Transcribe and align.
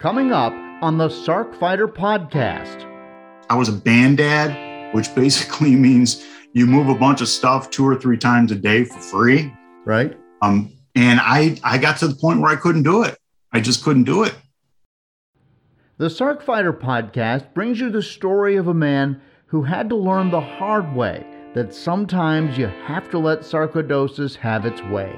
Coming 0.00 0.32
up 0.32 0.54
on 0.80 0.96
the 0.96 1.08
Sarc 1.08 1.54
Fighter 1.56 1.86
podcast. 1.86 2.86
I 3.50 3.54
was 3.54 3.68
a 3.68 3.72
band 3.72 4.16
dad, 4.16 4.94
which 4.94 5.14
basically 5.14 5.76
means 5.76 6.24
you 6.54 6.64
move 6.64 6.88
a 6.88 6.94
bunch 6.94 7.20
of 7.20 7.28
stuff 7.28 7.68
two 7.68 7.86
or 7.86 7.96
three 7.96 8.16
times 8.16 8.50
a 8.50 8.54
day 8.54 8.84
for 8.84 8.98
free. 8.98 9.52
Right. 9.84 10.18
Um, 10.40 10.72
and 10.94 11.20
I, 11.20 11.58
I 11.62 11.76
got 11.76 11.98
to 11.98 12.08
the 12.08 12.14
point 12.14 12.40
where 12.40 12.50
I 12.50 12.56
couldn't 12.56 12.84
do 12.84 13.02
it. 13.02 13.18
I 13.52 13.60
just 13.60 13.84
couldn't 13.84 14.04
do 14.04 14.24
it. 14.24 14.34
The 15.98 16.06
Sarc 16.06 16.40
Fighter 16.40 16.72
podcast 16.72 17.52
brings 17.52 17.78
you 17.78 17.90
the 17.90 18.02
story 18.02 18.56
of 18.56 18.68
a 18.68 18.74
man 18.74 19.20
who 19.48 19.64
had 19.64 19.90
to 19.90 19.96
learn 19.96 20.30
the 20.30 20.40
hard 20.40 20.96
way 20.96 21.26
that 21.52 21.74
sometimes 21.74 22.56
you 22.56 22.68
have 22.86 23.10
to 23.10 23.18
let 23.18 23.40
sarcoidosis 23.40 24.36
have 24.36 24.64
its 24.64 24.80
way. 24.84 25.14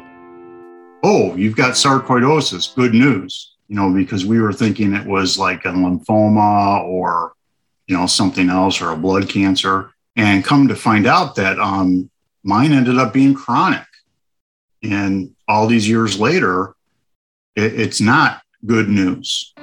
Oh, 1.05 1.37
you've 1.37 1.55
got 1.55 1.75
sarcoidosis. 1.75 2.75
Good 2.75 2.95
news. 2.95 3.52
You 3.73 3.79
know, 3.79 3.91
because 3.91 4.27
we 4.27 4.39
were 4.39 4.53
thinking 4.53 4.93
it 4.93 5.07
was 5.07 5.39
like 5.39 5.65
a 5.65 5.69
lymphoma 5.69 6.85
or, 6.85 7.33
you 7.87 7.97
know, 7.97 8.05
something 8.05 8.51
else 8.51 8.83
or 8.83 8.91
a 8.91 8.97
blood 8.99 9.31
cancer. 9.31 9.89
And 10.15 10.45
come 10.45 10.69
to 10.69 10.77
find 10.77 11.07
out 11.07 11.37
that 11.37 11.59
um, 11.59 12.11
mine 12.45 12.73
ended 12.73 12.99
up 12.99 13.15
being 13.15 13.33
chronic. 13.33 13.87
And 14.83 15.35
all 15.49 15.67
these 15.67 15.89
years 15.89 16.21
later, 16.21 16.75
it, 17.57 17.81
it's 17.81 17.99
not 17.99 18.43
good 18.67 18.91
news. 18.91 19.55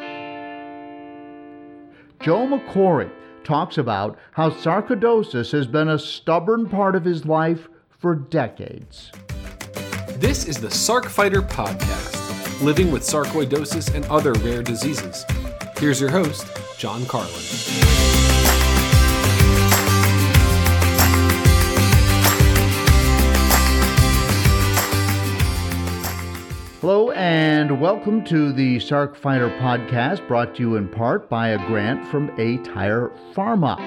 Joe 2.20 2.48
McCory 2.48 3.12
talks 3.44 3.78
about 3.78 4.18
how 4.32 4.50
sarcoidosis 4.50 5.52
has 5.52 5.68
been 5.68 5.90
a 5.90 6.00
stubborn 6.00 6.68
part 6.68 6.96
of 6.96 7.06
his 7.06 7.28
life 7.28 7.68
for 7.90 8.16
decades. 8.16 9.12
This 10.18 10.48
is 10.48 10.60
the 10.60 10.70
Sarc 10.70 11.06
Fighter 11.06 11.44
Podcast, 11.44 12.19
living 12.62 12.92
with 12.92 13.04
sarcoidosis 13.04 13.94
and 13.96 14.06
other 14.06 14.34
rare 14.34 14.62
diseases. 14.62 15.26
Here's 15.78 16.02
your 16.02 16.10
host, 16.10 16.46
John 16.78 17.06
Carlin. 17.06 17.32
Hello, 26.82 27.12
and 27.12 27.80
welcome 27.80 28.24
to 28.26 28.52
the 28.52 28.78
Sarc 28.78 29.16
Fighter 29.16 29.50
podcast, 29.60 30.28
brought 30.28 30.56
to 30.56 30.62
you 30.62 30.76
in 30.76 30.88
part 30.88 31.30
by 31.30 31.50
a 31.50 31.68
grant 31.68 32.06
from 32.08 32.30
aTyr 32.38 33.12
Pharma. 33.34 33.78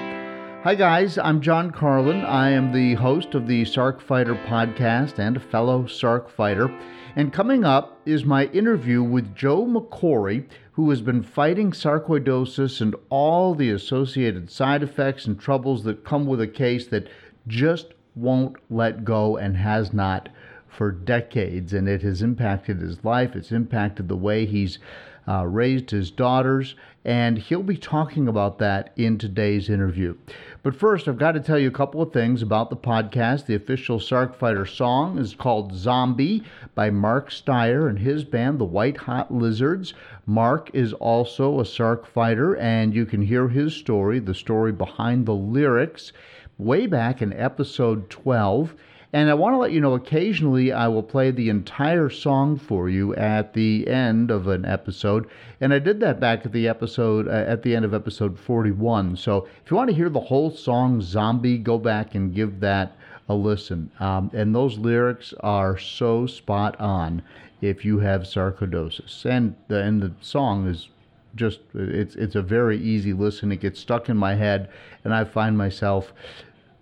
Hi, 0.63 0.75
guys, 0.75 1.17
I'm 1.17 1.41
John 1.41 1.71
Carlin. 1.71 2.21
I 2.21 2.51
am 2.51 2.71
the 2.71 2.93
host 2.93 3.35
of 3.35 3.47
the 3.47 3.63
Sarc 3.63 3.99
Fighter 3.99 4.35
podcast 4.35 5.19
and 5.19 5.35
a 5.35 5.39
fellow 5.41 5.83
Sarc 5.83 6.29
Fighter. 6.29 6.73
And 7.15 7.31
coming 7.31 7.63
up 7.63 8.01
is 8.07 8.25
my 8.25 8.45
interview 8.45 9.03
with 9.03 9.35
Joe 9.35 9.67
McCory, 9.67 10.45
who 10.71 10.89
has 10.89 11.01
been 11.01 11.21
fighting 11.21 11.71
sarcoidosis 11.71 12.81
and 12.81 12.95
all 13.09 13.53
the 13.53 13.69
associated 13.69 14.49
side 14.49 14.81
effects 14.81 15.27
and 15.27 15.39
troubles 15.39 15.83
that 15.83 16.03
come 16.03 16.25
with 16.25 16.41
a 16.41 16.47
case 16.47 16.87
that 16.87 17.07
just 17.47 17.93
won't 18.15 18.55
let 18.71 19.05
go 19.05 19.37
and 19.37 19.57
has 19.57 19.93
not 19.93 20.29
for 20.67 20.91
decades, 20.91 21.71
and 21.71 21.87
it 21.87 22.01
has 22.01 22.23
impacted 22.23 22.79
his 22.79 23.05
life. 23.05 23.35
It's 23.35 23.51
impacted 23.51 24.07
the 24.07 24.17
way 24.17 24.47
he's 24.47 24.79
uh, 25.27 25.45
raised 25.45 25.91
his 25.91 26.11
daughters, 26.11 26.75
and 27.05 27.37
he'll 27.37 27.63
be 27.63 27.77
talking 27.77 28.27
about 28.27 28.59
that 28.59 28.91
in 28.95 29.17
today's 29.17 29.69
interview. 29.69 30.15
But 30.63 30.75
first, 30.75 31.07
I've 31.07 31.17
got 31.17 31.33
to 31.33 31.39
tell 31.39 31.59
you 31.59 31.67
a 31.67 31.71
couple 31.71 32.01
of 32.01 32.13
things 32.13 32.41
about 32.41 32.69
the 32.69 32.77
podcast. 32.77 33.45
The 33.45 33.55
official 33.55 33.99
Sarc 33.99 34.35
Fighter 34.35 34.65
song 34.65 35.17
is 35.17 35.35
called 35.35 35.73
Zombie 35.73 36.43
by 36.75 36.89
Mark 36.89 37.29
Steyer 37.29 37.89
and 37.89 37.99
his 37.99 38.23
band, 38.23 38.59
the 38.59 38.65
White 38.65 38.97
Hot 38.97 39.33
Lizards. 39.33 39.93
Mark 40.25 40.69
is 40.73 40.93
also 40.93 41.59
a 41.59 41.63
Sarc 41.63 42.05
Fighter, 42.05 42.55
and 42.55 42.93
you 42.93 43.05
can 43.05 43.21
hear 43.21 43.49
his 43.49 43.73
story, 43.73 44.19
the 44.19 44.33
story 44.33 44.71
behind 44.71 45.25
the 45.25 45.35
lyrics, 45.35 46.13
way 46.57 46.87
back 46.87 47.21
in 47.21 47.33
episode 47.33 48.09
12. 48.09 48.73
And 49.13 49.29
I 49.29 49.35
want 49.35 49.53
to 49.53 49.59
let 49.59 49.71
you 49.71 49.79
know 49.79 49.93
occasionally 49.93 50.71
I 50.71 50.87
will 50.87 51.03
play 51.03 51.29
the 51.29 51.49
entire 51.49 52.09
song 52.09 52.57
for 52.57 52.89
you 52.89 53.13
at 53.13 53.53
the 53.53 53.87
end 53.87 54.31
of 54.31 54.47
an 54.47 54.65
episode. 54.65 55.29
And 55.61 55.71
I 55.71 55.77
did 55.77 55.99
that 55.99 56.19
back 56.19 56.47
at 56.47 56.51
the 56.51 56.67
episode, 56.67 57.27
uh, 57.27 57.31
at 57.31 57.61
the 57.61 57.75
end 57.75 57.85
of 57.85 57.93
episode 57.93 58.39
41. 58.39 59.15
So 59.17 59.47
if 59.63 59.69
you 59.69 59.77
want 59.77 59.91
to 59.91 59.95
hear 59.95 60.09
the 60.09 60.19
whole 60.19 60.49
song 60.49 60.99
Zombie, 60.99 61.59
go 61.59 61.77
back 61.77 62.15
and 62.15 62.33
give 62.33 62.59
that 62.61 62.97
a 63.29 63.35
listen. 63.35 63.91
Um, 63.99 64.31
and 64.33 64.53
those 64.53 64.79
lyrics 64.79 65.31
are 65.41 65.77
so 65.77 66.25
spot 66.25 66.79
on 66.79 67.21
if 67.61 67.85
you 67.85 67.99
have 67.99 68.23
sarcoidosis. 68.23 69.25
And 69.25 69.55
the, 69.67 69.79
and 69.83 70.01
the 70.01 70.11
song 70.21 70.67
is 70.67 70.89
just, 71.35 71.59
it's, 71.75 72.15
it's 72.15 72.35
a 72.35 72.41
very 72.41 72.79
easy 72.79 73.13
listen. 73.13 73.51
It 73.51 73.61
gets 73.61 73.79
stuck 73.79 74.09
in 74.09 74.17
my 74.17 74.33
head, 74.33 74.69
and 75.03 75.13
I 75.13 75.23
find 75.23 75.55
myself 75.55 76.13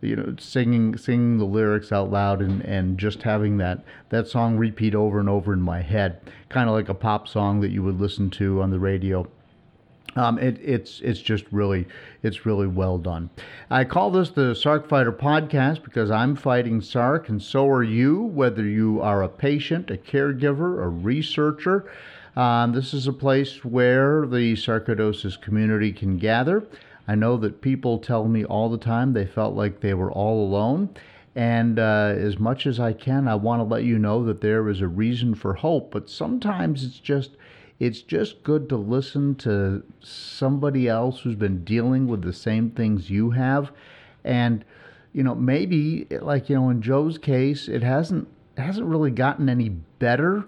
you 0.02 0.16
know 0.16 0.36
singing 0.40 0.98
singing 0.98 1.38
the 1.38 1.46
lyrics 1.46 1.92
out 1.92 2.12
loud 2.12 2.42
and 2.42 2.62
and 2.64 2.98
just 2.98 3.24
having 3.24 3.58
that 3.58 3.84
that 4.10 4.28
song 4.28 4.58
repeat 4.58 4.96
over 4.96 5.20
and 5.20 5.30
over 5.30 5.54
in 5.54 5.62
my 5.62 5.82
head 5.82 6.20
kind 6.50 6.68
of 6.68 6.76
like 6.76 6.90
a 6.90 6.94
pop 6.94 7.28
song 7.28 7.62
that 7.62 7.72
you 7.72 7.84
would 7.84 8.00
listen 8.00 8.30
to 8.30 8.62
on 8.62 8.72
the 8.72 8.80
radio 8.80 9.28
um, 10.16 10.38
it, 10.40 10.60
it's 10.62 11.00
it's 11.02 11.22
just 11.22 11.46
really 11.52 11.88
it's 12.22 12.46
really 12.46 12.68
well 12.68 12.98
done. 12.98 13.30
I 13.70 13.86
call 13.86 14.12
this 14.12 14.30
the 14.32 14.54
Sarc 14.54 14.90
Fighter 14.90 15.12
podcast 15.12 15.84
because 15.84 16.12
I'm 16.12 16.36
fighting 16.36 16.82
Sark, 16.82 17.30
and 17.30 17.42
so 17.42 17.70
are 17.70 17.84
you. 17.84 18.24
Whether 18.24 18.64
you 18.64 19.02
are 19.02 19.24
a 19.24 19.30
patient, 19.30 19.90
a 19.90 19.96
caregiver, 19.96 20.84
a 20.84 20.90
researcher, 20.90 21.90
um, 22.36 22.74
this 22.74 22.94
is 22.94 23.08
a 23.08 23.14
place 23.14 23.64
where 23.64 24.26
the 24.26 24.54
sarcoidosis 24.54 25.40
community 25.40 25.94
can 25.94 26.18
gather. 26.18 26.64
I 27.12 27.16
know 27.16 27.36
that 27.36 27.60
people 27.60 28.00
tell 28.00 28.30
me 28.30 28.46
all 28.46 28.70
the 28.70 28.78
time 28.78 29.12
they 29.12 29.26
felt 29.26 29.54
like 29.54 29.82
they 29.82 29.94
were 29.94 30.10
all 30.10 30.46
alone. 30.46 30.92
And 31.36 31.78
uh, 31.78 32.14
as 32.16 32.40
much 32.40 32.66
as 32.66 32.80
I 32.80 32.94
can, 32.94 33.28
I 33.28 33.36
want 33.36 33.60
to 33.60 33.66
let 33.66 33.84
you 33.84 34.00
know 34.00 34.24
that 34.24 34.40
there 34.40 34.70
is 34.70 34.80
a 34.80 34.88
reason 34.88 35.36
for 35.36 35.56
hope. 35.56 35.92
But 35.92 36.10
sometimes 36.10 36.86
it's 36.86 37.00
just 37.00 37.32
it's 37.80 38.02
just 38.02 38.44
good 38.44 38.70
to 38.70 38.78
listen 38.78 39.36
to 39.40 39.84
somebody 40.00 40.88
else 40.88 41.20
who's 41.20 41.36
been 41.36 41.66
dealing 41.66 42.08
with 42.08 42.22
the 42.22 42.32
same 42.32 42.70
things 42.70 43.10
you 43.10 43.32
have, 43.32 43.74
and 44.24 44.64
you 45.12 45.22
know 45.22 45.36
maybe 45.36 46.08
like 46.22 46.50
you 46.50 46.56
know 46.56 46.70
in 46.70 46.82
Joe's 46.82 47.18
case, 47.18 47.68
it 47.68 47.84
hasn't 47.84 48.30
it 48.56 48.62
hasn't 48.62 48.88
really 48.88 49.12
gotten 49.12 49.50
any 49.50 49.68
better 49.68 50.46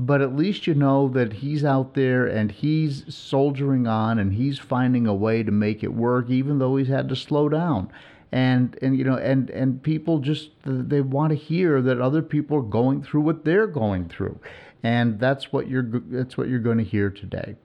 but 0.00 0.22
at 0.22 0.34
least 0.34 0.66
you 0.66 0.72
know 0.72 1.08
that 1.08 1.34
he's 1.34 1.62
out 1.62 1.92
there 1.92 2.26
and 2.26 2.50
he's 2.50 3.04
soldiering 3.14 3.86
on 3.86 4.18
and 4.18 4.32
he's 4.32 4.58
finding 4.58 5.06
a 5.06 5.14
way 5.14 5.42
to 5.42 5.52
make 5.52 5.82
it 5.82 5.92
work 5.92 6.30
even 6.30 6.58
though 6.58 6.76
he's 6.76 6.88
had 6.88 7.06
to 7.10 7.16
slow 7.16 7.50
down. 7.50 7.92
And 8.32 8.78
and 8.80 8.96
you 8.96 9.04
know 9.04 9.16
and 9.16 9.50
and 9.50 9.82
people 9.82 10.20
just 10.20 10.50
they 10.64 11.02
want 11.02 11.30
to 11.30 11.36
hear 11.36 11.82
that 11.82 12.00
other 12.00 12.22
people 12.22 12.56
are 12.56 12.62
going 12.62 13.02
through 13.02 13.22
what 13.22 13.44
they're 13.44 13.66
going 13.66 14.08
through. 14.08 14.38
And 14.82 15.20
that's 15.20 15.52
what 15.52 15.68
you're 15.68 15.82
that's 15.82 16.38
what 16.38 16.48
you're 16.48 16.60
going 16.60 16.78
to 16.78 16.84
hear 16.84 17.10
today. 17.10 17.56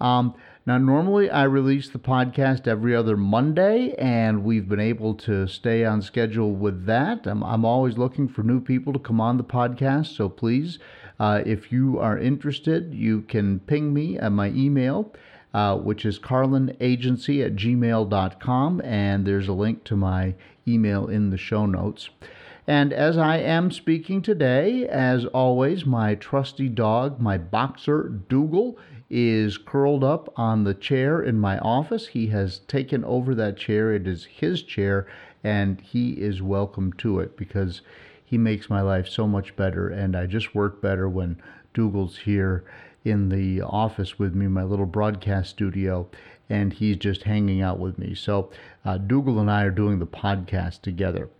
Um, 0.00 0.34
now 0.66 0.76
normally 0.76 1.30
i 1.30 1.44
release 1.44 1.88
the 1.88 1.98
podcast 1.98 2.66
every 2.66 2.94
other 2.94 3.16
monday 3.16 3.94
and 3.98 4.44
we've 4.44 4.68
been 4.68 4.80
able 4.80 5.14
to 5.14 5.46
stay 5.46 5.84
on 5.84 6.02
schedule 6.02 6.52
with 6.52 6.84
that. 6.86 7.26
I'm, 7.26 7.42
I'm 7.44 7.64
always 7.64 7.96
looking 7.96 8.28
for 8.28 8.42
new 8.42 8.60
people 8.60 8.92
to 8.92 8.98
come 8.98 9.20
on 9.20 9.38
the 9.38 9.44
podcast 9.44 10.16
so 10.16 10.28
please 10.28 10.78
uh, 11.18 11.42
if 11.46 11.72
you 11.72 11.98
are 11.98 12.18
interested, 12.18 12.94
you 12.94 13.22
can 13.22 13.60
ping 13.60 13.94
me 13.94 14.18
at 14.18 14.32
my 14.32 14.48
email, 14.48 15.12
uh, 15.54 15.76
which 15.76 16.04
is 16.04 16.18
carlinagency 16.18 17.44
at 17.44 17.56
gmail.com, 17.56 18.80
and 18.82 19.26
there's 19.26 19.48
a 19.48 19.52
link 19.52 19.84
to 19.84 19.96
my 19.96 20.34
email 20.68 21.06
in 21.06 21.30
the 21.30 21.38
show 21.38 21.66
notes. 21.66 22.10
And 22.66 22.92
as 22.92 23.16
I 23.16 23.38
am 23.38 23.70
speaking 23.70 24.22
today, 24.22 24.88
as 24.88 25.24
always, 25.26 25.86
my 25.86 26.16
trusty 26.16 26.68
dog, 26.68 27.20
my 27.20 27.38
boxer 27.38 28.08
Dougal, 28.28 28.76
is 29.08 29.56
curled 29.56 30.02
up 30.02 30.32
on 30.36 30.64
the 30.64 30.74
chair 30.74 31.22
in 31.22 31.38
my 31.38 31.58
office. 31.60 32.08
He 32.08 32.26
has 32.28 32.58
taken 32.58 33.04
over 33.04 33.36
that 33.36 33.56
chair. 33.56 33.94
It 33.94 34.08
is 34.08 34.24
his 34.24 34.62
chair, 34.62 35.06
and 35.44 35.80
he 35.80 36.14
is 36.14 36.42
welcome 36.42 36.92
to 36.94 37.20
it 37.20 37.36
because 37.36 37.82
he 38.26 38.36
makes 38.36 38.68
my 38.68 38.80
life 38.82 39.08
so 39.08 39.26
much 39.26 39.54
better, 39.54 39.88
and 39.88 40.16
I 40.16 40.26
just 40.26 40.54
work 40.54 40.82
better 40.82 41.08
when 41.08 41.40
Dougal's 41.72 42.18
here 42.18 42.64
in 43.04 43.28
the 43.28 43.62
office 43.62 44.18
with 44.18 44.34
me, 44.34 44.48
my 44.48 44.64
little 44.64 44.84
broadcast 44.84 45.50
studio, 45.50 46.08
and 46.50 46.72
he's 46.72 46.96
just 46.96 47.22
hanging 47.22 47.62
out 47.62 47.78
with 47.78 47.98
me. 47.98 48.14
So 48.14 48.50
uh, 48.84 48.98
Dougal 48.98 49.38
and 49.38 49.48
I 49.48 49.62
are 49.62 49.70
doing 49.70 50.00
the 50.00 50.06
podcast 50.06 50.82
together. 50.82 51.30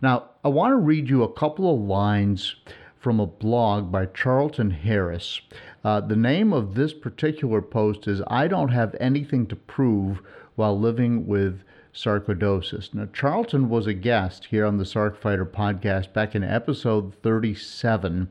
Now, 0.00 0.30
I 0.44 0.48
want 0.48 0.70
to 0.70 0.76
read 0.76 1.10
you 1.10 1.24
a 1.24 1.32
couple 1.32 1.74
of 1.74 1.80
lines 1.80 2.54
from 3.00 3.18
a 3.18 3.26
blog 3.26 3.90
by 3.90 4.06
Charlton 4.06 4.70
Harris. 4.70 5.40
Uh, 5.82 6.00
the 6.00 6.16
name 6.16 6.52
of 6.52 6.76
this 6.76 6.92
particular 6.92 7.60
post 7.60 8.06
is 8.06 8.22
I 8.28 8.46
Don't 8.46 8.68
Have 8.68 8.94
Anything 9.00 9.46
to 9.48 9.56
Prove 9.56 10.20
While 10.54 10.78
Living 10.78 11.26
with 11.26 11.62
sarcoidosis. 11.94 12.92
Now, 12.94 13.08
Charlton 13.12 13.68
was 13.68 13.86
a 13.86 13.94
guest 13.94 14.46
here 14.46 14.64
on 14.64 14.78
the 14.78 14.84
Sarc 14.84 15.16
Fighter 15.16 15.46
podcast 15.46 16.12
back 16.12 16.34
in 16.34 16.44
episode 16.44 17.14
37. 17.22 18.28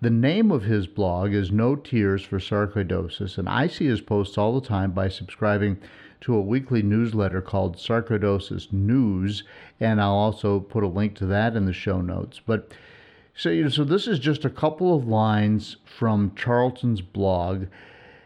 The 0.00 0.10
name 0.10 0.50
of 0.50 0.64
his 0.64 0.86
blog 0.86 1.32
is 1.32 1.50
No 1.50 1.76
Tears 1.76 2.22
for 2.22 2.38
Sarcoidosis, 2.38 3.38
and 3.38 3.48
I 3.48 3.66
see 3.68 3.86
his 3.86 4.00
posts 4.00 4.36
all 4.36 4.58
the 4.58 4.66
time 4.66 4.92
by 4.92 5.08
subscribing 5.08 5.78
to 6.22 6.34
a 6.34 6.40
weekly 6.40 6.82
newsletter 6.82 7.40
called 7.40 7.76
Sarcoidosis 7.76 8.72
News, 8.72 9.44
and 9.78 10.00
I'll 10.00 10.12
also 10.12 10.60
put 10.60 10.84
a 10.84 10.88
link 10.88 11.14
to 11.16 11.26
that 11.26 11.54
in 11.54 11.66
the 11.66 11.72
show 11.72 12.00
notes. 12.00 12.40
But 12.44 12.72
so, 13.34 13.50
you 13.50 13.64
know, 13.64 13.68
so 13.68 13.84
this 13.84 14.06
is 14.06 14.18
just 14.18 14.44
a 14.44 14.50
couple 14.50 14.94
of 14.94 15.06
lines 15.06 15.76
from 15.84 16.34
Charlton's 16.36 17.00
blog. 17.00 17.66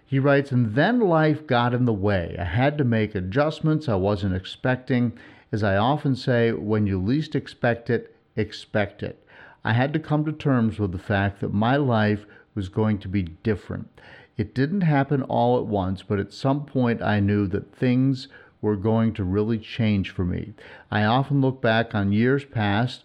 He 0.09 0.19
writes, 0.19 0.53
and 0.53 0.75
then 0.75 1.01
life 1.01 1.47
got 1.47 1.75
in 1.75 1.85
the 1.85 1.93
way. 1.93 2.35
I 2.39 2.45
had 2.45 2.79
to 2.79 2.85
make 2.85 3.15
adjustments 3.15 3.91
I 3.91 3.97
wasn't 3.97 4.35
expecting. 4.35 5.13
As 5.53 5.63
I 5.63 5.77
often 5.77 6.17
say, 6.17 6.51
when 6.51 6.87
you 6.87 6.99
least 6.99 7.37
expect 7.37 7.91
it, 7.91 8.17
expect 8.35 9.03
it. 9.03 9.23
I 9.63 9.75
had 9.75 9.93
to 9.93 9.99
come 9.99 10.25
to 10.25 10.33
terms 10.33 10.79
with 10.79 10.93
the 10.93 10.99
fact 10.99 11.41
that 11.41 11.53
my 11.53 11.77
life 11.77 12.25
was 12.55 12.71
going 12.71 12.97
to 13.01 13.09
be 13.09 13.25
different. 13.43 14.01
It 14.39 14.55
didn't 14.55 14.81
happen 14.81 15.21
all 15.25 15.59
at 15.59 15.67
once, 15.67 16.03
but 16.03 16.19
at 16.19 16.33
some 16.33 16.65
point 16.65 17.03
I 17.03 17.21
knew 17.21 17.47
that 17.49 17.75
things 17.75 18.29
were 18.63 18.77
going 18.77 19.13
to 19.13 19.25
really 19.25 19.59
change 19.59 20.09
for 20.09 20.25
me. 20.25 20.55
I 20.91 21.05
often 21.05 21.43
look 21.43 21.61
back 21.61 21.95
on 21.95 22.13
years 22.13 22.47
past. 22.47 23.05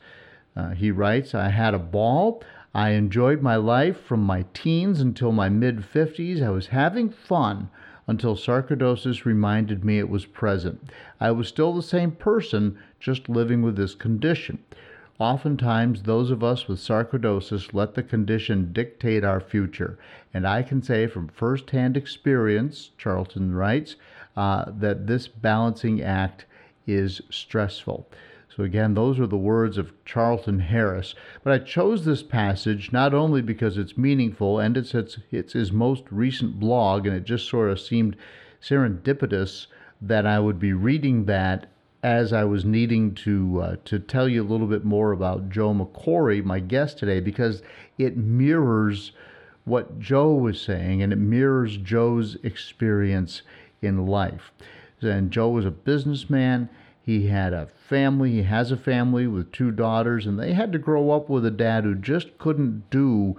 Uh, 0.56 0.70
he 0.70 0.90
writes, 0.90 1.36
I 1.36 1.50
had 1.50 1.74
a 1.74 1.80
ball. 1.80 2.42
I 2.76 2.90
enjoyed 2.92 3.42
my 3.42 3.56
life 3.56 4.00
from 4.02 4.22
my 4.22 4.46
teens 4.54 5.00
until 5.00 5.32
my 5.32 5.48
mid 5.48 5.82
50s. 5.82 6.42
I 6.42 6.50
was 6.50 6.68
having 6.68 7.10
fun 7.10 7.70
until 8.08 8.36
sarcoidosis 8.36 9.26
reminded 9.26 9.86
me 9.86 10.00
it 10.00 10.10
was 10.10 10.26
present. 10.26 10.92
I 11.20 11.32
was 11.32 11.48
still 11.48 11.74
the 11.74 11.84
same 11.84 12.12
person, 12.12 12.78
just 13.00 13.30
living 13.30 13.62
with 13.62 13.76
this 13.76 13.94
condition. 13.94 14.58
Oftentimes, 15.20 16.04
those 16.04 16.32
of 16.32 16.44
us 16.44 16.68
with 16.68 16.80
sarcoidosis 16.80 17.74
let 17.76 17.94
the 17.94 18.02
condition 18.02 18.74
dictate 18.74 19.24
our 19.24 19.40
future. 19.40 20.00
And 20.34 20.48
I 20.48 20.64
can 20.64 20.82
say 20.82 21.06
from 21.06 21.28
firsthand 21.28 21.96
experience, 21.96 22.90
Charlton 22.98 23.54
writes, 23.54 23.96
uh, 24.36 24.66
that 24.80 25.06
this 25.06 25.28
balancing 25.28 26.02
act 26.02 26.46
is 26.88 27.22
stressful. 27.30 28.08
So, 28.56 28.64
again, 28.64 28.94
those 28.94 29.20
are 29.20 29.28
the 29.28 29.36
words 29.36 29.80
of 29.80 29.94
Charlton 30.06 30.60
Harris. 30.60 31.16
But 31.44 31.54
I 31.54 31.58
chose 31.66 32.06
this 32.06 32.22
passage 32.22 32.92
not 32.92 33.14
only 33.14 33.42
because 33.42 33.78
it's 33.78 33.98
meaningful 33.98 34.60
and 34.60 34.78
it's, 34.78 34.94
it's, 34.94 35.18
it's 35.32 35.54
his 35.54 35.72
most 35.72 36.04
recent 36.12 36.60
blog, 36.60 37.08
and 37.08 37.16
it 37.16 37.24
just 37.24 37.50
sort 37.50 37.72
of 37.72 37.80
seemed 37.80 38.16
serendipitous 38.62 39.68
that 40.02 40.28
I 40.28 40.40
would 40.40 40.60
be 40.60 40.74
reading 40.74 41.26
that 41.26 41.68
as 42.04 42.34
I 42.34 42.44
was 42.44 42.66
needing 42.66 43.16
to 43.16 43.62
uh, 43.62 43.76
to 43.86 43.98
tell 43.98 44.28
you 44.28 44.44
a 44.44 44.50
little 44.50 44.68
bit 44.68 44.84
more 44.84 45.14
about 45.14 45.50
Joe 45.50 45.74
McCory, 45.74 46.44
my 46.44 46.60
guest 46.60 46.98
today, 46.98 47.22
because 47.22 47.64
it 47.98 48.18
mirrors 48.18 49.14
what 49.64 50.00
Joe 50.00 50.34
was 50.34 50.60
saying 50.62 51.02
and 51.02 51.14
it 51.14 51.18
mirrors 51.18 51.78
Joe's 51.78 52.36
experience 52.44 53.42
in 53.82 54.06
life. 54.06 54.52
And 55.02 55.32
Joe 55.32 55.50
was 55.50 55.66
a 55.66 55.72
businessman. 55.72 56.70
He 57.06 57.28
had 57.28 57.52
a 57.52 57.68
family, 57.90 58.32
he 58.32 58.44
has 58.44 58.72
a 58.72 58.78
family 58.78 59.28
with 59.28 59.52
two 59.52 59.72
daughters, 59.72 60.26
and 60.26 60.40
they 60.40 60.54
had 60.54 60.72
to 60.72 60.80
grow 60.80 61.12
up 61.12 61.30
with 61.30 61.46
a 61.46 61.52
dad 61.52 61.84
who 61.84 61.96
just 61.96 62.38
couldn't 62.38 62.90
do 62.90 63.36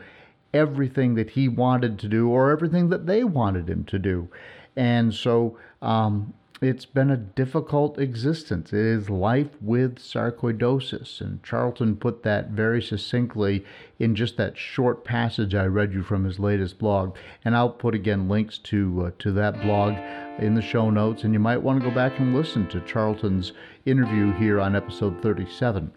everything 0.53 1.15
that 1.15 1.31
he 1.31 1.49
wanted 1.49 1.99
to 1.99 2.09
do 2.09 2.29
or 2.29 2.51
everything 2.51 2.91
that 2.91 3.07
they 3.07 3.25
wanted 3.25 3.69
him 3.69 3.85
to 3.85 3.99
do. 3.99 4.29
And 4.77 5.15
so 5.15 5.59
um, 5.81 6.35
it's 6.61 6.85
been 6.85 7.11
a 7.11 7.17
difficult 7.17 7.99
existence. 7.99 8.73
It 8.73 8.81
is 8.81 9.09
life 9.09 9.61
with 9.63 9.97
sarcoidosis. 9.97 11.23
And 11.23 11.43
Charlton 11.43 11.97
put 11.97 12.23
that 12.23 12.51
very 12.51 12.83
succinctly 12.83 13.65
in 13.99 14.15
just 14.15 14.37
that 14.37 14.59
short 14.59 15.05
passage 15.05 15.55
I 15.55 15.65
read 15.65 15.95
you 15.95 16.03
from 16.03 16.25
his 16.25 16.39
latest 16.39 16.79
blog. 16.79 17.17
And 17.45 17.57
I'll 17.57 17.71
put 17.71 17.95
again 17.95 18.29
links 18.29 18.59
to, 18.59 19.07
uh, 19.07 19.11
to 19.21 19.33
that 19.33 19.63
blog 19.63 19.95
in 20.39 20.55
the 20.55 20.63
show 20.63 20.91
notes. 20.91 21.25
And 21.25 21.33
you 21.33 21.41
might 21.41 21.63
want 21.63 21.83
to 21.83 21.89
go 21.89 21.95
back 21.95 22.19
and 22.19 22.35
listen 22.35 22.67
to 22.69 22.81
Charlton's 22.81 23.53
interview 23.87 24.33
here 24.35 24.61
on 24.61 24.75
episode 24.77 25.21
37 25.23 25.91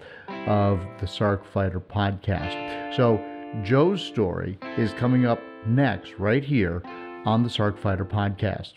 of 0.48 0.80
the 1.00 1.06
Sarc 1.06 1.46
Fighter 1.46 1.80
podcast. 1.80 2.96
So, 2.96 3.24
Joe's 3.64 4.02
story 4.02 4.60
is 4.78 4.92
coming 4.94 5.26
up 5.26 5.40
next, 5.66 6.14
right 6.20 6.44
here 6.44 6.82
on 7.26 7.44
the 7.44 7.50
Sarc 7.50 7.78
Fighter 7.78 8.06
podcast. 8.06 8.74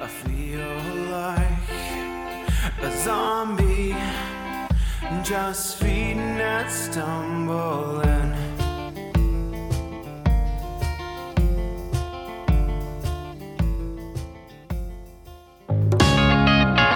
I 0.00 0.06
feel 0.06 0.60
like 1.10 1.48
a 2.80 2.96
zombie, 3.02 3.96
just 5.24 5.76
feeding 5.78 6.18
and 6.18 6.70
stumbling. 6.70 8.17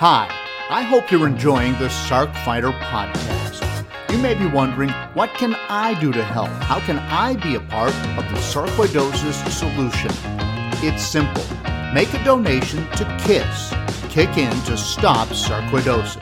Hi, 0.04 0.26
I 0.68 0.82
hope 0.82 1.12
you're 1.12 1.28
enjoying 1.28 1.74
the 1.74 1.86
Sarc 1.86 2.34
Fighter 2.44 2.72
podcast. 2.72 3.86
You 4.10 4.18
may 4.18 4.34
be 4.34 4.46
wondering, 4.46 4.90
what 5.14 5.32
can 5.34 5.54
I 5.68 5.96
do 6.00 6.10
to 6.10 6.24
help? 6.24 6.48
How 6.48 6.80
can 6.80 6.98
I 6.98 7.36
be 7.36 7.54
a 7.54 7.60
part 7.60 7.94
of 8.18 8.24
the 8.28 8.40
sarcoidosis 8.40 9.48
solution? 9.48 10.10
It's 10.84 11.04
simple 11.04 11.44
Make 11.94 12.12
a 12.14 12.24
donation 12.24 12.84
to 12.96 13.16
KISS, 13.22 13.72
Kick 14.12 14.36
In 14.38 14.50
to 14.62 14.76
Stop 14.76 15.28
Sarcoidosis. 15.28 16.18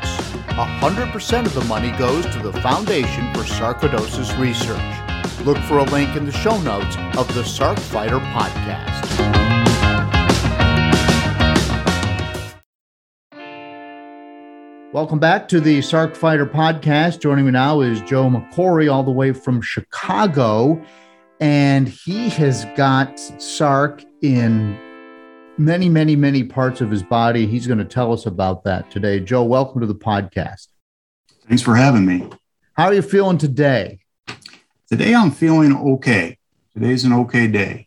100% 0.48 1.46
of 1.46 1.54
the 1.54 1.64
money 1.64 1.92
goes 1.92 2.26
to 2.34 2.38
the 2.38 2.52
Foundation 2.60 3.32
for 3.32 3.44
Sarcoidosis 3.44 4.38
Research. 4.38 5.46
Look 5.46 5.56
for 5.56 5.78
a 5.78 5.84
link 5.84 6.16
in 6.16 6.26
the 6.26 6.32
show 6.32 6.60
notes 6.60 6.98
of 7.16 7.34
the 7.34 7.44
Sarc 7.44 7.78
Fighter 7.78 8.18
podcast. 8.18 9.29
Welcome 14.92 15.20
back 15.20 15.46
to 15.50 15.60
the 15.60 15.78
Sarc 15.78 16.16
Fighter 16.16 16.44
podcast. 16.44 17.20
Joining 17.20 17.44
me 17.44 17.52
now 17.52 17.80
is 17.80 18.00
Joe 18.00 18.28
McCory, 18.28 18.92
all 18.92 19.04
the 19.04 19.12
way 19.12 19.32
from 19.32 19.62
Chicago. 19.62 20.84
And 21.38 21.88
he 21.88 22.28
has 22.30 22.64
got 22.76 23.14
Sarc 23.14 24.04
in 24.20 24.76
many, 25.58 25.88
many, 25.88 26.16
many 26.16 26.42
parts 26.42 26.80
of 26.80 26.90
his 26.90 27.04
body. 27.04 27.46
He's 27.46 27.68
going 27.68 27.78
to 27.78 27.84
tell 27.84 28.12
us 28.12 28.26
about 28.26 28.64
that 28.64 28.90
today. 28.90 29.20
Joe, 29.20 29.44
welcome 29.44 29.80
to 29.80 29.86
the 29.86 29.94
podcast. 29.94 30.66
Thanks 31.46 31.62
for 31.62 31.76
having 31.76 32.04
me. 32.04 32.28
How 32.72 32.86
are 32.86 32.94
you 32.94 33.02
feeling 33.02 33.38
today? 33.38 34.00
Today, 34.88 35.14
I'm 35.14 35.30
feeling 35.30 35.76
okay. 35.94 36.36
Today's 36.74 37.04
an 37.04 37.12
okay 37.12 37.46
day. 37.46 37.86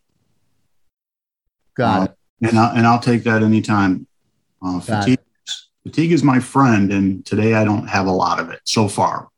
Got 1.76 2.00
uh, 2.00 2.04
it. 2.04 2.48
And, 2.48 2.58
I, 2.58 2.78
and 2.78 2.88
I'll 2.88 3.02
take 3.02 3.24
that 3.24 3.44
anytime. 3.44 4.08
Uh, 4.62 4.80
fatigue, 4.80 5.20
fatigue 5.84 6.12
is 6.12 6.24
my 6.24 6.40
friend, 6.40 6.92
and 6.92 7.26
today 7.26 7.54
I 7.54 7.64
don't 7.64 7.88
have 7.88 8.08
a 8.08 8.12
lot 8.12 8.40
of 8.40 8.50
it 8.50 8.62
so 8.64 8.88
far. 8.88 9.30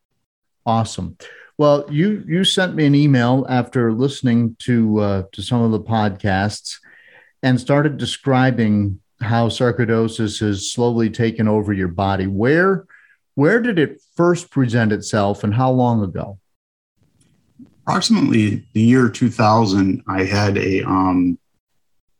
Awesome. 0.66 1.18
Well, 1.58 1.86
you 1.90 2.24
you 2.28 2.44
sent 2.44 2.76
me 2.76 2.86
an 2.86 2.96
email 2.96 3.46
after 3.50 3.94
listening 3.94 4.56
to 4.60 5.00
uh, 5.00 5.24
to 5.32 5.42
some 5.42 5.62
of 5.62 5.72
the 5.72 5.80
podcasts, 5.80 6.78
and 7.44 7.60
started 7.60 7.98
describing 7.98 9.00
how 9.22 9.48
sarcoidosis 9.48 10.40
has 10.42 10.72
slowly 10.72 11.10
taken 11.10 11.48
over 11.48 11.72
your 11.72 11.88
body. 11.88 12.28
Where 12.28 12.86
where 13.36 13.62
did 13.62 13.80
it 13.80 14.02
first 14.16 14.50
present 14.50 14.92
itself 14.92 15.44
and 15.44 15.54
how 15.54 15.72
long 15.72 16.04
ago? 16.04 16.40
Approximately 17.84 18.66
the 18.74 18.82
year 18.82 19.10
2000, 19.10 20.04
I 20.08 20.24
had 20.24 20.58
a 20.58 20.82
um, 20.84 21.38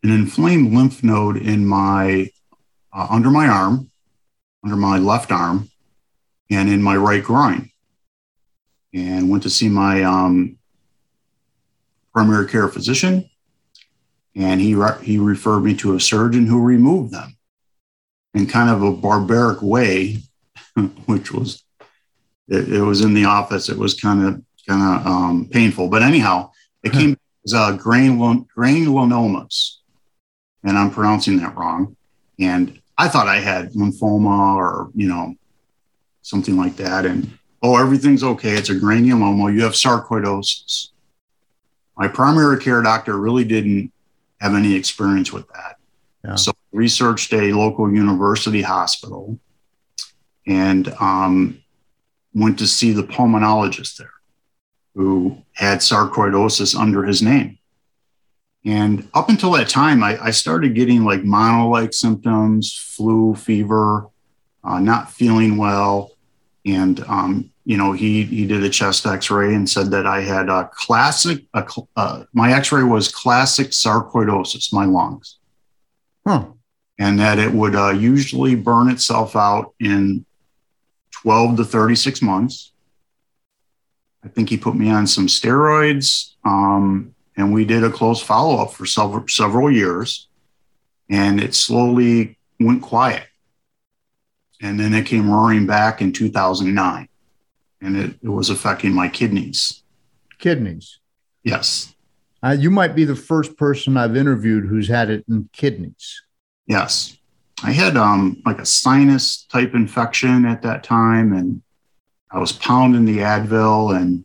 an 0.04 0.12
inflamed 0.12 0.74
lymph 0.74 1.04
node 1.04 1.38
in 1.38 1.66
my 1.66 2.30
uh, 2.94 3.08
under 3.10 3.32
my 3.32 3.48
arm, 3.48 3.90
under 4.66 4.76
my 4.76 4.98
left 4.98 5.32
arm, 5.32 5.70
and 6.52 6.68
in 6.68 6.82
my 6.82 6.98
right 6.98 7.24
groin, 7.24 7.70
and 8.94 9.30
went 9.30 9.44
to 9.44 9.50
see 9.50 9.70
my 9.70 10.04
um, 10.04 10.58
primary 12.14 12.48
care 12.48 12.68
physician 12.68 13.30
and 14.36 14.60
he 14.60 14.76
re- 14.76 15.02
he 15.02 15.18
referred 15.18 15.62
me 15.62 15.74
to 15.76 15.96
a 15.96 16.00
surgeon 16.00 16.46
who 16.46 16.62
removed 16.62 17.12
them 17.12 17.36
in 18.34 18.46
kind 18.46 18.70
of 18.70 18.82
a 18.84 18.92
barbaric 18.92 19.62
way, 19.62 20.18
which 21.06 21.32
was 21.32 21.64
it, 22.48 22.74
it, 22.74 22.82
was 22.82 23.02
in 23.02 23.14
the 23.14 23.26
office. 23.26 23.70
It 23.70 23.78
was 23.78 23.94
kind 24.00 24.26
of 24.26 24.44
kind 24.68 25.00
of 25.00 25.08
um, 25.08 25.50
painful, 25.52 25.90
but 25.90 26.04
anyhow, 26.04 26.52
it 26.84 26.92
came 26.92 27.18
as 27.46 27.54
uh, 27.54 27.78
granul- 27.78 28.46
granulomas, 28.56 29.76
and 30.64 30.78
I'm 30.78 30.92
pronouncing 30.92 31.38
that 31.38 31.56
wrong. 31.56 31.96
And 32.40 32.80
I 32.98 33.08
thought 33.08 33.28
I 33.28 33.38
had 33.40 33.74
lymphoma 33.74 34.56
or 34.56 34.90
you 34.96 35.08
know 35.08 35.36
something 36.22 36.58
like 36.58 36.76
that, 36.78 37.06
and 37.06 37.38
oh 37.62 37.78
everything's 37.78 38.24
okay. 38.24 38.52
It's 38.52 38.70
a 38.70 38.76
granuloma. 38.76 39.54
You 39.54 39.64
have 39.64 39.74
sarcoidosis. 39.74 40.90
My 41.98 42.08
primary 42.08 42.60
care 42.60 42.82
doctor 42.82 43.18
really 43.18 43.46
didn't 43.46 43.92
have 44.42 44.54
any 44.54 44.76
experience 44.76 45.32
with 45.32 45.48
that. 45.50 45.78
Yeah. 46.24 46.36
So 46.36 46.52
I 46.52 46.78
researched 46.78 47.32
a 47.34 47.54
local 47.54 47.92
university 47.92 48.62
hospital 48.62 49.40
and 50.48 50.90
um, 51.00 51.62
went 52.34 52.60
to 52.60 52.68
see 52.68 52.92
the 52.92 53.04
pulmonologist 53.04 53.98
there 53.98 54.12
who 54.94 55.38
had 55.54 55.80
sarcoidosis 55.80 56.78
under 56.78 57.04
his 57.04 57.22
name. 57.22 57.58
And 58.66 59.08
up 59.14 59.30
until 59.30 59.52
that 59.52 59.70
time, 59.70 60.04
I, 60.04 60.18
I 60.22 60.32
started 60.32 60.74
getting 60.74 61.06
like 61.06 61.24
mono 61.24 61.70
like 61.70 61.94
symptoms, 61.94 62.76
flu, 62.76 63.36
fever, 63.36 64.08
uh, 64.64 64.80
not 64.80 65.12
feeling 65.12 65.58
well. 65.58 66.12
And, 66.66 67.00
um, 67.02 67.52
you 67.64 67.78
know, 67.78 67.92
he, 67.92 68.24
he 68.24 68.48
did 68.48 68.64
a 68.64 68.70
chest 68.70 69.06
x 69.06 69.30
ray 69.30 69.54
and 69.54 69.70
said 69.70 69.92
that 69.92 70.08
I 70.08 70.22
had 70.22 70.50
a 70.50 70.70
classic, 70.74 71.44
a, 71.54 71.66
uh, 71.96 72.24
my 72.34 72.54
x 72.54 72.72
ray 72.72 72.84
was 72.84 73.12
classic 73.12 73.68
sarcoidosis, 73.68 74.74
my 74.74 74.86
lungs, 74.86 75.38
Huh. 76.28 76.46
and 76.98 77.20
that 77.20 77.38
it 77.38 77.52
would 77.52 77.76
uh, 77.76 77.92
usually 77.92 78.56
burn 78.56 78.90
itself 78.90 79.36
out 79.36 79.76
in 79.80 80.26
12 81.12 81.58
to 81.58 81.66
36 81.66 82.22
months. 82.24 82.72
I 84.24 84.28
think 84.28 84.50
he 84.50 84.58
put 84.58 84.76
me 84.76 84.90
on 84.90 85.06
some 85.06 85.28
steroids. 85.28 86.34
Um, 86.44 87.15
and 87.38 87.54
we 87.54 87.66
did 87.66 87.84
a 87.84 87.90
close 87.90 88.22
follow 88.22 88.62
up 88.62 88.74
for 88.74 88.86
several, 88.86 89.28
several 89.28 89.72
years. 89.72 90.28
And 91.10 91.40
it 91.40 91.54
slowly 91.54 92.38
went 92.60 92.82
quiet. 92.82 93.28
And 94.62 94.80
then 94.80 94.94
it 94.94 95.06
came 95.06 95.30
roaring 95.30 95.68
back 95.68 96.02
in 96.02 96.14
2009. 96.14 97.10
And 97.82 97.98
it, 97.98 98.16
it 98.24 98.30
was 98.30 98.50
affecting 98.50 98.94
my 98.94 99.10
kidneys. 99.10 99.84
Kidneys. 100.40 101.00
Yes. 101.44 101.94
Uh, 102.42 102.56
you 102.58 102.72
might 102.72 102.96
be 102.96 103.04
the 103.04 103.16
first 103.16 103.58
person 103.58 103.98
I've 103.98 104.16
interviewed 104.16 104.66
who's 104.66 104.88
had 104.88 105.10
it 105.10 105.26
in 105.28 105.50
kidneys. 105.52 106.22
Yes. 106.66 107.18
I 107.64 107.72
had 107.72 107.98
um, 107.98 108.42
like 108.46 108.60
a 108.60 108.66
sinus 108.66 109.44
type 109.44 109.76
infection 109.76 110.46
at 110.46 110.62
that 110.64 110.84
time. 110.84 111.34
And 111.34 111.62
I 112.32 112.40
was 112.40 112.52
pounding 112.52 113.06
the 113.06 113.20
Advil 113.20 113.96
and 113.96 114.25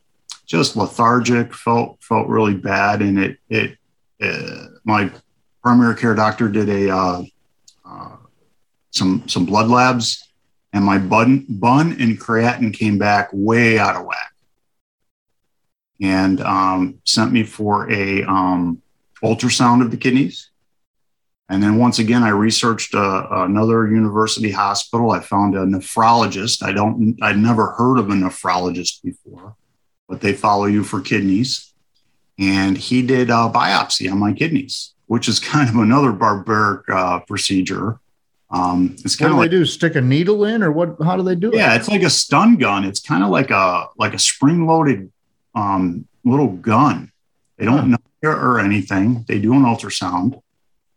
just 0.50 0.74
lethargic, 0.74 1.54
felt 1.54 2.02
felt 2.02 2.26
really 2.26 2.54
bad, 2.54 3.02
and 3.02 3.18
it 3.20 3.38
it 3.48 3.78
uh, 4.20 4.66
my 4.82 5.08
primary 5.62 5.94
care 5.94 6.14
doctor 6.14 6.48
did 6.48 6.68
a 6.68 6.90
uh, 6.90 7.22
uh, 7.88 8.16
some 8.90 9.22
some 9.28 9.46
blood 9.46 9.68
labs, 9.68 10.28
and 10.72 10.84
my 10.84 10.98
bun 10.98 11.46
bun 11.48 11.96
and 12.00 12.20
creatinine 12.20 12.74
came 12.74 12.98
back 12.98 13.30
way 13.32 13.78
out 13.78 13.94
of 13.94 14.04
whack, 14.04 14.32
and 16.02 16.40
um, 16.40 16.98
sent 17.04 17.30
me 17.30 17.44
for 17.44 17.88
a 17.88 18.24
um, 18.24 18.82
ultrasound 19.22 19.82
of 19.82 19.92
the 19.92 19.96
kidneys. 19.96 20.50
And 21.48 21.62
then 21.62 21.78
once 21.78 22.00
again, 22.00 22.24
I 22.24 22.28
researched 22.30 22.94
uh, 22.94 23.26
another 23.30 23.88
university 23.88 24.52
hospital. 24.52 25.10
I 25.10 25.18
found 25.18 25.56
a 25.56 25.64
nephrologist. 25.64 26.62
I 26.62 26.70
don't, 26.70 27.18
I'd 27.20 27.38
never 27.38 27.72
heard 27.72 27.98
of 27.98 28.08
a 28.08 28.12
nephrologist 28.12 29.02
before 29.02 29.56
but 30.10 30.20
they 30.20 30.32
follow 30.34 30.66
you 30.66 30.82
for 30.82 31.00
kidneys. 31.00 31.72
And 32.38 32.76
he 32.76 33.00
did 33.00 33.30
a 33.30 33.48
biopsy 33.54 34.10
on 34.10 34.18
my 34.18 34.32
kidneys, 34.32 34.92
which 35.06 35.28
is 35.28 35.38
kind 35.52 35.68
of 35.70 35.76
another 35.76 36.12
barbaric 36.12 36.88
uh, 36.90 37.20
procedure. 37.20 38.00
Um, 38.50 38.96
it's 39.04 39.18
What 39.20 39.28
kind 39.28 39.30
do 39.30 39.34
of 39.34 39.36
they 39.36 39.42
like 39.44 39.50
do? 39.52 39.64
Stick 39.64 39.94
a 39.94 40.00
needle 40.00 40.44
in, 40.44 40.62
or 40.64 40.72
what? 40.72 40.96
How 41.02 41.16
do 41.16 41.22
they 41.22 41.36
do 41.36 41.52
it? 41.52 41.54
yeah, 41.54 41.76
it's 41.76 41.88
like 41.88 42.02
a 42.02 42.10
stun 42.10 42.56
gun. 42.56 42.84
It's 42.84 42.98
kind 43.00 43.22
of 43.22 43.30
like 43.30 43.50
a 43.52 43.86
like 43.96 44.12
a 44.12 44.18
spring 44.18 44.66
loaded 44.66 45.12
um, 45.54 46.08
little 46.24 46.48
gun. 46.48 47.12
They 47.56 47.64
don't 47.66 47.78
Huh. 47.78 47.84
know 47.86 48.30
or 48.30 48.58
anything. 48.58 49.24
They 49.28 49.38
do 49.38 49.52
an 49.54 49.62
ultrasound, 49.62 50.40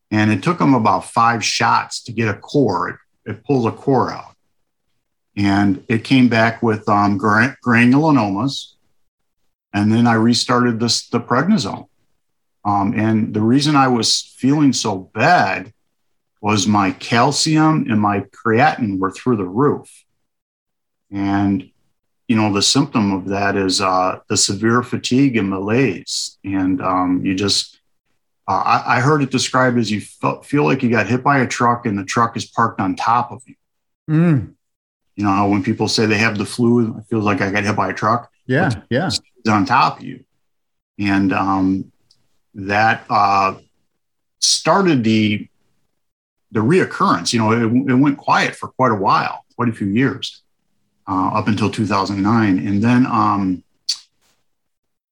and 0.10 0.32
it 0.32 0.41
took 0.41 0.58
them 0.58 0.74
about 0.74 1.05
five 1.05 1.46
shots 1.46 2.01
to 2.05 2.12
get 2.12 2.27
a 2.27 2.34
core. 2.34 2.89
It, 2.89 2.96
it 3.32 3.43
pulls 3.46 3.67
a 3.67 3.72
core 3.72 4.12
out, 4.12 4.36
and 5.38 5.84
it 5.88 6.03
came 6.03 6.27
back 6.29 6.63
with 6.63 6.89
um, 6.89 7.20
gra- 7.20 7.55
granulomas. 7.63 8.72
And 9.74 9.92
then 9.92 10.08
I 10.08 10.13
restarted 10.13 10.80
this 10.80 11.08
the 11.10 11.20
prednisone. 11.20 11.88
Um, 12.65 12.94
and 12.96 13.34
the 13.34 13.42
reason 13.42 13.75
I 13.75 13.88
was 13.88 14.34
feeling 14.38 14.72
so 14.72 14.98
bad 14.98 15.74
was 16.42 16.68
my 16.68 16.92
calcium 16.92 17.86
and 17.89 18.00
my 18.00 18.20
creatinine 18.22 19.00
were 19.00 19.12
through 19.12 19.38
the 19.38 19.46
roof. 19.46 19.89
And, 21.12 21.70
you 22.27 22.36
know, 22.36 22.51
the 22.51 22.62
symptom 22.62 23.12
of 23.12 23.30
that 23.30 23.56
is 23.56 23.82
uh, 23.82 24.20
the 24.27 24.38
severe 24.38 24.84
fatigue 24.84 25.38
and 25.38 25.50
malaise. 25.50 26.38
And 26.44 26.82
um, 26.82 27.25
you 27.25 27.36
just, 27.36 27.80
uh, 28.48 28.62
I, 28.65 28.98
I 28.98 29.00
heard 29.00 29.24
it 29.24 29.32
described 29.32 29.77
as 29.77 29.92
you 29.92 30.01
feel 30.44 30.63
like 30.63 30.84
you 30.84 30.89
got 30.89 31.08
hit 31.08 31.24
by 31.24 31.39
a 31.39 31.48
truck 31.48 31.86
and 31.86 31.98
the 31.98 32.03
truck 32.03 32.36
is 32.36 32.46
parked 32.46 32.80
on 32.80 32.96
top 32.96 33.32
of 33.32 33.42
you. 33.46 33.56
Mm, 34.10 34.53
You 35.15 35.25
know, 35.25 35.48
when 35.48 35.63
people 35.63 35.88
say 35.88 36.05
they 36.05 36.17
have 36.17 36.38
the 36.38 36.46
flu, 36.46 36.98
it 36.98 37.05
feels 37.10 37.24
like 37.24 37.41
I 37.41 37.51
got 37.51 37.63
hit 37.63 37.75
by 37.75 37.89
a 37.89 37.93
truck 37.93 38.32
yeah, 38.46 38.72
yeah. 38.89 39.08
is 39.08 39.22
on 39.50 39.65
top 39.65 40.00
of 40.00 40.03
you. 40.03 40.24
And 41.00 41.34
um, 41.34 41.91
that 42.55 43.05
uh, 43.10 43.55
started 44.39 45.03
the 45.03 45.48
the 46.51 46.60
reoccurrence. 46.60 47.34
You 47.34 47.39
know, 47.39 47.51
it, 47.51 47.91
it 47.91 47.96
went 47.96 48.17
quiet 48.17 48.55
for 48.55 48.70
quite 48.70 48.91
a 48.91 48.96
while, 48.96 49.43
quite 49.55 49.70
a 49.70 49.74
few 49.74 49.88
years, 49.88 50.43
uh, 51.08 51.29
up 51.34 51.48
until 51.48 51.72
2009, 51.72 52.60
and 52.60 52.82
then 52.82 53.08
um, 53.08 53.63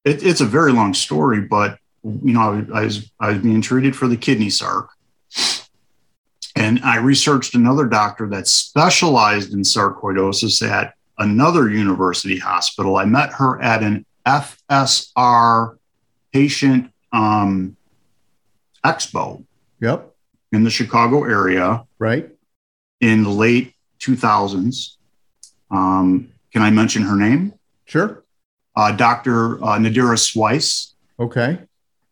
it, 0.06 0.24
it's 0.24 0.42
a 0.42 0.46
very 0.46 0.72
long 0.72 0.94
story. 0.94 1.42
But 1.42 1.80
you 2.04 2.34
know, 2.34 2.66
I, 2.74 2.80
I 2.80 2.84
was 2.84 3.12
I 3.20 3.32
was 3.32 3.42
being 3.42 3.62
treated 3.62 3.96
for 3.96 4.08
the 4.08 4.18
kidney 4.18 4.48
sarc, 4.48 4.90
and 6.62 6.80
I 6.84 6.98
researched 6.98 7.56
another 7.56 7.86
doctor 7.88 8.28
that 8.30 8.48
specialized 8.48 9.52
in 9.54 9.62
sarcoidosis 9.62 10.62
at 10.68 10.94
another 11.18 11.70
university 11.72 12.38
hospital. 12.38 12.98
I 12.98 13.06
met 13.06 13.32
her 13.34 13.60
at 13.62 13.82
an 13.82 14.06
FSR 14.28 15.78
patient 16.32 16.92
um, 17.12 17.76
expo 18.86 19.44
Yep. 19.80 20.14
in 20.52 20.64
the 20.64 20.70
Chicago 20.70 21.24
area 21.24 21.84
Right. 21.98 22.30
in 23.00 23.24
the 23.24 23.30
late 23.32 23.74
2000s. 24.00 24.98
Um, 25.72 26.30
can 26.54 26.62
I 26.62 26.70
mention 26.70 27.02
her 27.04 27.16
name? 27.16 27.54
Sure. 27.86 28.24
Uh, 28.76 28.92
Dr. 28.92 29.56
Uh, 29.64 29.78
Nadera 29.80 30.18
Sweiss. 30.18 30.94
Okay. 31.20 31.60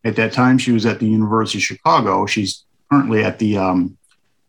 At 0.04 0.16
that 0.16 0.34
time, 0.34 0.58
she 0.58 0.72
was 0.72 0.86
at 0.88 1.00
the 1.00 1.06
University 1.08 1.60
of 1.60 1.64
Chicago. 1.64 2.26
She's 2.26 2.66
currently 2.90 3.24
at 3.24 3.38
the 3.38 3.58
um, 3.58 3.98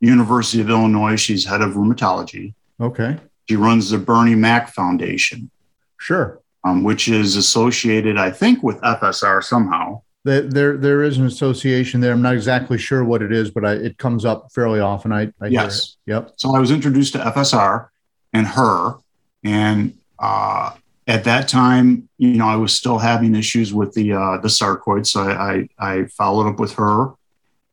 University 0.01 0.61
of 0.63 0.71
Illinois. 0.71 1.17
She's 1.17 1.45
head 1.47 1.61
of 1.61 1.75
rheumatology. 1.75 2.55
Okay. 2.81 3.19
She 3.49 3.57
runs 3.57 3.91
the 3.91 3.99
Bernie 3.99 4.35
Mac 4.35 4.73
Foundation. 4.73 5.51
Sure. 5.99 6.41
um, 6.65 6.83
which 6.83 7.09
is 7.09 7.37
associated, 7.37 8.19
I 8.19 8.31
think, 8.31 8.63
with 8.63 8.81
FSR 8.81 9.43
somehow. 9.43 10.03
There, 10.25 10.43
there, 10.43 10.77
there 10.77 11.03
is 11.03 11.17
an 11.17 11.25
association 11.27 12.01
there. 12.01 12.13
I'm 12.13 12.21
not 12.21 12.35
exactly 12.35 12.77
sure 12.77 13.05
what 13.05 13.23
it 13.23 13.33
is, 13.33 13.51
but 13.51 13.65
I, 13.65 13.73
it 13.73 13.97
comes 13.97 14.25
up 14.27 14.53
fairly 14.53 14.81
often. 14.81 15.13
I, 15.13 15.33
I 15.41 15.47
Yes. 15.47 15.97
Yep. 16.07 16.33
So 16.37 16.55
I 16.55 16.61
was 16.61 16.71
introduced 16.71 17.15
to 17.15 17.19
FSR 17.21 17.89
and 18.35 18.47
her, 18.47 18.97
and 19.43 19.97
uh, 20.19 20.73
at 21.07 21.25
that 21.25 21.49
time, 21.49 22.09
you 22.19 22.35
know, 22.35 22.47
I 22.47 22.57
was 22.57 22.75
still 22.75 22.99
having 22.99 23.35
issues 23.35 23.73
with 23.73 23.95
the 23.95 24.13
uh, 24.13 24.37
the 24.39 24.49
sarcoid, 24.49 25.07
so 25.07 25.23
I, 25.23 25.69
I 25.79 25.93
I 25.93 26.05
followed 26.05 26.49
up 26.49 26.61
with 26.61 26.75
her. 26.75 27.15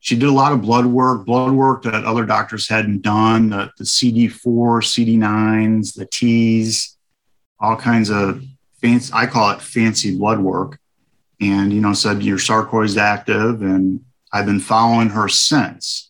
She 0.07 0.15
did 0.15 0.29
a 0.29 0.31
lot 0.31 0.53
of 0.53 0.61
blood 0.61 0.85
work, 0.85 1.25
blood 1.25 1.51
work 1.51 1.83
that 1.83 1.93
other 2.05 2.25
doctors 2.25 2.69
hadn't 2.69 3.01
done, 3.01 3.49
the, 3.49 3.69
the 3.77 3.83
CD4, 3.83 4.31
CD9s, 4.81 5.95
the 5.95 6.05
Ts, 6.05 6.95
all 7.59 7.75
kinds 7.75 8.09
of 8.09 8.41
fancy, 8.81 9.11
I 9.13 9.25
call 9.25 9.51
it 9.51 9.61
fancy 9.61 10.17
blood 10.17 10.39
work. 10.39 10.79
And, 11.41 11.73
you 11.73 11.81
know, 11.81 11.91
said 11.91 12.23
your 12.23 12.37
sarcoid's 12.37 12.95
active. 12.95 13.61
And 13.61 13.99
I've 14.31 14.45
been 14.45 14.61
following 14.61 15.09
her 15.09 15.27
since. 15.27 16.09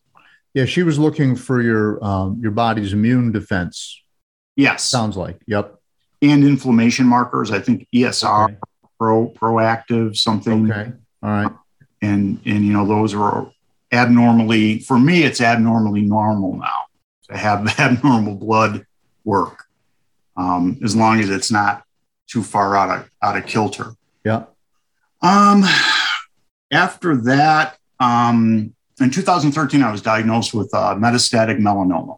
Yeah. 0.53 0.65
She 0.65 0.83
was 0.83 0.99
looking 0.99 1.35
for 1.35 1.59
your, 1.59 1.97
um, 2.05 2.37
your 2.39 2.51
body's 2.51 2.93
immune 2.93 3.31
defense. 3.31 3.99
Yes. 4.55 4.83
Sounds 4.83 5.17
like. 5.17 5.39
Yep. 5.47 5.73
and 6.21 6.43
inflammation 6.43 7.07
markers. 7.07 7.49
I 7.49 7.57
think 7.61 7.87
ESR, 7.91 8.43
Okay. 8.45 8.57
pro, 8.99 9.29
proactive, 9.31 10.15
something. 10.17 10.71
Okay. 10.71 10.91
All 11.23 11.29
right. 11.31 11.51
And, 12.03 12.39
and, 12.45 12.63
you 12.63 12.73
know, 12.73 12.85
those 12.85 13.15
are 13.15 13.51
abnormally, 13.91 14.79
for 14.79 14.99
me, 14.99 15.23
it's 15.23 15.41
abnormally 15.41 16.01
normal 16.01 16.57
now 16.57 16.85
to 17.29 17.37
have 17.37 17.67
abnormal 17.79 18.35
blood 18.35 18.85
work. 19.23 19.65
Um, 20.35 20.77
as 20.83 20.95
long 20.95 21.19
as 21.19 21.29
it's 21.29 21.49
not 21.49 21.83
too 22.27 22.43
far 22.43 22.75
out 22.75 22.99
of, 22.99 23.09
out 23.23 23.37
of 23.37 23.47
kilter. 23.47 23.93
Yeah. 24.23 24.43
Um, 25.21 25.63
after 26.71 27.15
that, 27.15 27.77
um, 27.99 28.75
in 28.99 29.09
2013, 29.09 29.81
I 29.81 29.91
was 29.91 30.01
diagnosed 30.01 30.53
with 30.53 30.69
uh, 30.73 30.95
metastatic 30.95 31.59
melanoma. 31.59 32.17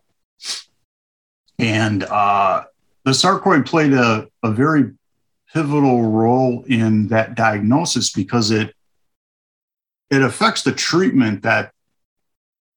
And 1.57 2.03
uh, 2.03 2.63
the 3.03 3.11
sarcoid 3.11 3.65
played 3.65 3.93
a, 3.93 4.27
a 4.43 4.51
very 4.51 4.91
pivotal 5.53 6.09
role 6.09 6.63
in 6.67 7.07
that 7.09 7.35
diagnosis 7.35 8.11
because 8.11 8.51
it 8.51 8.73
it 10.09 10.21
affects 10.21 10.63
the 10.63 10.71
treatment 10.71 11.43
that 11.43 11.71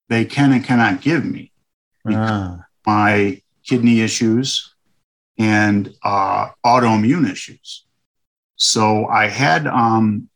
they 0.09 0.25
can 0.25 0.53
and 0.53 0.65
cannot 0.65 1.01
give 1.01 1.25
me 1.25 1.51
Ah, 2.05 2.65
my 2.85 3.41
kidney 3.65 4.01
issues 4.01 4.75
and 5.39 5.95
uh, 6.03 6.49
autoimmune 6.67 7.31
issues. 7.31 7.87
So 8.57 9.07
I 9.07 9.29
had 9.29 9.67
um, 9.69 10.29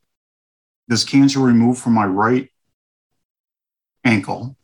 this 0.87 1.05
cancer 1.05 1.41
removed 1.41 1.81
from 1.83 1.93
my 1.95 2.07
right 2.07 2.49
ankle, 4.05 4.57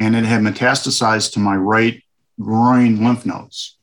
and 0.00 0.16
it 0.16 0.24
had 0.24 0.40
metastasized 0.40 1.34
to 1.34 1.38
my 1.38 1.54
right 1.54 2.02
groin 2.40 3.04
lymph 3.04 3.26
nodes. 3.26 3.78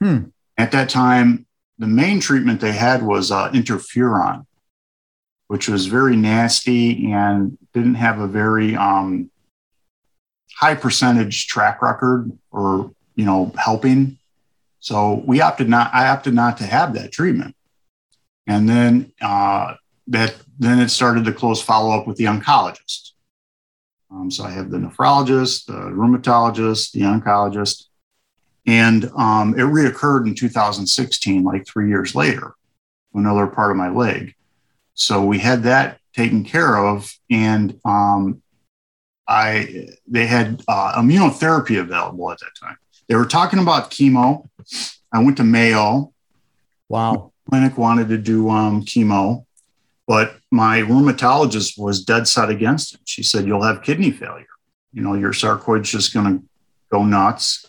Hmm. 0.00 0.28
At 0.56 0.72
that 0.72 0.88
time, 0.88 1.46
the 1.78 1.86
main 1.86 2.20
treatment 2.20 2.60
they 2.62 2.72
had 2.72 3.02
was 3.02 3.30
uh, 3.30 3.50
interferon, 3.50 4.45
which 5.48 5.68
was 5.68 5.86
very 5.86 6.16
nasty 6.16 7.12
and 7.12 7.56
didn't 7.72 7.94
have 7.94 8.18
a 8.18 8.26
very 8.26 8.76
um, 8.76 9.30
high 10.56 10.74
percentage 10.74 11.46
track 11.46 11.82
record 11.82 12.30
or 12.50 12.90
you 13.14 13.24
know 13.24 13.52
helping. 13.58 14.18
So 14.80 15.22
we 15.26 15.40
opted 15.40 15.68
not. 15.68 15.92
I 15.94 16.08
opted 16.08 16.34
not 16.34 16.58
to 16.58 16.64
have 16.64 16.94
that 16.94 17.12
treatment, 17.12 17.54
and 18.46 18.68
then 18.68 19.12
uh, 19.20 19.74
that 20.08 20.36
then 20.58 20.78
it 20.78 20.88
started 20.88 21.24
the 21.24 21.32
close 21.32 21.62
follow 21.62 21.96
up 21.98 22.06
with 22.06 22.16
the 22.16 22.24
oncologist. 22.24 23.12
Um, 24.10 24.30
so 24.30 24.44
I 24.44 24.50
have 24.50 24.70
the 24.70 24.78
nephrologist, 24.78 25.66
the 25.66 25.72
rheumatologist, 25.72 26.92
the 26.92 27.00
oncologist, 27.00 27.86
and 28.66 29.10
um, 29.16 29.54
it 29.54 29.64
reoccurred 29.64 30.26
in 30.26 30.34
2016, 30.34 31.42
like 31.42 31.66
three 31.66 31.88
years 31.88 32.14
later, 32.14 32.54
another 33.14 33.46
part 33.46 33.72
of 33.72 33.76
my 33.76 33.88
leg. 33.88 34.34
So 34.96 35.22
we 35.22 35.38
had 35.38 35.62
that 35.64 36.00
taken 36.14 36.42
care 36.42 36.78
of, 36.78 37.14
and 37.30 37.78
um, 37.84 38.42
I 39.28 39.88
they 40.08 40.26
had 40.26 40.62
uh, 40.66 41.00
immunotherapy 41.00 41.78
available 41.78 42.32
at 42.32 42.38
that 42.40 42.56
time. 42.58 42.78
They 43.06 43.14
were 43.14 43.26
talking 43.26 43.58
about 43.58 43.90
chemo. 43.90 44.48
I 45.12 45.22
went 45.22 45.36
to 45.36 45.44
Mayo 45.44 46.12
wow. 46.88 47.32
clinic, 47.48 47.76
wanted 47.76 48.08
to 48.08 48.16
do 48.16 48.48
um, 48.48 48.84
chemo, 48.84 49.44
but 50.06 50.36
my 50.50 50.80
rheumatologist 50.80 51.78
was 51.78 52.02
dead 52.02 52.26
set 52.26 52.48
against 52.48 52.94
it. 52.94 53.00
She 53.04 53.22
said, 53.22 53.46
"You'll 53.46 53.62
have 53.62 53.82
kidney 53.82 54.10
failure. 54.10 54.46
You 54.94 55.02
know, 55.02 55.12
your 55.12 55.32
sarcoid's 55.32 55.90
just 55.90 56.14
going 56.14 56.38
to 56.38 56.44
go 56.90 57.04
nuts." 57.04 57.66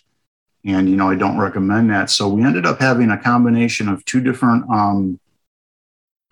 And 0.63 0.89
you 0.89 0.95
know, 0.95 1.09
I 1.09 1.15
don't 1.15 1.37
recommend 1.37 1.89
that. 1.89 2.09
So 2.09 2.29
we 2.29 2.45
ended 2.45 2.65
up 2.65 2.79
having 2.79 3.11
a 3.11 3.17
combination 3.17 3.89
of 3.89 4.05
two 4.05 4.21
different 4.21 4.69
um, 4.69 5.19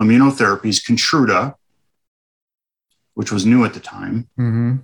immunotherapies, 0.01 0.83
Keytruda, 0.83 1.55
which 3.13 3.31
was 3.31 3.45
new 3.45 3.63
at 3.65 3.73
the 3.73 3.79
time, 3.79 4.29
hmm 4.35 4.75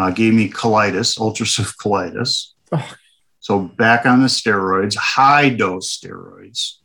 uh, 0.00 0.10
gave 0.10 0.32
me 0.32 0.48
colitis, 0.48 1.18
ulcerative 1.18 1.76
colitis. 1.76 2.52
Oh. 2.72 2.94
So 3.40 3.60
back 3.60 4.06
on 4.06 4.20
the 4.20 4.28
steroids, 4.28 4.96
high 4.96 5.50
dose 5.50 5.98
steroids. 5.98 6.76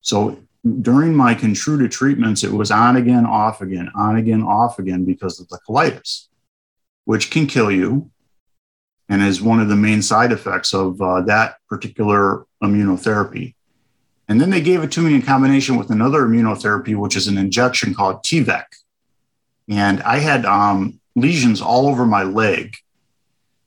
So 0.00 0.40
during 0.82 1.14
my 1.14 1.34
Keytruda 1.34 1.90
treatments, 1.90 2.42
it 2.42 2.52
was 2.52 2.72
on 2.72 2.96
again, 2.96 3.24
off 3.24 3.60
again, 3.60 3.90
on 3.94 4.16
again, 4.16 4.42
off 4.42 4.80
again 4.80 5.04
because 5.04 5.40
of 5.40 5.48
the 5.48 5.60
colitis, 5.68 6.26
which 7.04 7.30
can 7.30 7.46
kill 7.46 7.70
you 7.70 8.10
and 9.08 9.22
is 9.22 9.40
one 9.40 9.60
of 9.60 9.68
the 9.68 9.76
main 9.76 10.02
side 10.02 10.32
effects 10.32 10.74
of 10.74 11.00
uh, 11.00 11.20
that 11.22 11.56
particular 11.68 12.46
immunotherapy. 12.62 13.53
And 14.28 14.40
then 14.40 14.50
they 14.50 14.60
gave 14.60 14.82
it 14.82 14.90
to 14.92 15.00
me 15.00 15.14
in 15.14 15.22
combination 15.22 15.76
with 15.76 15.90
another 15.90 16.22
immunotherapy, 16.22 16.96
which 16.96 17.16
is 17.16 17.26
an 17.28 17.36
injection 17.36 17.94
called 17.94 18.22
TVEC. 18.22 18.64
And 19.68 20.02
I 20.02 20.18
had 20.18 20.46
um, 20.46 21.00
lesions 21.14 21.60
all 21.60 21.88
over 21.88 22.06
my 22.06 22.22
leg 22.22 22.74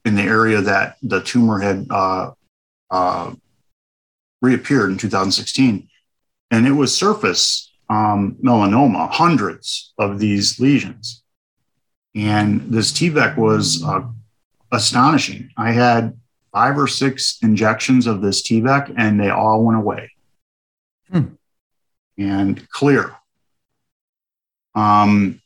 in 0.06 0.16
the 0.16 0.24
area 0.24 0.62
that 0.62 0.98
the 1.04 1.22
tumor 1.22 1.60
had 1.60 1.88
uh, 1.90 2.32
uh, 2.90 3.34
reappeared 4.42 4.90
in 4.90 4.98
2016. 4.98 5.88
And 6.50 6.68
it 6.68 6.72
was 6.72 6.98
surface 6.98 7.72
um, 7.90 8.38
melanoma, 8.44 9.12
hundreds 9.12 9.94
of 9.98 10.18
these 10.20 10.60
lesions. 10.60 11.24
And 12.16 12.62
this 12.74 12.92
TVEC 12.92 13.38
was 13.38 13.84
uh, 13.84 14.08
astonishing. 14.72 15.52
I 15.56 15.72
had 15.72 16.18
five 16.52 16.80
or 16.80 16.88
six 16.88 17.38
injections 17.44 18.08
of 18.08 18.22
this 18.22 18.42
TVEC 18.42 18.96
and 18.98 19.20
they 19.20 19.30
all 19.30 19.64
went 19.64 19.78
away 19.78 20.12
Hmm. 21.12 21.26
and 22.18 22.68
clear. 22.70 23.16
Um, 24.76 25.42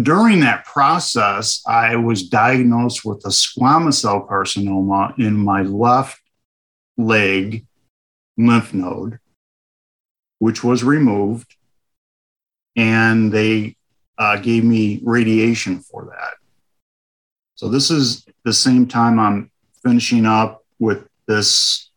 during 0.00 0.40
that 0.40 0.64
process, 0.64 1.62
I 1.66 1.96
was 1.96 2.28
diagnosed 2.28 3.04
with 3.04 3.24
a 3.26 3.28
squamous 3.28 3.94
cell 3.94 4.26
carcinoma 4.26 5.18
in 5.18 5.36
my 5.36 5.62
left 5.62 6.20
leg 6.96 7.66
lymph 8.38 8.72
node, 8.72 9.18
which 10.38 10.64
was 10.64 10.82
removed, 10.82 11.56
and 12.76 13.32
they 13.32 13.76
uh, 14.16 14.36
gave 14.36 14.64
me 14.64 15.00
radiation 15.04 15.80
for 15.80 16.06
that. 16.06 16.34
So, 17.56 17.68
this 17.68 17.90
is 17.90 18.24
the 18.44 18.52
same 18.52 18.86
time 18.86 19.18
I'm 19.18 19.50
finishing 19.82 20.26
up 20.26 20.64
with 20.78 21.06
this 21.26 21.90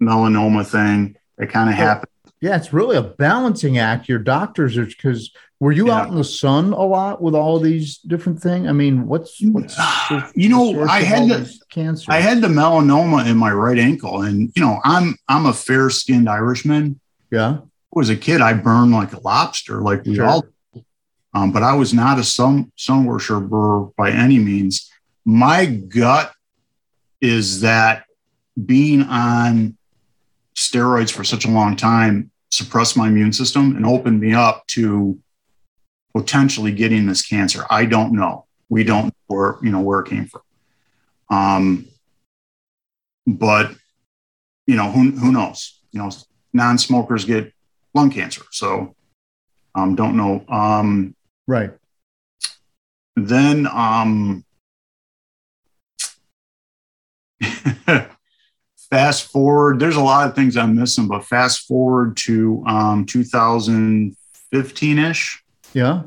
melanoma 0.00 0.66
thing 0.66 1.16
that 1.36 1.50
kind 1.50 1.68
of 1.68 1.76
happened. 1.76 2.10
Yeah, 2.44 2.56
it's 2.56 2.74
really 2.74 2.98
a 2.98 3.02
balancing 3.02 3.78
act. 3.78 4.06
Your 4.06 4.18
doctors 4.18 4.76
are 4.76 4.84
because 4.84 5.30
were 5.60 5.72
you 5.72 5.86
Yeah. 5.86 5.94
out 6.00 6.08
in 6.10 6.14
the 6.14 6.24
sun 6.24 6.74
a 6.74 6.82
lot 6.82 7.22
with 7.22 7.34
all 7.34 7.58
these 7.58 7.96
different 7.96 8.38
things? 8.42 8.68
I 8.68 8.72
mean, 8.72 9.06
what's 9.06 9.40
what's 9.42 9.74
the- 9.74 10.30
You 10.36 10.50
know, 10.50 10.82
I 10.84 11.00
had 11.00 11.30
the- 11.30 11.38
these 11.38 11.62
cancers? 11.72 12.06
I 12.06 12.20
had 12.20 12.42
the 12.42 12.48
melanoma 12.48 13.26
in 13.26 13.38
my 13.38 13.50
right 13.50 13.78
ankle, 13.78 14.20
and 14.20 14.52
you 14.54 14.60
know, 14.60 14.78
I'm 14.84 15.16
I'm 15.26 15.46
a 15.46 15.54
fair 15.54 15.88
skinned 15.88 16.28
Irishman. 16.28 17.00
yeah. 17.30 17.58
was 17.92 18.10
a 18.10 18.16
kid, 18.16 18.40
I 18.42 18.52
burned 18.52 18.92
like 18.92 19.12
a 19.14 19.20
lobster, 19.20 19.80
like 19.80 20.04
we 20.04 20.16
Sure. 20.16 20.26
all. 20.26 20.44
Um, 21.32 21.50
but 21.52 21.62
I 21.62 21.72
was 21.74 21.94
not 21.94 22.18
a 22.18 22.24
sun 22.24 22.70
sun 22.76 23.06
worshiper 23.06 23.86
by 23.96 24.10
any 24.10 24.38
means. 24.38 24.90
My 25.24 25.64
gut 25.64 26.30
is 27.22 27.62
that 27.62 28.04
being 28.66 29.02
on 29.04 29.78
steroids 30.54 31.10
for 31.10 31.24
such 31.24 31.46
a 31.46 31.50
long 31.50 31.74
time 31.76 32.30
suppressed 32.54 32.96
my 32.96 33.08
immune 33.08 33.32
system 33.32 33.76
and 33.76 33.84
opened 33.84 34.20
me 34.20 34.34
up 34.34 34.66
to 34.68 35.18
potentially 36.14 36.72
getting 36.72 37.06
this 37.06 37.22
cancer. 37.22 37.64
I 37.70 37.84
don't 37.86 38.12
know. 38.12 38.46
We 38.68 38.84
don't 38.84 39.06
know 39.06 39.12
where 39.26 39.56
you 39.62 39.70
know 39.70 39.80
where 39.80 40.00
it 40.00 40.08
came 40.08 40.26
from. 40.26 40.42
Um, 41.30 41.86
but 43.26 43.72
you 44.66 44.76
know 44.76 44.90
who 44.90 45.10
who 45.10 45.32
knows? 45.32 45.80
You 45.92 46.00
know, 46.00 46.10
non-smokers 46.52 47.24
get 47.24 47.52
lung 47.94 48.10
cancer. 48.10 48.42
So 48.50 48.94
um, 49.74 49.94
don't 49.96 50.16
know. 50.16 50.44
Um, 50.48 51.14
Right. 51.46 51.72
then 53.16 53.66
um, 53.66 54.44
fast 58.94 59.32
forward, 59.32 59.80
there's 59.80 59.96
a 59.96 60.00
lot 60.00 60.28
of 60.28 60.36
things 60.36 60.56
I'm 60.56 60.76
missing, 60.76 61.08
but 61.08 61.24
fast 61.24 61.66
forward 61.66 62.16
to 62.18 62.62
um, 62.64 63.04
2015 63.06 64.98
ish. 64.98 65.42
Yeah. 65.72 66.02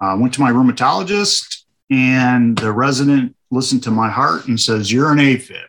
I 0.00 0.14
went 0.14 0.32
to 0.34 0.40
my 0.40 0.50
rheumatologist, 0.50 1.64
and 1.90 2.56
the 2.56 2.72
resident 2.72 3.36
listened 3.50 3.82
to 3.82 3.90
my 3.90 4.08
heart 4.08 4.48
and 4.48 4.58
says, 4.58 4.90
You're 4.90 5.12
an 5.12 5.18
AFib. 5.18 5.66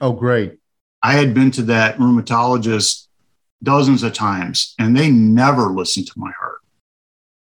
Oh, 0.00 0.10
great. 0.12 0.58
I 1.04 1.12
had 1.12 1.34
been 1.34 1.52
to 1.52 1.62
that 1.62 1.98
rheumatologist 1.98 3.06
dozens 3.62 4.02
of 4.02 4.12
times 4.12 4.74
and 4.76 4.96
they 4.96 5.08
never 5.10 5.68
listened 5.68 6.08
to 6.08 6.14
my 6.16 6.32
heart. 6.32 6.58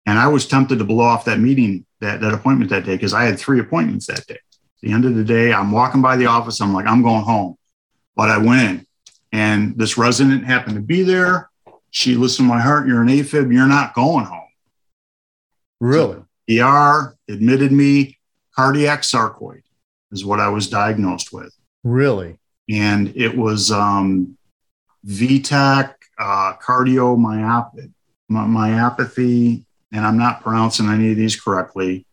And 0.05 0.19
I 0.19 0.27
was 0.27 0.45
tempted 0.45 0.79
to 0.79 0.86
blow 0.86 1.05
off 1.05 1.25
that 1.25 1.39
meeting, 1.39 1.86
that, 2.01 2.19
that 2.19 2.33
appointment 2.33 2.71
that 2.71 2.83
day, 2.83 2.95
because 2.95 3.13
I 3.13 3.23
had 3.23 3.39
three 3.39 3.62
appointments 3.62 4.07
that 4.07 4.27
day. 4.27 4.39
The 4.81 4.91
end 4.91 5.05
of 5.05 5.15
the 5.15 5.23
day, 5.23 5.53
I'm 5.53 5.71
walking 5.71 6.01
by 6.01 6.15
the 6.15 6.27
office. 6.27 6.61
I'm 6.61 6.73
like, 6.73 6.85
I'm 6.85 7.01
going 7.01 7.23
home. 7.23 7.55
But 8.15 8.29
I 8.29 8.37
went 8.37 8.61
in 8.79 8.85
and 9.31 9.77
this 9.77 9.97
resident 9.97 10.45
happened 10.45 10.75
to 10.75 10.81
be 10.81 11.03
there. 11.03 11.49
She 11.91 12.15
listened 12.15 12.47
to 12.47 12.53
my 12.53 12.61
heart. 12.61 12.87
You're 12.87 13.01
an 13.01 13.07
AFib. 13.07 13.53
You're 13.53 13.67
not 13.67 13.93
going 13.93 14.25
home. 14.25 14.49
Really? 15.79 16.21
ER 16.49 17.15
admitted 17.27 17.71
me 17.71 18.17
cardiac 18.55 19.01
sarcoid 19.01 19.61
is 20.11 20.25
what 20.25 20.39
I 20.39 20.49
was 20.49 20.69
diagnosed 20.69 21.33
with. 21.33 21.53
Really? 21.83 22.37
and 22.69 23.15
it 23.15 23.35
was 23.35 23.71
um, 23.71 24.37
V-tach, 25.03 25.95
uh, 26.19 26.53
cardiomyopathy, 26.57 27.91
my- 28.27 28.45
myopathy, 28.45 29.63
and 29.91 30.05
I'm 30.05 30.17
not 30.17 30.41
pronouncing 30.41 30.89
any 30.89 31.11
of 31.11 31.17
these 31.17 31.39
correctly, 31.39 32.05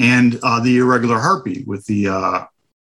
and 0.00 0.40
uh, 0.42 0.58
the 0.60 0.78
irregular 0.78 1.20
heartbeat 1.20 1.68
with 1.68 1.84
the 1.84 2.08
uh, 2.08 2.46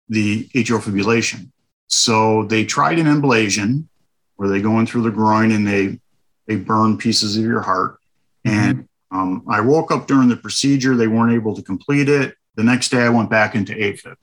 the 0.09 0.49
atrial 0.55 0.81
fibrillation. 0.81 1.51
So 1.89 2.45
they 2.45 2.65
tried 2.65 2.99
an 2.99 3.07
ablation 3.07 3.89
where 4.37 4.49
they 4.49 4.63
go 4.63 4.79
in 4.79 4.87
through 4.87 5.03
the 5.03 5.11
groin 5.11 5.51
and 5.51 5.67
they 5.67 5.99
they 6.47 6.57
burn 6.57 6.97
pieces 6.97 7.37
of 7.37 7.45
your 7.45 7.61
heart. 7.61 7.99
And 8.45 8.89
um, 9.11 9.45
I 9.49 9.61
woke 9.61 9.91
up 9.91 10.07
during 10.07 10.29
the 10.29 10.37
procedure. 10.37 10.97
They 10.97 11.09
weren't 11.09 11.35
able 11.35 11.55
to 11.57 11.63
complete 11.63 12.09
it. 12.09 12.37
The 12.55 12.65
next 12.65 12.91
day, 12.91 13.03
I 13.03 13.09
went 13.09 13.31
back 13.31 13.55
into 13.55 13.73
AFib. 13.73 14.17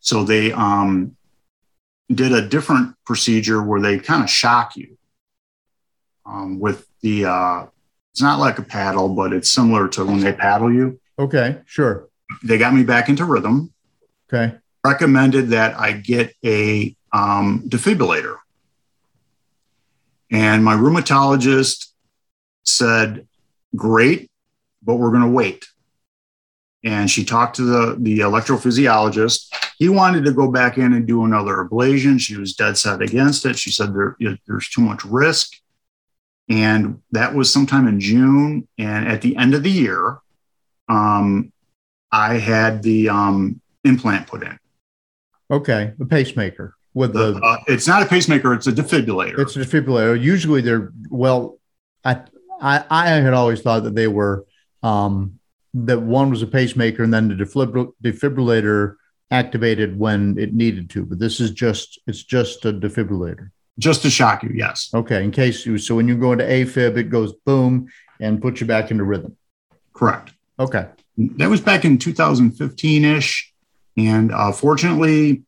So 0.00 0.24
they 0.24 0.52
um, 0.52 1.16
did 2.12 2.32
a 2.32 2.46
different 2.46 2.96
procedure 3.06 3.62
where 3.62 3.80
they 3.80 3.98
kind 3.98 4.22
of 4.22 4.30
shock 4.30 4.76
you 4.76 4.98
um, 6.26 6.60
with 6.60 6.86
the, 7.00 7.26
uh, 7.26 7.66
it's 8.12 8.22
not 8.22 8.38
like 8.38 8.58
a 8.58 8.62
paddle, 8.62 9.08
but 9.14 9.32
it's 9.32 9.50
similar 9.50 9.88
to 9.88 10.04
when 10.04 10.20
they 10.20 10.32
paddle 10.32 10.72
you. 10.72 11.00
Okay, 11.18 11.60
sure. 11.66 12.08
They 12.42 12.58
got 12.58 12.74
me 12.74 12.82
back 12.82 13.08
into 13.08 13.24
rhythm. 13.24 13.72
Okay. 14.32 14.56
Recommended 14.84 15.50
that 15.50 15.78
I 15.78 15.92
get 15.92 16.34
a 16.44 16.94
um, 17.12 17.62
defibrillator. 17.68 18.36
And 20.30 20.64
my 20.64 20.74
rheumatologist 20.74 21.88
said, 22.64 23.26
Great, 23.76 24.30
but 24.82 24.96
we're 24.96 25.10
going 25.10 25.22
to 25.22 25.28
wait. 25.28 25.66
And 26.84 27.10
she 27.10 27.24
talked 27.24 27.56
to 27.56 27.62
the, 27.62 27.96
the 27.98 28.18
electrophysiologist. 28.20 29.52
He 29.78 29.88
wanted 29.88 30.24
to 30.24 30.32
go 30.32 30.50
back 30.50 30.76
in 30.76 30.92
and 30.92 31.06
do 31.06 31.24
another 31.24 31.56
ablation. 31.56 32.20
She 32.20 32.36
was 32.36 32.54
dead 32.54 32.76
set 32.76 33.00
against 33.00 33.46
it. 33.46 33.58
She 33.58 33.70
said 33.70 33.94
there, 33.94 34.16
there's 34.46 34.68
too 34.68 34.82
much 34.82 35.04
risk. 35.04 35.54
And 36.48 37.00
that 37.12 37.34
was 37.34 37.50
sometime 37.50 37.88
in 37.88 38.00
June. 38.00 38.68
And 38.76 39.08
at 39.08 39.22
the 39.22 39.36
end 39.36 39.54
of 39.54 39.62
the 39.62 39.70
year, 39.70 40.18
um, 40.88 41.52
I 42.12 42.34
had 42.34 42.82
the 42.82 43.08
um, 43.08 43.60
implant 43.84 44.26
put 44.26 44.42
in. 44.42 44.58
Okay, 45.50 45.92
the 45.98 46.06
pacemaker 46.06 46.74
with 46.94 47.12
the. 47.12 47.32
the 47.32 47.40
uh, 47.40 47.56
it's 47.66 47.86
not 47.86 48.02
a 48.02 48.06
pacemaker; 48.06 48.54
it's 48.54 48.66
a 48.66 48.72
defibrillator. 48.72 49.38
It's 49.38 49.56
a 49.56 49.60
defibrillator. 49.60 50.20
Usually, 50.20 50.60
they're 50.60 50.92
well. 51.10 51.58
I 52.04 52.22
I 52.60 52.84
I 52.88 53.08
had 53.08 53.34
always 53.34 53.60
thought 53.60 53.84
that 53.84 53.94
they 53.94 54.08
were 54.08 54.46
um, 54.82 55.38
that 55.74 56.00
one 56.00 56.30
was 56.30 56.42
a 56.42 56.46
pacemaker 56.46 57.02
and 57.02 57.12
then 57.12 57.28
the 57.28 57.34
defibrillator 57.34 58.94
activated 59.30 59.98
when 59.98 60.38
it 60.38 60.54
needed 60.54 60.88
to. 60.90 61.04
But 61.04 61.18
this 61.18 61.40
is 61.40 61.50
just 61.50 62.00
it's 62.06 62.22
just 62.22 62.64
a 62.64 62.72
defibrillator. 62.72 63.50
Just 63.78 64.02
to 64.02 64.10
shock 64.10 64.44
you, 64.44 64.50
yes. 64.54 64.90
Okay, 64.94 65.24
in 65.24 65.32
case 65.32 65.66
you 65.66 65.78
so 65.78 65.96
when 65.96 66.06
you 66.06 66.16
go 66.16 66.32
into 66.32 66.44
AFib, 66.44 66.96
it 66.96 67.10
goes 67.10 67.32
boom 67.44 67.88
and 68.20 68.40
puts 68.40 68.60
you 68.60 68.66
back 68.66 68.92
into 68.92 69.02
rhythm. 69.02 69.36
Correct. 69.92 70.32
Okay. 70.58 70.86
That 71.16 71.48
was 71.48 71.60
back 71.60 71.84
in 71.84 71.98
2015 71.98 73.04
ish. 73.04 73.52
And 73.96 74.32
uh, 74.32 74.52
fortunately, 74.52 75.42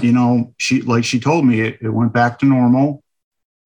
you 0.00 0.12
know, 0.12 0.54
she 0.58 0.82
like 0.82 1.04
she 1.04 1.20
told 1.20 1.46
me 1.46 1.60
it, 1.60 1.78
it 1.80 1.90
went 1.90 2.12
back 2.12 2.38
to 2.40 2.46
normal. 2.46 3.02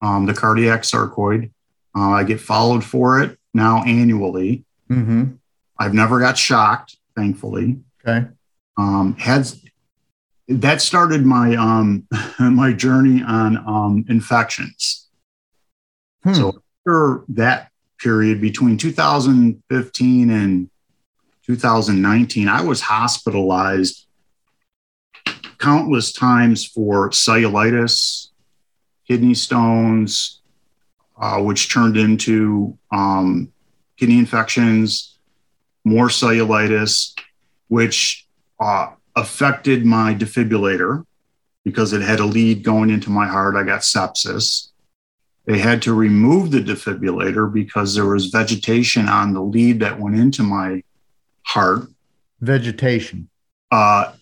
Um, 0.01 0.25
the 0.25 0.33
cardiac 0.33 0.83
sarcoid. 0.83 1.51
Uh, 1.95 2.11
I 2.11 2.23
get 2.23 2.39
followed 2.39 2.83
for 2.83 3.21
it 3.21 3.37
now 3.53 3.83
annually. 3.83 4.63
Mm-hmm. 4.89 5.35
I've 5.77 5.93
never 5.93 6.19
got 6.19 6.37
shocked, 6.37 6.97
thankfully. 7.15 7.79
Okay. 8.05 8.27
Um, 8.77 9.15
had 9.17 9.47
that 10.47 10.81
started 10.81 11.25
my 11.25 11.55
um, 11.55 12.07
my 12.39 12.73
journey 12.73 13.23
on 13.23 13.57
um, 13.57 14.05
infections. 14.09 15.07
Hmm. 16.23 16.33
So 16.33 16.63
after 16.81 17.23
that 17.29 17.68
period 17.99 18.41
between 18.41 18.77
2015 18.77 20.29
and 20.29 20.69
2019, 21.45 22.47
I 22.47 22.61
was 22.61 22.81
hospitalized 22.81 24.05
countless 25.57 26.11
times 26.13 26.65
for 26.65 27.09
cellulitis, 27.09 28.29
kidney 29.07 29.33
stones, 29.33 30.41
uh, 31.19 31.41
which 31.41 31.71
turned 31.71 31.97
into 31.97 32.77
um, 32.91 33.51
kidney 33.97 34.19
infections, 34.19 35.17
more 35.83 36.07
cellulitis, 36.07 37.13
which 37.67 38.25
uh, 38.59 38.91
affected 39.15 39.85
my 39.85 40.15
defibrillator 40.15 41.05
because 41.65 41.93
it 41.93 42.01
had 42.01 42.19
a 42.19 42.25
lead 42.25 42.63
going 42.63 42.89
into 42.89 43.09
my 43.09 43.27
heart. 43.27 43.55
I 43.55 43.63
got 43.63 43.81
sepsis. 43.81 44.68
They 45.45 45.57
had 45.57 45.81
to 45.83 45.93
remove 45.93 46.51
the 46.51 46.59
defibrillator 46.59 47.51
because 47.51 47.95
there 47.95 48.05
was 48.05 48.27
vegetation 48.27 49.07
on 49.07 49.33
the 49.33 49.41
lead 49.41 49.79
that 49.79 49.99
went 49.99 50.15
into 50.15 50.43
my 50.43 50.83
heart. 51.43 51.87
Vegetation. 52.39 53.29
Uh, 53.71 54.13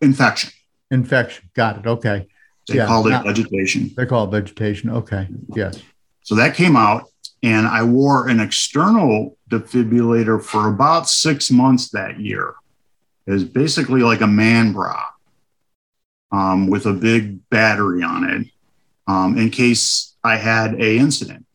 infection. 0.00 0.50
Infection. 0.90 1.50
Got 1.54 1.78
it. 1.78 1.86
Okay. 1.86 2.26
They 2.68 2.76
yeah, 2.76 2.86
called 2.86 3.06
it 3.06 3.10
not, 3.10 3.24
vegetation. 3.24 3.90
They 3.96 4.06
call 4.06 4.26
it 4.26 4.30
vegetation. 4.30 4.90
Okay. 4.90 5.28
Yes. 5.54 5.82
So 6.22 6.34
that 6.34 6.54
came 6.54 6.76
out, 6.76 7.04
and 7.42 7.66
I 7.66 7.82
wore 7.82 8.28
an 8.28 8.40
external 8.40 9.36
defibrillator 9.50 10.42
for 10.42 10.68
about 10.68 11.08
six 11.08 11.50
months 11.50 11.90
that 11.90 12.20
year. 12.20 12.54
It 13.26 13.32
was 13.32 13.44
basically 13.44 14.02
like 14.02 14.20
a 14.20 14.26
man 14.26 14.72
bra 14.72 15.02
um, 16.32 16.68
with 16.68 16.86
a 16.86 16.92
big 16.92 17.48
battery 17.48 18.02
on 18.02 18.28
it 18.28 18.46
um, 19.06 19.36
in 19.38 19.50
case 19.50 20.14
I 20.22 20.36
had 20.36 20.74
a 20.80 20.96
incident. 20.96 21.46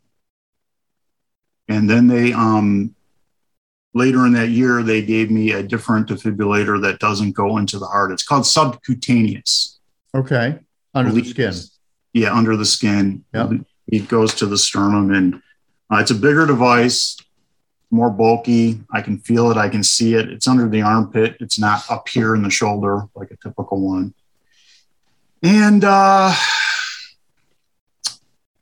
And 1.68 1.90
then 1.90 2.08
they 2.08 2.34
um, 2.34 2.96
later 3.94 4.26
in 4.26 4.34
that 4.34 4.50
year, 4.50 4.84
they 4.84 5.02
gave 5.02 5.32
me 5.32 5.52
a 5.52 5.64
different 5.64 6.08
defibrillator 6.08 6.82
that 6.82 7.00
doesn't 7.00 7.32
go 7.32 7.58
into 7.58 7.80
the 7.80 7.86
heart. 7.86 8.12
It's 8.12 8.24
called 8.24 8.46
subcutaneous. 8.46 9.80
Okay. 10.14 10.60
Under 10.94 11.12
the 11.12 11.24
skin. 11.24 11.54
Yeah, 12.14 12.34
under 12.34 12.58
the 12.58 12.66
skin. 12.66 13.24
Yep. 13.34 13.52
It 13.88 14.08
goes 14.08 14.34
to 14.36 14.46
the 14.46 14.58
sternum 14.58 15.14
and 15.14 15.36
uh, 15.92 15.98
it's 15.98 16.12
a 16.12 16.16
bigger 16.16 16.46
device, 16.46 17.18
more 17.90 18.10
bulky. 18.10 18.80
I 18.92 19.02
can 19.02 19.18
feel 19.18 19.50
it. 19.50 19.58
I 19.58 19.70
can 19.70 19.84
see 19.84 20.14
it. 20.14 20.30
It's 20.30 20.48
under 20.48 20.68
the 20.68 20.82
armpit. 20.82 21.38
It's 21.40 21.60
not 21.60 21.90
up 21.90 22.08
here 22.08 22.36
in 22.36 22.44
the 22.44 22.50
shoulder 22.50 23.08
like 23.16 23.32
a 23.32 23.38
typical 23.38 23.82
one. 23.82 24.14
And 25.42 25.84
uh, 25.84 26.36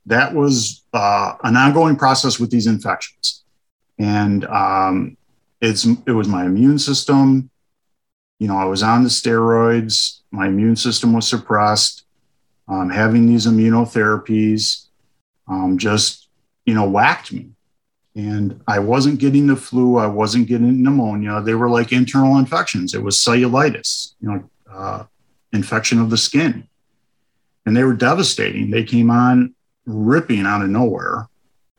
that 0.08 0.34
was 0.34 0.82
uh, 0.92 1.34
an 1.44 1.56
ongoing 1.56 1.96
process 1.96 2.40
with 2.40 2.50
these 2.50 2.66
infections. 2.66 3.44
And 3.98 4.44
um, 4.46 5.16
it's 5.60 5.84
it 6.06 6.12
was 6.12 6.28
my 6.28 6.46
immune 6.46 6.78
system. 6.78 7.50
You 8.38 8.48
know, 8.48 8.56
I 8.56 8.64
was 8.64 8.82
on 8.82 9.02
the 9.02 9.08
steroids. 9.08 10.20
My 10.30 10.46
immune 10.46 10.76
system 10.76 11.12
was 11.12 11.28
suppressed. 11.28 12.04
Um, 12.68 12.90
having 12.90 13.26
these 13.26 13.46
immunotherapies 13.46 14.86
um, 15.48 15.78
just 15.78 16.28
you 16.64 16.74
know 16.74 16.88
whacked 16.88 17.32
me, 17.32 17.50
and 18.14 18.60
I 18.66 18.78
wasn't 18.78 19.20
getting 19.20 19.46
the 19.46 19.56
flu. 19.56 19.96
I 19.96 20.06
wasn't 20.06 20.48
getting 20.48 20.82
pneumonia. 20.82 21.40
They 21.40 21.54
were 21.54 21.70
like 21.70 21.92
internal 21.92 22.38
infections. 22.38 22.94
It 22.94 23.02
was 23.02 23.16
cellulitis. 23.16 24.14
You 24.20 24.28
know, 24.28 24.50
uh, 24.70 25.04
infection 25.52 26.00
of 26.00 26.10
the 26.10 26.18
skin, 26.18 26.68
and 27.66 27.76
they 27.76 27.84
were 27.84 27.94
devastating. 27.94 28.70
They 28.70 28.84
came 28.84 29.10
on 29.10 29.54
ripping 29.88 30.46
out 30.46 30.62
of 30.62 30.68
nowhere 30.68 31.28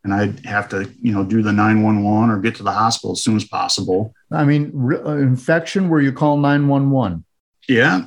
and 0.03 0.13
I'd 0.13 0.45
have 0.45 0.69
to, 0.69 0.89
you 1.01 1.11
know, 1.11 1.23
do 1.23 1.41
the 1.41 1.51
911 1.51 2.29
or 2.29 2.39
get 2.39 2.55
to 2.55 2.63
the 2.63 2.71
hospital 2.71 3.11
as 3.13 3.23
soon 3.23 3.35
as 3.35 3.43
possible. 3.43 4.13
I 4.31 4.45
mean, 4.45 4.71
re- 4.73 4.97
uh, 4.97 5.17
infection 5.17 5.89
where 5.89 6.01
you 6.01 6.13
call 6.13 6.37
911. 6.37 7.25
Yeah, 7.67 8.05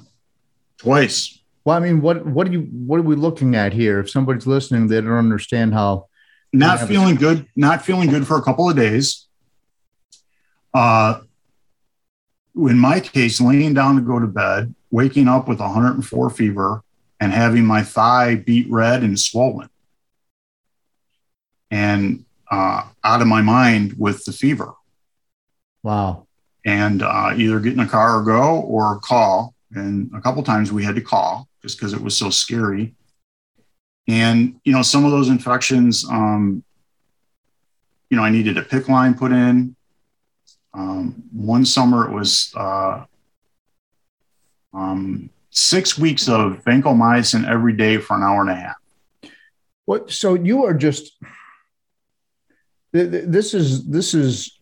twice. 0.79 1.39
Well, 1.65 1.77
I 1.77 1.81
mean, 1.81 2.01
what 2.01 2.27
what 2.27 2.49
are 2.49 2.51
you 2.51 2.63
what 2.63 2.99
are 2.99 3.05
we 3.05 3.15
looking 3.15 3.55
at 3.55 3.73
here? 3.73 4.01
If 4.01 4.11
somebody's 4.11 4.47
listening, 4.47 4.89
they 4.89 5.01
don't 5.01 5.13
understand 5.13 5.75
how. 5.75 6.09
Not 6.53 6.87
feeling 6.89 7.17
a- 7.17 7.21
good. 7.21 7.47
Not 7.55 7.85
feeling 7.85 8.11
good 8.11 8.27
for 8.27 8.37
a 8.37 8.43
couple 8.43 8.69
of 8.69 8.75
days. 8.75 9.27
Uh, 10.75 11.21
in 12.57 12.79
my 12.79 13.01
case, 13.01 13.41
laying 13.41 13.75
down 13.75 13.97
to 13.97 14.03
go 14.03 14.19
to 14.19 14.27
bed, 14.27 14.75
waking 14.91 15.29
up 15.29 15.47
with 15.47 15.61
104 15.61 16.31
fever, 16.31 16.83
and 17.21 17.33
having 17.33 17.65
my 17.65 17.83
thigh 17.83 18.35
beat 18.35 18.69
red 18.69 19.03
and 19.03 19.19
swollen 19.19 19.69
and 21.73 22.25
uh, 22.51 22.85
out 23.03 23.23
of 23.23 23.27
my 23.27 23.41
mind 23.41 23.95
with 23.99 24.25
the 24.27 24.33
fever. 24.33 24.75
Wow. 25.83 26.27
And 26.65 27.03
uh, 27.03 27.33
either 27.35 27.59
get 27.59 27.73
in 27.73 27.81
a 27.81 27.89
car 27.89 28.21
or 28.21 28.23
go 28.23 28.61
or 28.61 29.01
call. 29.01 29.55
And 29.75 30.11
a 30.15 30.21
couple 30.21 30.43
times 30.43 30.71
we 30.71 30.85
had 30.85 30.95
to 30.95 31.01
call 31.01 31.49
just 31.63 31.79
because 31.79 31.95
it 31.95 32.01
was 32.01 32.17
so 32.17 32.29
scary. 32.29 32.95
And, 34.07 34.61
you 34.65 34.73
know, 34.73 34.83
some 34.83 35.07
of 35.07 35.13
those 35.13 35.29
infections, 35.29 36.05
um, 36.09 36.63
you 38.11 38.17
know, 38.19 38.23
I 38.23 38.31
needed 38.31 38.59
a 38.59 38.63
PICC 38.63 38.89
line 38.89 39.15
put 39.15 39.33
in. 39.33 39.75
Um, 40.75 41.23
one 41.33 41.65
summer 41.65 42.07
it 42.07 42.13
was 42.13 42.53
uh, 42.55 43.05
um, 44.75 45.31
six 45.51 45.99
weeks 45.99 46.29
of 46.29 46.63
vancomycin 46.65 47.49
every 47.49 47.73
day 47.73 47.97
for 47.97 48.17
an 48.17 48.23
hour 48.23 48.43
and 48.43 48.51
a 48.51 48.55
half. 48.55 48.77
What? 49.85 50.11
So 50.11 50.35
you 50.35 50.65
are 50.65 50.75
just 50.75 51.13
this 52.93 53.55
is 53.55 53.87
this 53.87 54.15
is 54.15 54.59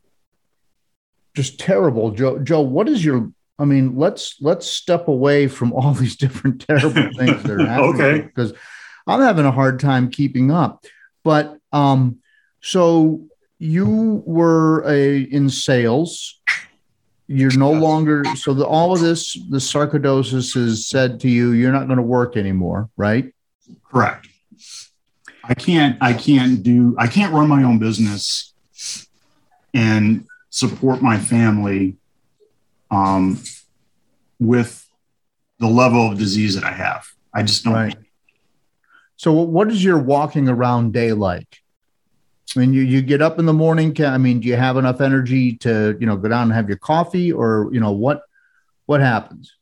just 1.35 1.59
terrible, 1.59 2.11
Joe. 2.13 2.39
Joe, 2.39 2.61
what 2.61 2.89
is 2.89 3.05
your? 3.05 3.31
I 3.59 3.65
mean, 3.65 3.97
let's 3.97 4.37
let's 4.41 4.67
step 4.67 5.09
away 5.09 5.49
from 5.49 5.73
all 5.73 5.93
these 6.03 6.17
different 6.17 6.67
terrible 6.67 7.11
things 7.17 7.43
that 7.43 7.51
are 7.51 7.67
happening. 7.67 7.95
okay. 7.95 8.21
Because 8.23 8.53
I'm 9.07 9.21
having 9.21 9.47
a 9.47 9.53
hard 9.53 9.81
time 9.81 10.11
keeping 10.11 10.51
up. 10.51 10.85
But 11.25 11.59
um, 11.73 12.19
so 12.61 13.27
you 13.59 14.23
were 14.25 14.83
a 14.89 15.21
in 15.23 15.51
sales. 15.51 16.41
you're 17.29 17.57
no 17.57 17.71
longer 17.71 18.25
so 18.35 18.55
the, 18.55 18.67
all 18.67 18.93
of 18.93 19.01
this 19.01 19.35
the 19.51 19.59
sarcoidosis 19.59 20.55
has 20.55 20.89
said 20.89 21.21
to 21.21 21.29
you 21.29 21.53
you're 21.53 21.71
not 21.71 21.87
going 21.87 21.97
to 21.97 22.03
work 22.03 22.37
anymore 22.37 22.89
right 22.97 23.33
Correct. 23.85 24.27
I 25.51 25.55
can't 25.55 25.99
I 26.01 26.13
can't 26.13 26.63
do 26.63 26.95
I 26.99 27.09
can't 27.09 27.35
run 27.35 27.49
my 27.49 27.63
own 27.65 27.79
business 27.79 28.55
and 29.75 30.27
support 30.49 31.03
my 31.03 31.19
family 31.19 31.97
um, 32.91 33.43
with 34.39 34.89
the 35.59 35.67
level 35.67 36.11
of 36.11 36.19
disease 36.19 36.55
that 36.55 36.65
I 36.65 36.73
have. 36.73 37.07
I 37.35 37.43
just 37.43 37.65
don't. 37.65 37.75
right 37.75 37.97
so 39.17 39.33
what 39.33 39.71
is 39.71 39.85
your 39.85 39.99
walking 39.99 40.49
around 40.49 40.95
day 40.95 41.13
like 41.13 41.61
i 42.57 42.59
mean 42.59 42.73
you, 42.73 42.81
you 42.81 43.03
get 43.03 43.21
up 43.21 43.39
in 43.39 43.45
the 43.45 43.53
morning 43.53 43.93
can, 43.93 44.13
i 44.15 44.17
mean 44.17 44.41
do 44.41 44.49
you 44.49 44.57
have 44.57 44.79
enough 44.79 45.01
energy 45.03 45.53
to 45.57 45.95
you 46.01 46.07
know 46.07 46.17
go 46.17 46.27
down 46.29 46.45
and 46.45 46.53
have 46.55 46.69
your 46.69 46.79
coffee 46.79 47.31
or 47.31 47.69
you 47.71 47.79
know 47.81 47.93
what 47.93 48.23
what 48.87 49.01
happens 49.01 49.55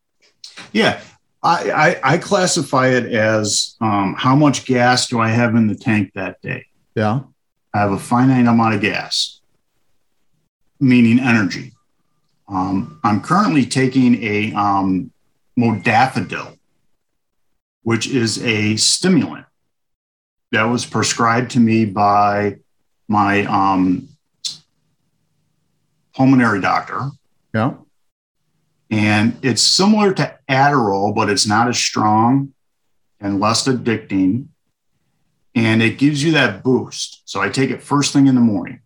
Yeah, 0.72 1.00
I, 1.42 1.70
I, 1.70 2.14
I 2.14 2.18
classify 2.18 2.88
it 2.88 3.06
as 3.06 3.76
um, 3.80 4.14
how 4.18 4.34
much 4.34 4.64
gas 4.64 5.06
do 5.06 5.20
I 5.20 5.28
have 5.28 5.54
in 5.54 5.66
the 5.66 5.74
tank 5.76 6.12
that 6.14 6.40
day. 6.42 6.66
yeah 6.94 7.20
I 7.74 7.78
have 7.78 7.92
a 7.92 7.98
finite 7.98 8.46
amount 8.46 8.74
of 8.74 8.80
gas, 8.80 9.40
meaning 10.80 11.20
energy. 11.20 11.72
Um, 12.48 12.98
I'm 13.04 13.20
currently 13.20 13.66
taking 13.66 14.22
a 14.22 14.52
um, 14.54 15.12
modafinil, 15.58 16.58
which 17.82 18.08
is 18.08 18.42
a 18.42 18.76
stimulant 18.76 19.46
that 20.50 20.64
was 20.64 20.86
prescribed 20.86 21.50
to 21.52 21.60
me 21.60 21.84
by 21.84 22.56
my 23.06 23.44
um, 23.44 24.08
pulmonary 26.14 26.60
doctor. 26.60 27.10
yeah 27.54 27.74
And 28.90 29.36
it's 29.42 29.62
similar 29.62 30.14
to 30.14 30.38
Adderall, 30.48 31.14
but 31.14 31.28
it's 31.28 31.46
not 31.46 31.68
as 31.68 31.78
strong 31.78 32.54
and 33.20 33.40
less 33.40 33.66
addicting. 33.66 34.48
And 35.54 35.82
it 35.82 35.98
gives 35.98 36.22
you 36.22 36.32
that 36.32 36.62
boost. 36.62 37.22
So 37.24 37.40
I 37.40 37.48
take 37.48 37.70
it 37.70 37.82
first 37.82 38.12
thing 38.12 38.26
in 38.26 38.34
the 38.34 38.40
morning. 38.40 38.80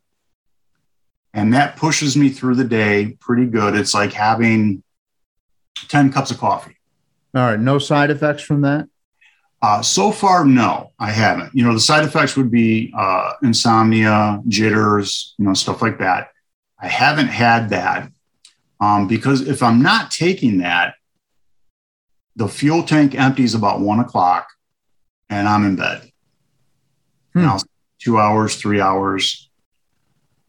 And 1.34 1.54
that 1.54 1.76
pushes 1.76 2.16
me 2.16 2.28
through 2.30 2.56
the 2.56 2.64
day 2.64 3.16
pretty 3.20 3.46
good. 3.46 3.74
It's 3.74 3.94
like 3.94 4.12
having 4.12 4.82
10 5.88 6.12
cups 6.12 6.30
of 6.30 6.38
coffee. 6.38 6.76
all 7.34 7.42
right 7.42 7.58
no 7.60 7.78
side 7.78 8.10
effects 8.10 8.42
from 8.42 8.60
that 8.62 8.88
Uh, 9.62 9.80
so 9.80 10.10
far, 10.10 10.44
no, 10.44 10.90
I 10.98 11.10
haven't. 11.12 11.54
You 11.54 11.64
know, 11.64 11.72
the 11.72 11.80
side 11.80 12.04
effects 12.04 12.36
would 12.36 12.50
be 12.50 12.92
uh, 12.96 13.34
insomnia, 13.44 14.42
jitters, 14.48 15.34
you 15.38 15.44
know, 15.44 15.54
stuff 15.54 15.80
like 15.80 15.98
that. 16.00 16.30
I 16.80 16.88
haven't 16.88 17.28
had 17.28 17.70
that 17.70 18.10
um, 18.82 19.06
because 19.08 19.48
if 19.48 19.62
I'm 19.62 19.80
not 19.82 20.10
taking 20.10 20.58
that, 20.58 20.94
the 22.36 22.48
fuel 22.48 22.82
tank 22.82 23.14
empties 23.14 23.54
about 23.54 23.80
one 23.80 24.00
o'clock 24.00 24.48
and 25.30 25.48
I'm 25.48 25.64
in 25.64 25.76
bed. 25.76 26.10
Hmm. 27.32 27.38
And 27.40 27.64
two 27.98 28.18
hours, 28.18 28.56
three 28.56 28.80
hours. 28.80 29.48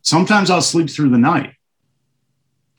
Sometimes 0.02 0.50
I'll 0.50 0.62
sleep 0.62 0.90
through 0.90 1.10
the 1.10 1.18
night. 1.18 1.54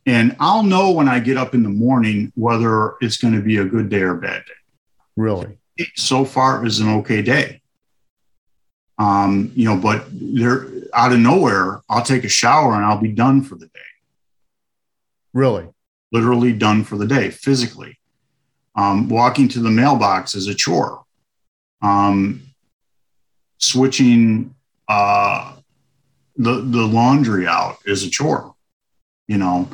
And 0.06 0.36
I'll 0.38 0.62
know 0.62 0.90
when 0.90 1.08
I 1.08 1.18
get 1.18 1.38
up 1.38 1.54
in 1.54 1.62
the 1.62 1.70
morning 1.70 2.32
whether 2.34 2.94
it's 3.00 3.16
going 3.16 3.34
to 3.34 3.40
be 3.40 3.56
a 3.56 3.64
good 3.64 3.88
day 3.88 4.00
or 4.00 4.12
a 4.12 4.20
bad 4.20 4.44
day 4.44 4.52
really 5.16 5.58
so 5.94 6.24
far 6.24 6.64
is 6.64 6.80
an 6.80 6.88
okay 6.88 7.22
day. 7.22 7.60
Um, 8.98 9.50
you 9.54 9.64
know, 9.64 9.76
but 9.76 10.06
there 10.10 10.68
out 10.92 11.12
of 11.12 11.18
nowhere, 11.18 11.82
I'll 11.88 12.04
take 12.04 12.24
a 12.24 12.28
shower 12.28 12.74
and 12.74 12.84
I'll 12.84 13.00
be 13.00 13.10
done 13.10 13.42
for 13.42 13.56
the 13.56 13.66
day, 13.66 13.80
really 15.34 15.68
literally 16.14 16.52
done 16.52 16.84
for 16.84 16.96
the 16.96 17.06
day 17.06 17.28
physically. 17.28 17.98
Um, 18.76 19.08
walking 19.08 19.48
to 19.48 19.60
the 19.60 19.70
mailbox 19.70 20.34
is 20.34 20.46
a 20.46 20.54
chore. 20.54 21.04
Um, 21.82 22.42
switching 23.58 24.54
uh, 24.88 25.56
the 26.36 26.60
the 26.60 26.86
laundry 26.86 27.46
out 27.46 27.78
is 27.84 28.04
a 28.04 28.10
chore. 28.10 28.54
You 29.26 29.38
know, 29.38 29.68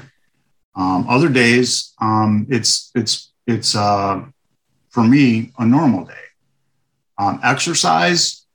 um, 0.75 1.07
other 1.09 1.29
days 1.29 1.93
um, 2.01 2.47
it's 2.51 2.91
it's 2.95 3.33
it's 3.47 3.77
uh, 3.77 4.25
for 4.89 5.05
me 5.05 5.53
a 5.59 5.67
normal 5.67 6.05
day. 6.05 6.15
Um, 7.19 7.39
exercise, 7.43 8.47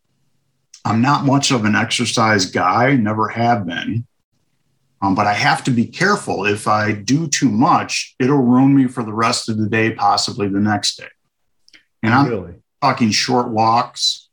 I'm 0.83 1.01
not 1.01 1.25
much 1.25 1.51
of 1.51 1.65
an 1.65 1.75
exercise 1.75 2.47
guy, 2.47 2.95
never 2.95 3.27
have 3.29 3.65
been. 3.67 4.07
Um, 5.01 5.13
but 5.13 5.27
I 5.27 5.33
have 5.33 5.63
to 5.65 5.71
be 5.71 5.85
careful. 5.85 6.45
If 6.45 6.67
I 6.67 6.93
do 6.93 7.27
too 7.27 7.49
much, 7.49 8.15
it'll 8.19 8.37
ruin 8.37 8.75
me 8.75 8.87
for 8.87 9.03
the 9.03 9.13
rest 9.13 9.49
of 9.49 9.57
the 9.57 9.67
day, 9.67 9.91
possibly 9.91 10.47
the 10.47 10.59
next 10.59 10.97
day. 10.97 11.09
And 12.01 12.13
I'm 12.13 12.29
really 12.29 12.53
talking 12.81 13.11
short 13.11 13.49
walks, 13.49 14.29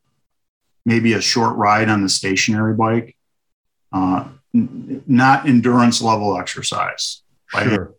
maybe 0.85 1.14
a 1.14 1.20
short 1.20 1.57
ride 1.57 1.88
on 1.88 2.03
the 2.03 2.09
stationary 2.09 2.75
bike, 2.75 3.16
uh, 3.92 4.29
n- 4.55 5.03
not 5.07 5.46
endurance 5.46 6.01
level 6.01 6.38
exercise. 6.38 7.22
Sure. 7.48 7.94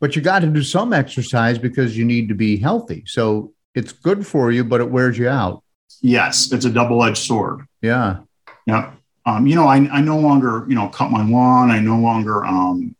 But 0.00 0.16
you 0.16 0.22
got 0.22 0.40
to 0.40 0.48
do 0.48 0.62
some 0.62 0.92
exercise 0.92 1.58
because 1.58 1.96
you 1.96 2.04
need 2.04 2.28
to 2.28 2.34
be 2.34 2.56
healthy. 2.56 3.04
So 3.06 3.52
it's 3.74 3.92
good 3.92 4.26
for 4.26 4.52
you, 4.52 4.64
but 4.64 4.80
it 4.80 4.90
wears 4.90 5.16
you 5.16 5.28
out. 5.28 5.62
Yes, 6.00 6.52
it's 6.52 6.64
a 6.64 6.70
double 6.70 7.02
edged 7.02 7.18
sword. 7.18 7.66
Yeah. 7.80 8.18
Yeah. 8.66 8.92
Um, 9.26 9.46
you 9.46 9.54
know, 9.54 9.66
I, 9.66 9.76
I 9.76 10.00
no 10.00 10.18
longer, 10.18 10.66
you 10.68 10.74
know, 10.74 10.88
cut 10.88 11.10
my 11.10 11.24
lawn. 11.24 11.70
I 11.70 11.78
no 11.78 11.98
longer 11.98 12.44
um, 12.44 12.94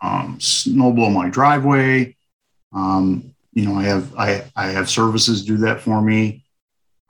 um, 0.00 0.38
snowball 0.40 1.10
my 1.10 1.28
driveway. 1.28 2.16
Um, 2.72 3.34
you 3.52 3.66
know, 3.66 3.76
I 3.78 3.84
have 3.84 4.14
I, 4.16 4.44
I 4.54 4.66
have 4.68 4.88
services 4.88 5.44
do 5.44 5.56
that 5.58 5.80
for 5.80 6.00
me. 6.00 6.44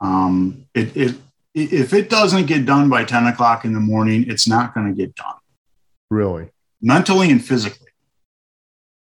Um, 0.01 0.65
it, 0.73 0.95
it 0.95 1.15
if 1.53 1.93
it 1.93 2.09
doesn't 2.09 2.47
get 2.47 2.65
done 2.65 2.89
by 2.89 3.05
10 3.05 3.27
o'clock 3.27 3.63
in 3.63 3.73
the 3.73 3.79
morning, 3.79 4.25
it's 4.27 4.47
not 4.47 4.73
going 4.73 4.87
to 4.87 4.93
get 4.93 5.15
done 5.15 5.35
Really. 6.09 6.49
mentally 6.81 7.31
and 7.31 7.43
physically. 7.43 7.87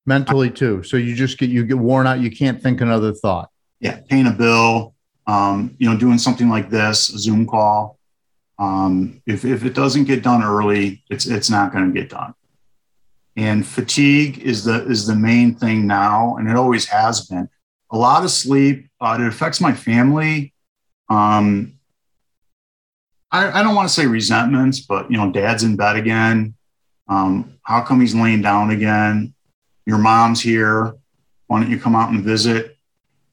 Mentally 0.06 0.50
too. 0.50 0.84
So 0.84 0.98
you 0.98 1.16
just 1.16 1.38
get 1.38 1.50
you 1.50 1.64
get 1.64 1.78
worn 1.78 2.08
out. 2.08 2.20
You 2.20 2.30
can't 2.30 2.62
think 2.62 2.82
another 2.82 3.14
thought. 3.14 3.50
Yeah, 3.80 4.00
paying 4.10 4.28
a 4.28 4.32
bill, 4.32 4.96
um, 5.28 5.76
you 5.78 5.90
know, 5.90 5.98
doing 5.98 6.18
something 6.18 6.50
like 6.50 6.70
this, 6.70 7.10
a 7.10 7.18
Zoom 7.18 7.48
call. 7.48 7.98
Um, 8.62 9.24
if, 9.26 9.44
if 9.44 9.66
it 9.66 9.74
doesn't 9.74 10.04
get 10.04 10.22
done 10.22 10.44
early, 10.44 11.04
it's 11.10 11.26
it's 11.26 11.50
not 11.50 11.74
going 11.74 11.92
to 11.92 12.00
get 12.00 12.12
done. 12.12 12.36
And 13.36 13.66
fatigue 13.66 14.38
is 14.38 14.64
the 14.64 14.86
is 14.86 15.08
the 15.08 15.16
main 15.16 15.56
thing 15.56 15.88
now, 15.88 16.36
and 16.38 16.48
it 16.48 16.56
always 16.56 16.86
has 16.86 17.26
been. 17.26 17.50
A 17.90 17.98
lot 17.98 18.24
of 18.24 18.30
sleep. 18.30 18.88
Uh, 19.02 19.18
it 19.20 19.26
affects 19.26 19.60
my 19.60 19.74
family. 19.74 20.54
Um, 21.10 21.80
I, 23.32 23.60
I 23.60 23.64
don't 23.64 23.74
want 23.74 23.90
to 23.90 23.94
say 23.94 24.06
resentments, 24.06 24.80
but 24.80 25.10
you 25.10 25.18
know, 25.18 25.32
dad's 25.32 25.64
in 25.64 25.76
bed 25.76 25.96
again. 25.96 26.54
Um, 27.08 27.58
how 27.64 27.82
come 27.82 28.00
he's 28.00 28.14
laying 28.14 28.44
down 28.44 28.70
again? 28.70 29.34
Your 29.88 29.98
mom's 29.98 30.40
here. 30.40 30.94
Why 31.48 31.62
don't 31.62 31.72
you 31.72 31.80
come 31.80 31.96
out 31.96 32.12
and 32.12 32.24
visit? 32.24 32.78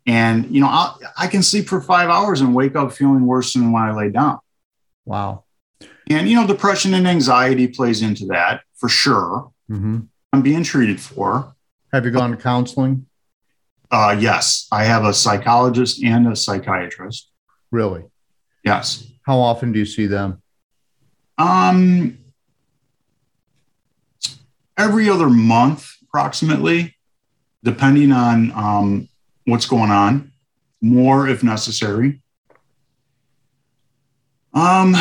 And 0.06 0.50
you 0.50 0.62
know, 0.62 0.68
I'll, 0.70 0.98
I 1.18 1.26
can 1.26 1.42
sleep 1.42 1.68
for 1.68 1.82
five 1.82 2.08
hours 2.08 2.40
and 2.40 2.54
wake 2.54 2.76
up 2.76 2.92
feeling 2.92 3.26
worse 3.26 3.52
than 3.52 3.72
when 3.72 3.82
I 3.82 3.92
lay 3.92 4.08
down. 4.08 4.38
Wow. 5.09 5.44
And 6.11 6.29
you 6.29 6.37
know, 6.37 6.47
depression 6.47 6.92
and 6.92 7.09
anxiety 7.09 7.66
plays 7.66 8.03
into 8.03 8.27
that 8.27 8.61
for 8.75 8.88
sure. 8.88 9.51
hmm 9.68 10.01
I'm 10.35 10.42
being 10.42 10.62
treated 10.62 11.01
for. 11.01 11.55
Have 11.94 12.05
you 12.05 12.11
gone 12.11 12.31
to 12.33 12.37
counseling? 12.37 13.07
Uh, 13.90 14.14
yes, 14.21 14.68
I 14.71 14.85
have 14.85 15.05
a 15.07 15.14
psychologist 15.14 16.05
and 16.05 16.29
a 16.29 16.37
psychiatrist. 16.37 17.31
Really? 17.71 18.05
Yes. 18.62 19.11
How 19.23 19.38
often 19.38 19.73
do 19.73 19.79
you 19.79 19.87
see 19.87 20.07
them? 20.07 20.42
Um, 21.38 22.18
every 24.77 25.09
other 25.09 25.31
month, 25.31 25.94
approximately, 26.03 26.94
depending 27.64 28.12
on 28.12 28.53
um, 28.53 29.09
what's 29.47 29.64
going 29.64 29.90
on. 29.90 30.33
More 30.83 31.27
if 31.27 31.42
necessary. 31.42 32.21
Um, 34.54 34.94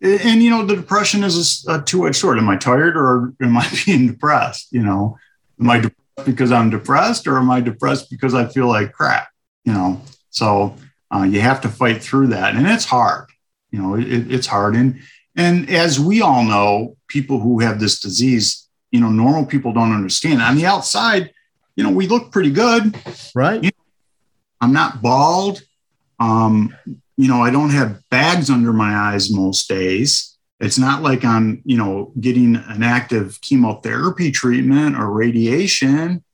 and, 0.00 0.20
and, 0.20 0.42
you 0.42 0.50
know, 0.50 0.64
the 0.64 0.76
depression 0.76 1.22
is 1.24 1.64
a, 1.68 1.74
a 1.74 1.82
two-edged 1.82 2.16
sword. 2.16 2.38
Am 2.38 2.48
I 2.48 2.56
tired 2.56 2.96
or 2.96 3.34
am 3.42 3.56
I 3.56 3.68
being 3.86 4.06
depressed? 4.06 4.68
You 4.72 4.82
know, 4.82 5.18
am 5.60 5.70
I 5.70 5.80
depressed 5.80 6.26
because 6.26 6.52
I'm 6.52 6.70
depressed 6.70 7.26
or 7.26 7.38
am 7.38 7.50
I 7.50 7.60
depressed 7.60 8.10
because 8.10 8.34
I 8.34 8.46
feel 8.46 8.66
like 8.66 8.92
crap? 8.92 9.28
You 9.64 9.72
know, 9.72 10.00
so 10.30 10.76
uh, 11.14 11.22
you 11.22 11.40
have 11.40 11.60
to 11.62 11.68
fight 11.68 12.02
through 12.02 12.28
that, 12.28 12.54
and 12.54 12.66
it's 12.66 12.84
hard. 12.84 13.28
You 13.70 13.82
know, 13.82 13.94
it, 13.94 14.30
it's 14.30 14.46
hard. 14.46 14.74
And 14.74 15.00
and 15.36 15.70
as 15.70 16.00
we 16.00 16.20
all 16.20 16.44
know, 16.44 16.96
people 17.08 17.40
who 17.40 17.60
have 17.60 17.80
this 17.80 18.00
disease, 18.00 18.68
you 18.90 19.00
know, 19.00 19.10
normal 19.10 19.46
people 19.46 19.72
don't 19.72 19.92
understand. 19.92 20.40
On 20.42 20.56
the 20.56 20.66
outside, 20.66 21.32
you 21.76 21.84
know, 21.84 21.90
we 21.90 22.06
look 22.06 22.32
pretty 22.32 22.50
good. 22.50 22.96
Right? 23.34 23.74
I'm 24.60 24.72
not 24.72 25.02
bald. 25.02 25.62
Um, 26.18 26.74
you 27.20 27.28
know, 27.28 27.42
I 27.42 27.50
don't 27.50 27.70
have 27.70 28.02
bags 28.08 28.48
under 28.48 28.72
my 28.72 28.94
eyes 28.94 29.30
most 29.30 29.68
days. 29.68 30.38
it's 30.58 30.78
not 30.78 31.02
like 31.02 31.24
I'm, 31.24 31.62
you 31.64 31.76
know, 31.76 32.12
getting 32.20 32.56
an 32.56 32.82
active 32.82 33.38
chemotherapy 33.42 34.30
treatment 34.30 34.96
or 34.96 35.10
radiation. 35.10 36.24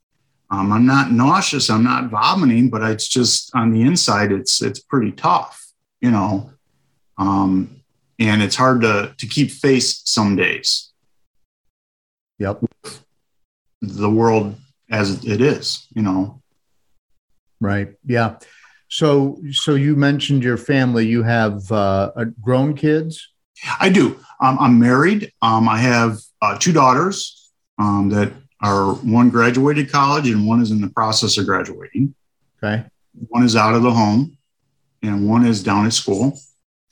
Um, 0.50 0.72
I'm 0.72 0.86
not 0.86 1.10
nauseous. 1.10 1.70
I'm 1.70 1.82
not 1.82 2.08
vomiting, 2.08 2.70
but 2.70 2.82
it's 2.82 3.08
just 3.08 3.50
on 3.54 3.72
the 3.72 3.82
inside, 3.82 4.30
it's 4.30 4.62
it's 4.62 4.78
pretty 4.78 5.10
tough, 5.10 5.66
you 6.00 6.12
know. 6.12 6.50
Um, 7.18 7.82
and 8.20 8.42
it's 8.42 8.56
hard 8.56 8.80
to 8.82 9.14
to 9.18 9.26
keep 9.26 9.50
face 9.50 10.02
some 10.04 10.36
days. 10.36 10.92
Yep. 12.38 12.62
The 13.82 14.10
world 14.10 14.54
as 14.88 15.24
it 15.24 15.40
is, 15.40 15.86
you 15.94 16.02
know. 16.02 16.42
Right. 17.60 17.94
Yeah. 18.04 18.38
So 18.88 19.40
so 19.50 19.74
you 19.74 19.96
mentioned 19.96 20.44
your 20.44 20.56
family. 20.56 21.06
You 21.06 21.22
have 21.22 21.70
uh, 21.72 22.12
grown 22.40 22.74
kids. 22.74 23.32
I 23.80 23.88
do. 23.88 24.20
Um, 24.40 24.58
I'm 24.60 24.78
married. 24.78 25.32
Um, 25.42 25.68
I 25.68 25.78
have 25.78 26.18
uh, 26.42 26.58
two 26.58 26.72
daughters 26.72 27.50
um, 27.78 28.10
that 28.10 28.32
are 28.62 28.94
one 28.94 29.30
graduated 29.30 29.90
college 29.90 30.28
and 30.28 30.46
one 30.46 30.60
is 30.60 30.70
in 30.70 30.80
the 30.80 30.88
process 30.90 31.38
of 31.38 31.46
graduating. 31.46 32.14
Okay. 32.62 32.84
One 33.28 33.42
is 33.42 33.56
out 33.56 33.74
of 33.74 33.82
the 33.82 33.90
home 33.90 34.36
and 35.02 35.28
one 35.28 35.46
is 35.46 35.62
down 35.62 35.86
at 35.86 35.92
school. 35.92 36.38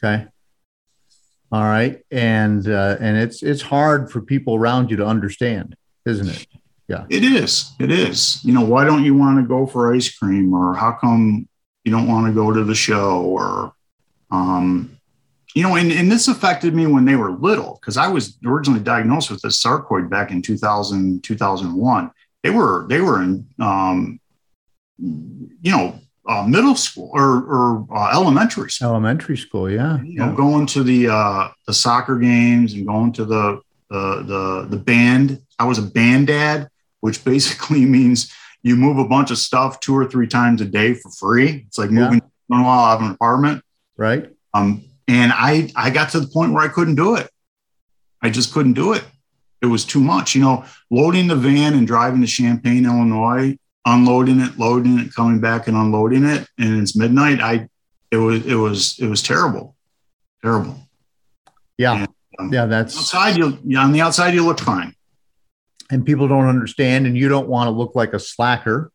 Okay. 0.02 0.26
All 1.52 1.62
right. 1.62 2.02
And 2.10 2.66
uh, 2.68 2.96
and 3.00 3.16
it's 3.16 3.42
it's 3.42 3.62
hard 3.62 4.10
for 4.10 4.20
people 4.20 4.56
around 4.56 4.90
you 4.90 4.96
to 4.96 5.06
understand, 5.06 5.76
isn't 6.06 6.28
it? 6.28 6.46
Yeah. 6.88 7.06
It 7.08 7.24
is. 7.24 7.72
It 7.78 7.90
is. 7.90 8.44
You 8.44 8.52
know, 8.52 8.64
why 8.64 8.84
don't 8.84 9.04
you 9.04 9.14
want 9.14 9.38
to 9.38 9.48
go 9.48 9.66
for 9.66 9.94
ice 9.94 10.14
cream 10.14 10.52
or 10.52 10.74
how 10.74 10.92
come 10.92 11.48
you 11.84 11.92
don't 11.92 12.08
want 12.08 12.26
to 12.26 12.32
go 12.32 12.52
to 12.52 12.64
the 12.64 12.74
show 12.74 13.22
or 13.22 13.72
um 14.30 14.94
you 15.54 15.62
know, 15.62 15.76
and, 15.76 15.92
and 15.92 16.10
this 16.10 16.26
affected 16.26 16.74
me 16.74 16.86
when 16.86 17.04
they 17.04 17.14
were 17.14 17.30
little 17.30 17.78
because 17.80 17.96
I 17.96 18.08
was 18.08 18.36
originally 18.44 18.80
diagnosed 18.80 19.30
with 19.30 19.40
this 19.40 19.62
sarcoid 19.62 20.10
back 20.10 20.32
in 20.32 20.42
2000, 20.42 21.22
2001. 21.22 22.10
They 22.42 22.50
were, 22.50 22.86
they 22.88 23.00
were 23.00 23.22
in, 23.22 23.46
um, 23.60 24.20
you 24.98 25.70
know, 25.70 25.98
uh, 26.26 26.44
middle 26.46 26.74
school 26.74 27.10
or, 27.12 27.44
or 27.44 27.86
uh, 27.94 28.10
elementary 28.12 28.70
school. 28.70 28.88
Elementary 28.88 29.36
school, 29.36 29.70
yeah. 29.70 30.02
You 30.02 30.18
know, 30.18 30.34
going 30.34 30.66
to 30.68 30.82
the 30.82 31.08
uh, 31.08 31.48
the 31.66 31.74
soccer 31.74 32.16
games 32.16 32.72
and 32.72 32.86
going 32.86 33.12
to 33.12 33.26
the 33.26 33.60
the 33.90 34.22
the 34.26 34.66
the 34.70 34.76
band. 34.78 35.42
I 35.58 35.64
was 35.64 35.78
a 35.78 35.82
band 35.82 36.28
dad, 36.28 36.68
which 37.00 37.22
basically 37.24 37.84
means 37.84 38.32
you 38.64 38.74
move 38.74 38.98
a 38.98 39.06
bunch 39.06 39.30
of 39.30 39.38
stuff 39.38 39.78
two 39.78 39.96
or 39.96 40.06
three 40.06 40.26
times 40.26 40.60
a 40.60 40.64
day 40.64 40.94
for 40.94 41.10
free. 41.12 41.64
It's 41.68 41.78
like 41.78 41.90
yeah. 41.90 42.08
moving 42.08 42.22
while 42.48 42.66
I 42.66 42.90
have 42.90 43.02
an 43.02 43.12
apartment. 43.12 43.62
Right. 43.96 44.28
Um, 44.52 44.82
and 45.06 45.32
I, 45.32 45.70
I 45.76 45.90
got 45.90 46.10
to 46.10 46.20
the 46.20 46.26
point 46.26 46.52
where 46.52 46.64
I 46.64 46.68
couldn't 46.68 46.96
do 46.96 47.14
it. 47.14 47.30
I 48.22 48.30
just 48.30 48.52
couldn't 48.52 48.72
do 48.72 48.94
it. 48.94 49.04
It 49.62 49.66
was 49.66 49.84
too 49.84 50.00
much. 50.00 50.34
You 50.34 50.40
know, 50.40 50.64
loading 50.90 51.28
the 51.28 51.36
van 51.36 51.74
and 51.74 51.86
driving 51.86 52.22
to 52.22 52.26
Champaign, 52.26 52.86
Illinois, 52.86 53.56
unloading 53.86 54.40
it, 54.40 54.58
loading 54.58 54.98
it, 54.98 55.14
coming 55.14 55.40
back 55.40 55.68
and 55.68 55.76
unloading 55.76 56.24
it, 56.24 56.48
and 56.58 56.80
it's 56.80 56.96
midnight. 56.96 57.40
I, 57.40 57.68
it 58.10 58.16
was, 58.16 58.46
it 58.46 58.54
was, 58.54 58.98
it 58.98 59.06
was 59.06 59.22
terrible, 59.22 59.76
terrible. 60.42 60.78
Yeah, 61.76 61.98
and, 61.98 62.08
um, 62.38 62.52
yeah. 62.52 62.66
That's 62.66 62.96
outside. 62.96 63.36
You 63.36 63.78
on 63.78 63.92
the 63.92 64.00
outside, 64.00 64.32
you 64.32 64.44
look 64.44 64.60
fine, 64.60 64.94
and 65.90 66.04
people 66.04 66.28
don't 66.28 66.46
understand, 66.46 67.06
and 67.06 67.16
you 67.16 67.28
don't 67.28 67.48
want 67.48 67.68
to 67.68 67.70
look 67.70 67.94
like 67.94 68.14
a 68.14 68.18
slacker, 68.18 68.90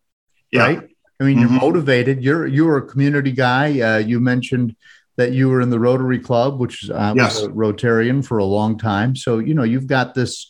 yeah. 0.52 0.66
right? 0.66 0.90
I 1.20 1.24
mean, 1.24 1.38
mm-hmm. 1.38 1.54
you're 1.54 1.62
motivated. 1.62 2.24
You're 2.24 2.48
you're 2.48 2.78
a 2.78 2.88
community 2.88 3.32
guy. 3.32 3.80
Uh, 3.80 3.98
you 3.98 4.20
mentioned 4.20 4.76
that 5.18 5.34
you 5.34 5.50
were 5.50 5.62
in 5.62 5.70
the 5.70 5.80
Rotary 5.80 6.20
Club, 6.20 6.60
which 6.60 6.90
uh, 6.90 7.14
yes. 7.16 7.42
was 7.42 7.44
a 7.44 7.50
Rotarian 7.50 8.26
for 8.26 8.38
a 8.38 8.46
long 8.46 8.78
time. 8.78 9.16
So 9.16 9.40
you 9.40 9.54
know 9.54 9.64
you've 9.64 9.88
got 9.88 10.14
this 10.14 10.50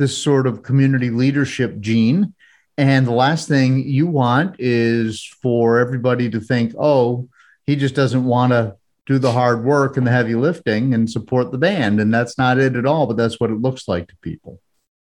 this 0.00 0.16
sort 0.16 0.46
of 0.46 0.62
community 0.62 1.10
leadership 1.10 1.78
gene. 1.78 2.34
And 2.78 3.06
the 3.06 3.12
last 3.12 3.46
thing 3.46 3.86
you 3.86 4.06
want 4.06 4.56
is 4.58 5.22
for 5.42 5.78
everybody 5.78 6.30
to 6.30 6.40
think, 6.40 6.74
oh, 6.78 7.28
he 7.66 7.76
just 7.76 7.94
doesn't 7.94 8.24
want 8.24 8.52
to 8.52 8.76
do 9.04 9.18
the 9.18 9.32
hard 9.32 9.62
work 9.62 9.98
and 9.98 10.06
the 10.06 10.10
heavy 10.10 10.34
lifting 10.34 10.94
and 10.94 11.10
support 11.10 11.52
the 11.52 11.58
band. 11.58 12.00
And 12.00 12.14
that's 12.14 12.38
not 12.38 12.56
it 12.56 12.76
at 12.76 12.86
all, 12.86 13.06
but 13.06 13.18
that's 13.18 13.38
what 13.38 13.50
it 13.50 13.60
looks 13.60 13.86
like 13.86 14.08
to 14.08 14.16
people. 14.22 14.58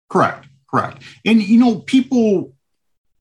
Correct. 0.10 0.49
Correct. 0.72 1.02
And, 1.26 1.42
you 1.42 1.60
know, 1.60 1.80
people 1.80 2.54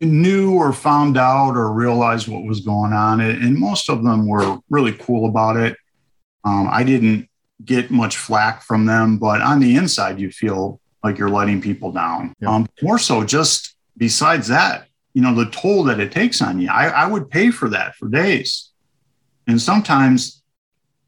knew 0.00 0.54
or 0.54 0.72
found 0.72 1.16
out 1.16 1.56
or 1.56 1.72
realized 1.72 2.28
what 2.28 2.44
was 2.44 2.60
going 2.60 2.92
on. 2.92 3.20
And 3.20 3.56
most 3.56 3.88
of 3.88 4.04
them 4.04 4.28
were 4.28 4.58
really 4.70 4.92
cool 4.92 5.28
about 5.28 5.56
it. 5.56 5.76
Um, 6.44 6.68
I 6.70 6.84
didn't 6.84 7.28
get 7.64 7.90
much 7.90 8.16
flack 8.16 8.62
from 8.62 8.86
them, 8.86 9.18
but 9.18 9.40
on 9.40 9.60
the 9.60 9.76
inside, 9.76 10.20
you 10.20 10.30
feel 10.30 10.80
like 11.02 11.18
you're 11.18 11.30
letting 11.30 11.60
people 11.60 11.90
down. 11.90 12.34
Yeah. 12.40 12.50
Um, 12.50 12.68
more 12.82 12.98
so, 12.98 13.24
just 13.24 13.76
besides 13.96 14.48
that, 14.48 14.86
you 15.14 15.22
know, 15.22 15.34
the 15.34 15.50
toll 15.50 15.84
that 15.84 15.98
it 15.98 16.12
takes 16.12 16.40
on 16.40 16.60
you. 16.60 16.68
I, 16.70 16.88
I 16.88 17.06
would 17.06 17.28
pay 17.28 17.50
for 17.50 17.68
that 17.70 17.96
for 17.96 18.08
days. 18.08 18.70
And 19.46 19.60
sometimes 19.60 20.42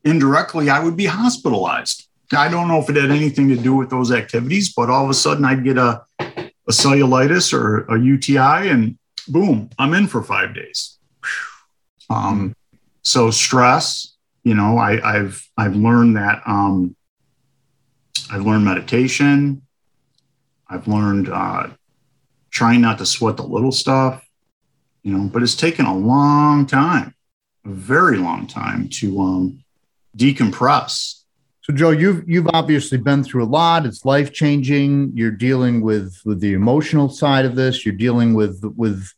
indirectly, 0.04 0.70
I 0.70 0.82
would 0.82 0.96
be 0.96 1.06
hospitalized. 1.06 2.08
I 2.32 2.48
don't 2.48 2.68
know 2.68 2.78
if 2.78 2.88
it 2.88 2.96
had 2.96 3.10
anything 3.10 3.48
to 3.48 3.56
do 3.56 3.74
with 3.74 3.90
those 3.90 4.10
activities, 4.10 4.72
but 4.72 4.88
all 4.88 5.04
of 5.04 5.10
a 5.10 5.14
sudden 5.14 5.44
I'd 5.44 5.64
get 5.64 5.78
a, 5.78 6.02
a 6.70 6.72
cellulitis 6.72 7.52
or 7.52 7.80
a 7.92 8.00
UTI 8.00 8.70
and 8.70 8.96
boom, 9.26 9.70
I'm 9.76 9.92
in 9.92 10.06
for 10.06 10.22
five 10.22 10.54
days. 10.54 10.98
Um, 12.08 12.54
so 13.02 13.32
stress, 13.32 14.14
you 14.44 14.54
know, 14.54 14.78
I, 14.78 15.00
have 15.16 15.42
I've 15.56 15.74
learned 15.74 16.16
that 16.16 16.42
um, 16.46 16.94
I've 18.30 18.46
learned 18.46 18.64
meditation. 18.64 19.62
I've 20.68 20.86
learned 20.86 21.28
uh, 21.28 21.70
trying 22.52 22.80
not 22.80 22.98
to 22.98 23.06
sweat 23.06 23.36
the 23.36 23.42
little 23.42 23.72
stuff, 23.72 24.24
you 25.02 25.12
know, 25.12 25.28
but 25.28 25.42
it's 25.42 25.56
taken 25.56 25.86
a 25.86 25.96
long 25.96 26.66
time, 26.66 27.14
a 27.64 27.70
very 27.70 28.18
long 28.18 28.46
time 28.46 28.88
to 29.00 29.20
um, 29.20 29.64
decompress. 30.16 31.19
So, 31.70 31.76
Joe, 31.76 31.90
you've 31.90 32.28
you've 32.28 32.48
obviously 32.48 32.98
been 32.98 33.22
through 33.22 33.44
a 33.44 33.46
lot. 33.46 33.86
It's 33.86 34.04
life 34.04 34.32
changing. 34.32 35.12
You're 35.14 35.30
dealing 35.30 35.82
with 35.82 36.20
with 36.24 36.40
the 36.40 36.52
emotional 36.52 37.08
side 37.08 37.44
of 37.44 37.54
this. 37.54 37.86
You're 37.86 37.94
dealing 37.94 38.34
with 38.34 38.60
with 38.76 39.08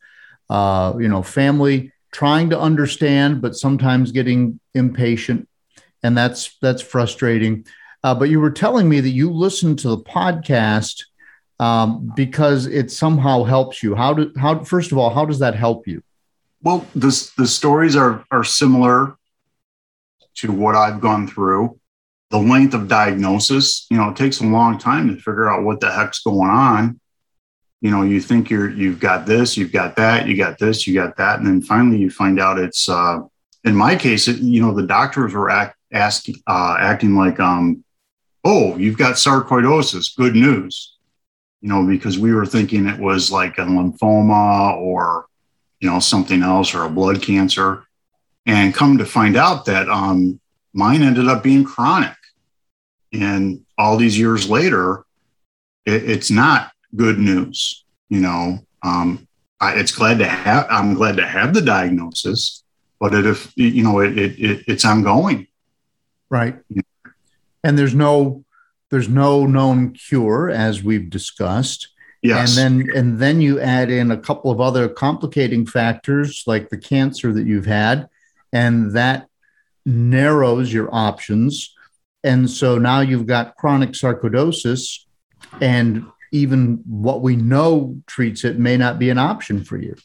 uh, 0.51 0.93
you 1.01 1.09
know 1.09 1.23
family 1.23 1.93
trying 2.11 2.51
to 2.51 2.61
understand, 2.61 3.41
but 3.41 3.57
sometimes 3.57 4.13
getting 4.13 4.61
impatient, 4.75 5.49
and 6.03 6.15
that's 6.15 6.59
that's 6.61 6.83
frustrating. 6.83 7.65
Uh, 8.05 8.15
but 8.15 8.29
you 8.29 8.39
were 8.39 8.51
telling 8.51 8.87
me 8.87 9.01
that 9.01 9.09
you 9.09 9.31
listen 9.33 9.75
to 9.77 9.89
the 9.89 9.99
podcast 10.03 11.05
um, 11.59 12.13
because 12.15 12.67
it 12.67 12.91
somehow 12.91 13.45
helps 13.45 13.83
you. 13.83 13.95
How 13.95 14.13
do 14.13 14.31
how 14.37 14.63
first 14.63 14.93
of 14.93 14.99
all, 14.99 15.09
how 15.09 15.25
does 15.25 15.39
that 15.39 15.55
help 15.55 15.89
you? 15.89 16.03
Well, 16.61 16.87
the 16.95 17.33
the 17.39 17.47
stories 17.47 17.97
are 17.97 18.27
are 18.31 18.45
similar 18.45 19.17
to 20.35 20.53
what 20.53 20.75
I've 20.75 21.01
gone 21.01 21.27
through. 21.27 21.79
The 22.33 22.39
length 22.39 22.75
of 22.75 22.89
diagnosis, 22.89 23.87
you 23.91 23.97
know, 23.97 24.09
it 24.09 24.17
takes 24.17 24.41
a 24.41 24.47
long 24.47 24.79
time 24.79 25.09
to 25.09 25.15
figure 25.15 25.49
out 25.49 25.63
what 25.63 25.79
the 25.81 25.93
heck's 25.93 26.21
going 26.21 26.51
on. 26.51 26.99
You 27.83 27.91
know 27.91 28.03
you 28.03 28.21
think 28.21 28.49
you're 28.49 28.71
you've 28.71 29.01
got 29.01 29.27
this 29.27 29.57
you've 29.57 29.73
got 29.73 29.97
that 29.97 30.29
you 30.29 30.37
got 30.37 30.57
this 30.57 30.87
you 30.87 30.95
got 30.95 31.17
that 31.17 31.41
and 31.41 31.49
then 31.49 31.61
finally 31.61 31.99
you 31.99 32.11
find 32.11 32.39
out 32.39 32.61
it's 32.61 32.89
uh, 32.89 33.19
in 33.65 33.75
my 33.75 33.97
case 33.97 34.29
it, 34.29 34.39
you 34.39 34.63
know 34.63 34.73
the 34.73 34.87
doctors 34.87 35.35
were 35.35 35.51
act, 35.51 35.77
asking 35.93 36.37
uh, 36.47 36.77
acting 36.79 37.17
like 37.17 37.41
um 37.41 37.85
oh 38.45 38.77
you've 38.77 38.97
got 38.97 39.17
sarcoidosis 39.17 40.17
good 40.17 40.35
news. 40.35 40.97
You 41.61 41.71
know 41.71 41.85
because 41.85 42.21
we 42.21 42.33
were 42.33 42.47
thinking 42.47 42.87
it 42.87 43.01
was 43.01 43.33
like 43.33 43.59
a 43.59 43.63
lymphoma 43.63 44.77
or 44.77 45.27
you 45.81 45.91
know 45.91 45.99
something 45.99 46.41
else 46.41 46.75
or 46.75 46.85
a 46.85 46.89
blood 46.89 47.21
cancer. 47.21 47.85
And 48.47 48.73
come 48.73 48.99
to 48.99 49.05
find 49.05 49.37
out 49.37 49.65
that 49.65 49.89
um 49.89 50.41
mine 50.73 51.03
ended 51.03 51.27
up 51.27 51.43
being 51.43 51.65
chronic 51.65 52.15
and 53.13 53.65
all 53.79 53.97
these 53.97 54.19
years 54.19 54.49
later 54.49 55.05
it, 55.87 56.09
it's 56.09 56.31
not 56.31 56.73
good 56.95 57.19
news. 57.19 57.85
You 58.09 58.21
know, 58.21 58.59
um, 58.83 59.27
I, 59.61 59.75
it's 59.75 59.93
glad 59.93 60.19
to 60.19 60.27
have. 60.27 60.67
I'm 60.71 60.95
glad 60.95 61.17
to 61.17 61.27
have 61.27 61.55
the 61.55 61.63
diagnosis, 61.63 62.63
but 63.01 63.15
it, 63.15 63.27
if 63.27 63.53
you 63.57 63.83
know, 63.83 64.01
it, 64.01 64.19
it, 64.19 64.39
it 64.39 64.65
it's 64.67 64.85
ongoing. 64.85 65.47
Right. 66.29 66.57
And 67.65 67.79
there's 67.79 67.95
no 67.95 68.45
there's 68.91 69.09
no 69.09 69.47
known 69.47 69.93
cure, 69.93 70.51
as 70.51 70.83
we've 70.83 71.09
discussed. 71.09 71.89
Yes. 72.23 72.57
And 72.57 72.81
then 72.87 72.97
and 72.97 73.19
then 73.19 73.41
you 73.41 73.61
add 73.61 73.91
in 73.91 74.11
a 74.11 74.19
couple 74.19 74.51
of 74.51 74.61
other 74.61 74.89
complicating 74.89 75.67
factors 75.67 76.45
like 76.47 76.69
the 76.69 76.79
cancer 76.79 77.33
that 77.33 77.47
you've 77.47 77.67
had, 77.67 78.09
and 78.53 78.93
that 78.93 79.29
narrows 79.85 80.73
your 80.73 80.95
options. 80.95 81.75
And 82.25 82.49
so 82.49 82.79
now 82.79 83.01
you've 83.01 83.27
got 83.27 83.57
chronic 83.57 83.91
sarcoidosis, 83.91 85.01
and 85.61 86.07
even 86.31 86.83
what 86.87 87.21
we 87.21 87.37
know 87.37 87.97
treats 88.07 88.45
it 88.45 88.59
may 88.59 88.77
not 88.77 88.99
be 88.99 89.11
an 89.11 89.19
option 89.19 89.65
for 89.65 89.77
you. 89.77 89.97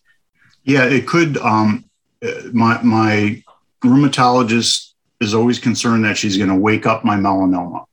Yeah, 0.63 0.85
it 0.85 1.07
could. 1.07 1.37
Um, 1.37 1.85
my 2.51 2.81
my 2.81 3.43
rheumatologist 3.83 4.93
is 5.19 5.33
always 5.33 5.59
concerned 5.59 6.05
that 6.05 6.17
she's 6.17 6.37
going 6.37 6.49
to 6.49 6.55
wake 6.55 6.85
up 6.85 7.05
my 7.05 7.15
melanoma. 7.15 7.85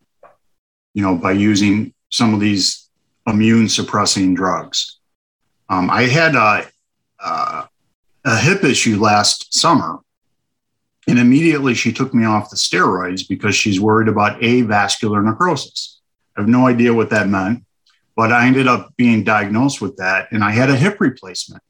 you 0.95 1.03
know, 1.03 1.17
by 1.17 1.33
using 1.33 1.93
some 2.11 2.33
of 2.33 2.41
these 2.41 2.89
immune 3.27 3.69
suppressing 3.69 4.35
drugs. 4.35 4.99
Um, 5.69 5.91
I 5.91 6.03
had 6.03 6.35
a, 6.35 6.67
uh, 7.19 7.67
a 8.25 8.37
hip 8.39 8.65
issue 8.65 9.01
last 9.01 9.53
summer, 9.53 9.99
and 11.07 11.19
immediately 11.19 11.75
she 11.75 11.93
took 11.93 12.15
me 12.15 12.25
off 12.25 12.51
the 12.51 12.57
steroids 12.57 13.29
because 13.29 13.55
she's 13.55 13.81
worried 13.81 14.09
about 14.09 14.41
avascular 14.41 15.23
necrosis. 15.23 16.01
I 16.37 16.41
have 16.41 16.49
no 16.49 16.67
idea 16.67 16.95
what 16.95 17.11
that 17.11 17.29
meant, 17.29 17.65
but 18.17 18.33
I 18.33 18.47
ended 18.47 18.67
up 18.67 18.95
being 18.97 19.25
diagnosed 19.25 19.81
with 19.81 19.97
that, 19.97 20.29
and 20.33 20.43
I 20.43 20.51
had 20.51 20.71
a 20.71 20.77
hip 20.77 21.01
replacement. 21.01 21.63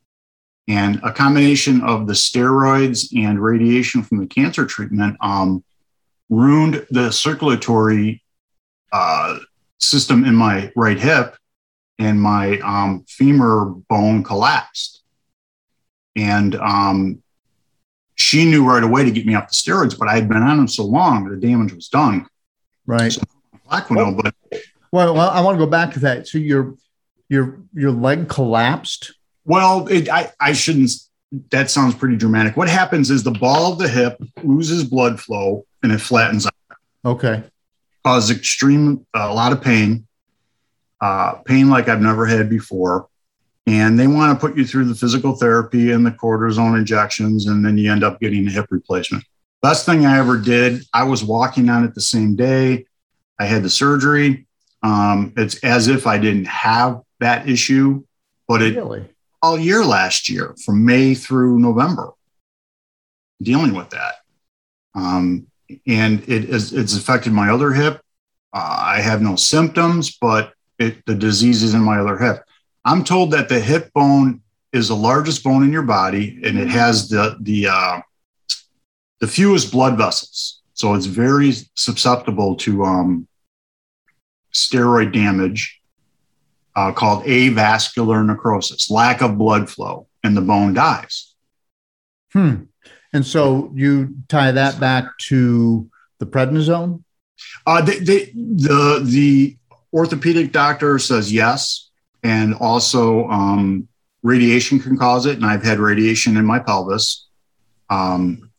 And 0.66 1.00
a 1.02 1.12
combination 1.12 1.82
of 1.82 2.06
the 2.06 2.14
steroids 2.14 3.14
and 3.14 3.42
radiation 3.42 4.02
from 4.02 4.18
the 4.18 4.26
cancer 4.26 4.64
treatment 4.64 5.16
um, 5.20 5.62
ruined 6.30 6.86
the 6.90 7.10
circulatory 7.10 8.22
uh, 8.92 9.38
system 9.78 10.24
in 10.24 10.34
my 10.34 10.72
right 10.74 10.98
hip, 10.98 11.36
and 11.98 12.20
my 12.20 12.58
um, 12.60 13.04
femur 13.08 13.66
bone 13.88 14.22
collapsed. 14.22 15.02
And 16.16 16.54
um, 16.54 17.22
she 18.16 18.44
knew 18.44 18.66
right 18.66 18.82
away 18.82 19.04
to 19.04 19.10
get 19.10 19.26
me 19.26 19.34
off 19.34 19.48
the 19.48 19.54
steroids, 19.54 19.98
but 19.98 20.08
I 20.08 20.14
had 20.14 20.28
been 20.28 20.42
on 20.42 20.56
them 20.56 20.68
so 20.68 20.84
long, 20.84 21.28
the 21.28 21.36
damage 21.36 21.72
was 21.72 21.88
done. 21.88 22.26
Right. 22.86 23.12
So, 23.12 23.22
Plaquenil, 23.68 24.22
but 24.22 24.34
well, 24.92 25.14
well, 25.14 25.30
I 25.30 25.40
want 25.40 25.58
to 25.58 25.64
go 25.64 25.70
back 25.70 25.92
to 25.94 26.00
that. 26.00 26.28
So 26.28 26.38
your 26.38 26.74
your 27.28 27.58
your 27.72 27.90
leg 27.90 28.28
collapsed. 28.28 29.14
Well, 29.44 29.88
it, 29.88 30.08
I 30.08 30.32
I 30.40 30.52
shouldn't. 30.52 30.92
That 31.50 31.70
sounds 31.70 31.94
pretty 31.94 32.16
dramatic. 32.16 32.56
What 32.56 32.68
happens 32.68 33.10
is 33.10 33.24
the 33.24 33.32
ball 33.32 33.72
of 33.72 33.78
the 33.78 33.88
hip 33.88 34.22
loses 34.44 34.84
blood 34.84 35.18
flow 35.18 35.66
and 35.82 35.90
it 35.90 35.98
flattens 35.98 36.46
out. 36.46 36.78
Okay. 37.04 37.42
Causes 38.04 38.36
extreme 38.36 39.04
uh, 39.14 39.26
a 39.30 39.34
lot 39.34 39.52
of 39.52 39.60
pain, 39.60 40.06
uh, 41.00 41.34
pain 41.44 41.70
like 41.70 41.88
I've 41.88 42.00
never 42.00 42.24
had 42.24 42.48
before, 42.48 43.08
and 43.66 43.98
they 43.98 44.06
want 44.06 44.38
to 44.38 44.46
put 44.46 44.56
you 44.56 44.66
through 44.66 44.84
the 44.84 44.94
physical 44.94 45.34
therapy 45.34 45.92
and 45.92 46.04
the 46.04 46.10
cortisone 46.10 46.78
injections, 46.78 47.46
and 47.46 47.64
then 47.64 47.78
you 47.78 47.90
end 47.90 48.04
up 48.04 48.20
getting 48.20 48.46
a 48.46 48.50
hip 48.50 48.66
replacement. 48.70 49.24
Best 49.62 49.86
thing 49.86 50.04
I 50.04 50.18
ever 50.18 50.36
did. 50.36 50.82
I 50.92 51.04
was 51.04 51.24
walking 51.24 51.70
on 51.70 51.84
it 51.84 51.94
the 51.94 52.00
same 52.00 52.36
day. 52.36 52.86
I 53.38 53.46
had 53.46 53.62
the 53.62 53.70
surgery. 53.70 54.46
Um, 54.82 55.32
it's 55.36 55.62
as 55.64 55.88
if 55.88 56.06
I 56.06 56.18
didn't 56.18 56.46
have 56.46 57.00
that 57.20 57.48
issue, 57.48 58.04
but 58.46 58.60
it 58.60 58.76
really? 58.76 59.08
all 59.42 59.58
year 59.58 59.84
last 59.84 60.28
year 60.28 60.54
from 60.62 60.84
May 60.84 61.14
through 61.14 61.58
November 61.58 62.12
dealing 63.42 63.74
with 63.74 63.90
that. 63.90 64.16
Um, 64.94 65.46
and 65.86 66.20
it 66.28 66.44
is, 66.44 66.72
it's 66.72 66.96
affected 66.96 67.32
my 67.32 67.50
other 67.50 67.72
hip. 67.72 68.00
Uh, 68.52 68.76
I 68.80 69.00
have 69.00 69.22
no 69.22 69.36
symptoms, 69.36 70.16
but 70.20 70.52
it, 70.78 71.04
the 71.06 71.14
disease 71.14 71.62
is 71.62 71.74
in 71.74 71.80
my 71.80 71.98
other 71.98 72.18
hip. 72.18 72.44
I'm 72.84 73.04
told 73.04 73.30
that 73.32 73.48
the 73.48 73.60
hip 73.60 73.92
bone 73.92 74.42
is 74.72 74.88
the 74.88 74.96
largest 74.96 75.42
bone 75.44 75.62
in 75.62 75.72
your 75.72 75.82
body, 75.82 76.40
and 76.44 76.58
it 76.58 76.68
has 76.68 77.08
the 77.08 77.36
the 77.40 77.68
uh, 77.68 78.00
the 79.20 79.26
fewest 79.26 79.70
blood 79.72 79.96
vessels, 79.96 80.62
so 80.74 80.94
it's 80.94 81.06
very 81.06 81.52
susceptible 81.74 82.56
to 82.56 82.84
um, 82.84 83.28
steroid 84.52 85.12
damage 85.12 85.80
uh, 86.76 86.92
called 86.92 87.24
avascular 87.24 88.24
necrosis, 88.24 88.90
lack 88.90 89.22
of 89.22 89.38
blood 89.38 89.70
flow, 89.70 90.06
and 90.22 90.36
the 90.36 90.40
bone 90.40 90.74
dies. 90.74 91.34
Hmm. 92.32 92.64
And 93.12 93.24
so 93.24 93.70
you 93.74 94.16
tie 94.28 94.50
that 94.50 94.80
back 94.80 95.16
to 95.28 95.88
the 96.18 96.26
prednisone? 96.26 97.04
Uh, 97.64 97.80
they, 97.82 97.98
they, 98.00 98.24
the, 98.34 99.00
the 99.04 99.56
orthopedic 99.92 100.50
doctor 100.50 100.98
says 100.98 101.32
yes. 101.32 101.83
And 102.24 102.54
also, 102.54 103.28
um, 103.28 103.86
radiation 104.24 104.80
can 104.80 104.96
cause 104.98 105.26
it. 105.26 105.36
And 105.36 105.44
I've 105.44 105.62
had 105.62 105.78
radiation 105.78 106.36
in 106.36 106.44
my 106.44 106.58
pelvis. 106.58 107.28
Um, 107.90 108.50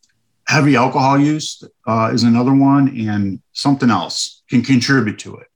heavy 0.47 0.75
alcohol 0.75 1.19
use 1.19 1.61
uh, 1.87 2.11
is 2.13 2.23
another 2.23 2.53
one, 2.53 2.97
and 3.09 3.41
something 3.51 3.89
else 3.89 4.43
can 4.49 4.61
contribute 4.61 5.19
to 5.19 5.35
it. 5.37 5.47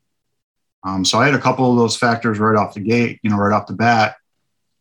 Um, 0.83 1.05
so 1.05 1.19
I 1.19 1.25
had 1.25 1.35
a 1.35 1.39
couple 1.39 1.71
of 1.71 1.77
those 1.77 1.95
factors 1.95 2.39
right 2.39 2.57
off 2.57 2.73
the 2.73 2.79
gate, 2.79 3.19
you 3.21 3.29
know, 3.29 3.37
right 3.37 3.53
off 3.53 3.67
the 3.67 3.73
bat. 3.73 4.15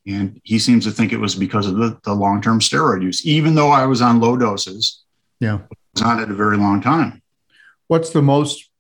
And 0.06 0.40
he 0.42 0.58
seems 0.58 0.84
to 0.84 0.90
think 0.90 1.12
it 1.12 1.18
was 1.18 1.34
because 1.34 1.66
of 1.66 1.76
the, 1.76 1.98
the 2.04 2.14
long 2.14 2.40
term 2.40 2.60
steroid 2.60 3.02
use, 3.02 3.26
even 3.26 3.54
though 3.54 3.70
I 3.70 3.84
was 3.84 4.00
on 4.00 4.20
low 4.20 4.36
doses. 4.36 5.02
Yeah. 5.40 5.58
I 5.58 5.74
was 5.94 6.02
on 6.02 6.20
it 6.20 6.30
a 6.30 6.34
very 6.34 6.56
long 6.56 6.80
time. 6.80 7.20
What's 7.88 8.10
the 8.10 8.22
most, 8.22 8.70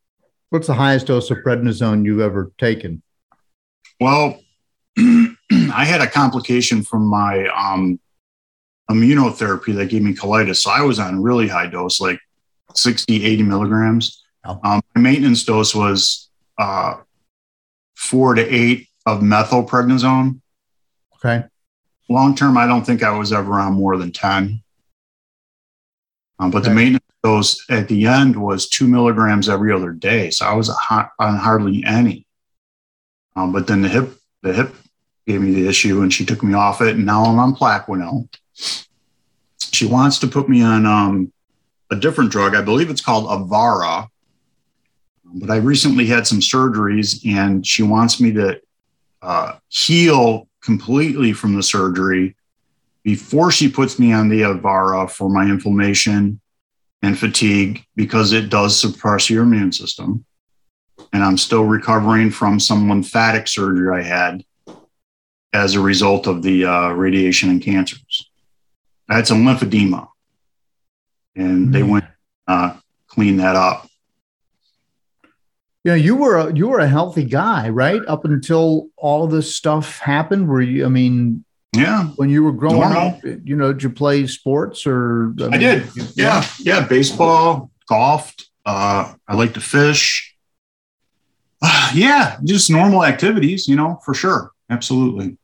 what's 0.48 0.68
the 0.68 0.74
highest 0.74 1.06
dose 1.06 1.30
of 1.30 1.38
prednisone 1.38 2.04
you've 2.04 2.20
ever 2.20 2.52
taken? 2.56 3.02
Well, 4.00 4.40
I 4.98 5.84
had 5.84 6.00
a 6.00 6.06
complication 6.06 6.82
from 6.82 7.06
my 7.06 7.46
um, 7.48 7.98
immunotherapy 8.90 9.74
that 9.76 9.86
gave 9.86 10.02
me 10.02 10.14
colitis. 10.14 10.56
So 10.56 10.70
I 10.70 10.82
was 10.82 10.98
on 10.98 11.22
really 11.22 11.48
high 11.48 11.66
dose, 11.66 12.00
like 12.00 12.20
60, 12.74 13.24
80 13.24 13.42
milligrams. 13.42 14.24
Oh. 14.44 14.60
Um, 14.64 14.80
my 14.94 15.00
maintenance 15.00 15.44
dose 15.44 15.74
was 15.74 16.30
uh, 16.58 16.96
four 17.96 18.34
to 18.34 18.42
eight 18.42 18.88
of 19.06 19.20
methylprednisone. 19.20 20.40
Okay. 21.16 21.44
Long 22.08 22.34
term, 22.34 22.56
I 22.56 22.66
don't 22.66 22.84
think 22.84 23.02
I 23.02 23.16
was 23.16 23.32
ever 23.32 23.54
on 23.54 23.74
more 23.74 23.96
than 23.96 24.12
10. 24.12 24.62
Um, 26.38 26.50
but 26.50 26.58
okay. 26.58 26.68
the 26.68 26.74
maintenance 26.74 27.04
dose 27.22 27.64
at 27.68 27.88
the 27.88 28.06
end 28.06 28.36
was 28.36 28.68
two 28.68 28.86
milligrams 28.86 29.48
every 29.48 29.72
other 29.72 29.92
day. 29.92 30.30
So 30.30 30.46
I 30.46 30.54
was 30.54 30.70
on 30.70 31.36
hardly 31.36 31.84
any. 31.84 32.26
Um, 33.38 33.52
but 33.52 33.66
then 33.66 33.82
the 33.82 33.88
hip, 33.88 34.10
the 34.42 34.52
hip 34.52 34.74
gave 35.26 35.40
me 35.40 35.52
the 35.52 35.68
issue 35.68 36.02
and 36.02 36.12
she 36.12 36.24
took 36.24 36.42
me 36.42 36.54
off 36.54 36.80
it. 36.80 36.96
And 36.96 37.06
now 37.06 37.24
I'm 37.24 37.38
on 37.38 37.54
Plaquenil. 37.54 38.28
She 39.60 39.86
wants 39.86 40.18
to 40.20 40.26
put 40.26 40.48
me 40.48 40.62
on 40.62 40.86
um, 40.86 41.32
a 41.90 41.96
different 41.96 42.30
drug. 42.30 42.54
I 42.54 42.62
believe 42.62 42.90
it's 42.90 43.00
called 43.00 43.26
Avara 43.26 44.08
but 45.34 45.50
I 45.50 45.56
recently 45.56 46.06
had 46.06 46.26
some 46.26 46.40
surgeries 46.40 47.24
and 47.26 47.66
she 47.66 47.82
wants 47.82 48.20
me 48.20 48.32
to 48.32 48.60
uh, 49.22 49.56
heal 49.68 50.48
completely 50.62 51.32
from 51.32 51.54
the 51.54 51.62
surgery 51.62 52.36
before 53.02 53.50
she 53.50 53.68
puts 53.68 53.98
me 53.98 54.12
on 54.12 54.28
the 54.28 54.42
Avara 54.42 55.10
for 55.10 55.28
my 55.28 55.44
inflammation 55.44 56.40
and 57.02 57.18
fatigue 57.18 57.84
because 57.94 58.32
it 58.32 58.50
does 58.50 58.78
suppress 58.78 59.30
your 59.30 59.44
immune 59.44 59.72
system. 59.72 60.24
And 61.12 61.24
I'm 61.24 61.38
still 61.38 61.64
recovering 61.64 62.30
from 62.30 62.60
some 62.60 62.88
lymphatic 62.88 63.48
surgery 63.48 64.00
I 64.00 64.02
had 64.02 64.44
as 65.52 65.74
a 65.74 65.80
result 65.80 66.26
of 66.26 66.42
the 66.42 66.64
uh, 66.64 66.90
radiation 66.90 67.50
and 67.50 67.62
cancers. 67.62 68.30
I 69.08 69.16
had 69.16 69.26
some 69.26 69.44
lymphedema, 69.44 70.08
and 71.34 71.72
they 71.72 71.80
mm. 71.80 71.90
went 71.90 72.04
uh, 72.46 72.76
clean 73.06 73.38
that 73.38 73.56
up 73.56 73.88
Yeah, 75.84 75.94
you 75.94 76.16
were 76.16 76.36
a, 76.36 76.54
you 76.54 76.68
were 76.68 76.80
a 76.80 76.88
healthy 76.88 77.24
guy, 77.24 77.70
right? 77.70 78.02
Up 78.06 78.24
until 78.24 78.88
all 78.96 79.26
this 79.26 79.54
stuff 79.54 79.98
happened. 79.98 80.48
Were 80.48 80.60
you? 80.60 80.84
I 80.84 80.88
mean, 80.88 81.44
yeah. 81.74 82.04
When 82.16 82.28
you 82.28 82.42
were 82.44 82.52
growing 82.52 82.80
Normal. 82.80 83.08
up, 83.08 83.24
you 83.24 83.56
know, 83.56 83.72
did 83.72 83.82
you 83.82 83.90
play 83.90 84.26
sports 84.26 84.86
or? 84.86 85.34
I, 85.40 85.42
mean, 85.42 85.54
I 85.54 85.58
did. 85.58 85.96
You, 85.96 86.04
yeah. 86.14 86.44
yeah, 86.58 86.86
baseball, 86.86 87.70
golfed. 87.88 88.50
Uh, 88.66 89.14
I 89.26 89.34
like 89.34 89.54
to 89.54 89.60
fish. 89.60 90.27
Uh, 91.62 91.90
yeah, 91.94 92.38
just 92.44 92.70
normal 92.70 93.04
activities. 93.04 93.68
You 93.68 93.76
know, 93.76 94.00
for 94.04 94.14
sure, 94.14 94.52
absolutely. 94.70 95.36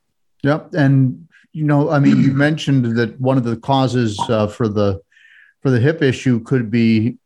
Yep, 0.42 0.74
and 0.74 1.28
you 1.52 1.64
know, 1.64 1.90
I 1.90 1.98
mean, 1.98 2.20
you 2.20 2.32
mentioned 2.34 2.96
that 2.96 3.18
one 3.20 3.36
of 3.36 3.44
the 3.44 3.56
causes 3.56 4.18
uh, 4.28 4.46
for 4.46 4.68
the 4.68 5.00
for 5.62 5.70
the 5.70 5.80
hip 5.80 6.02
issue 6.02 6.40
could 6.40 6.70
be 6.70 7.18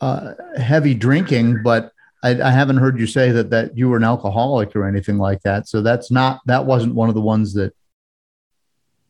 uh, 0.00 0.32
heavy 0.56 0.94
drinking, 0.94 1.62
but 1.62 1.92
I, 2.22 2.40
I, 2.40 2.50
haven't 2.50 2.76
heard 2.76 2.98
you 2.98 3.06
say 3.06 3.30
that 3.32 3.50
that 3.50 3.76
you 3.76 3.88
were 3.88 3.96
an 3.96 4.04
alcoholic 4.04 4.76
or 4.76 4.86
anything 4.86 5.18
like 5.18 5.42
that. 5.42 5.68
So 5.68 5.82
that's 5.82 6.10
not 6.10 6.40
that 6.46 6.64
wasn't 6.64 6.94
one 6.94 7.08
of 7.08 7.14
the 7.14 7.20
ones 7.20 7.54
that 7.54 7.74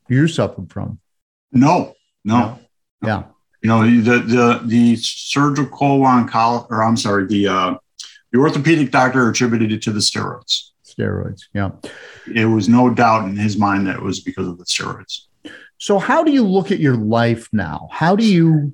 you 0.09 0.27
suffered 0.27 0.71
from. 0.71 0.99
No, 1.51 1.93
no, 2.23 2.59
no. 3.01 3.07
yeah. 3.07 3.23
You 3.61 3.67
know 3.67 3.83
the 3.83 4.19
the 4.19 4.61
the 4.65 4.95
surgical 4.95 5.99
oncology, 5.99 6.71
or 6.71 6.83
I'm 6.83 6.97
sorry, 6.97 7.27
the 7.27 7.47
uh, 7.47 7.75
the 8.31 8.39
orthopedic 8.39 8.91
doctor 8.91 9.29
attributed 9.29 9.71
it 9.71 9.81
to 9.83 9.91
the 9.91 9.99
steroids. 9.99 10.69
Steroids, 10.85 11.43
yeah. 11.53 11.71
It 12.33 12.45
was 12.45 12.67
no 12.67 12.89
doubt 12.89 13.27
in 13.27 13.35
his 13.35 13.57
mind 13.57 13.87
that 13.87 13.97
it 13.97 14.01
was 14.01 14.21
because 14.21 14.47
of 14.47 14.57
the 14.57 14.65
steroids. 14.65 15.25
So, 15.77 15.99
how 15.99 16.23
do 16.23 16.31
you 16.31 16.45
look 16.45 16.71
at 16.71 16.79
your 16.79 16.95
life 16.95 17.49
now? 17.51 17.89
How 17.91 18.15
do 18.15 18.23
you 18.23 18.73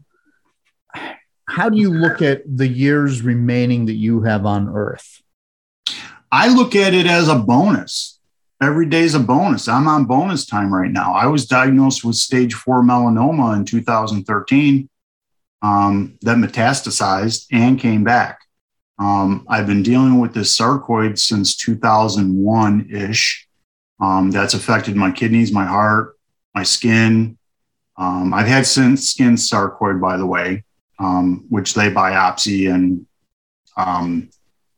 how 1.47 1.69
do 1.69 1.77
you 1.77 1.89
look 1.91 2.21
at 2.21 2.43
the 2.45 2.67
years 2.67 3.21
remaining 3.21 3.85
that 3.85 3.93
you 3.93 4.23
have 4.23 4.45
on 4.45 4.69
earth? 4.69 5.21
I 6.31 6.53
look 6.53 6.75
at 6.75 6.93
it 6.93 7.07
as 7.07 7.29
a 7.29 7.35
bonus. 7.35 8.19
Every 8.61 8.87
day 8.87 9.03
is 9.03 9.15
a 9.15 9.19
bonus. 9.19 9.67
I'm 9.67 9.87
on 9.87 10.05
bonus 10.05 10.45
time 10.45 10.73
right 10.73 10.91
now. 10.91 11.13
I 11.13 11.27
was 11.27 11.45
diagnosed 11.45 12.03
with 12.03 12.15
stage 12.15 12.53
four 12.53 12.83
melanoma 12.83 13.55
in 13.55 13.65
2013 13.65 14.89
um, 15.61 16.17
that 16.21 16.37
metastasized 16.37 17.45
and 17.51 17.79
came 17.79 18.03
back. 18.03 18.39
Um, 18.99 19.45
I've 19.47 19.67
been 19.67 19.83
dealing 19.83 20.19
with 20.19 20.33
this 20.33 20.57
sarcoid 20.57 21.19
since 21.19 21.55
2001 21.55 22.89
ish. 22.91 23.47
Um, 23.99 24.31
that's 24.31 24.53
affected 24.53 24.95
my 24.95 25.11
kidneys, 25.11 25.51
my 25.51 25.65
heart, 25.65 26.17
my 26.55 26.63
skin. 26.63 27.37
Um, 27.97 28.33
I've 28.33 28.47
had 28.47 28.65
skin 28.65 29.35
sarcoid, 29.35 30.01
by 30.01 30.17
the 30.17 30.25
way, 30.25 30.63
um, 30.99 31.45
which 31.49 31.73
they 31.73 31.89
biopsy 31.89 32.73
and 32.73 33.05
um, 33.75 34.29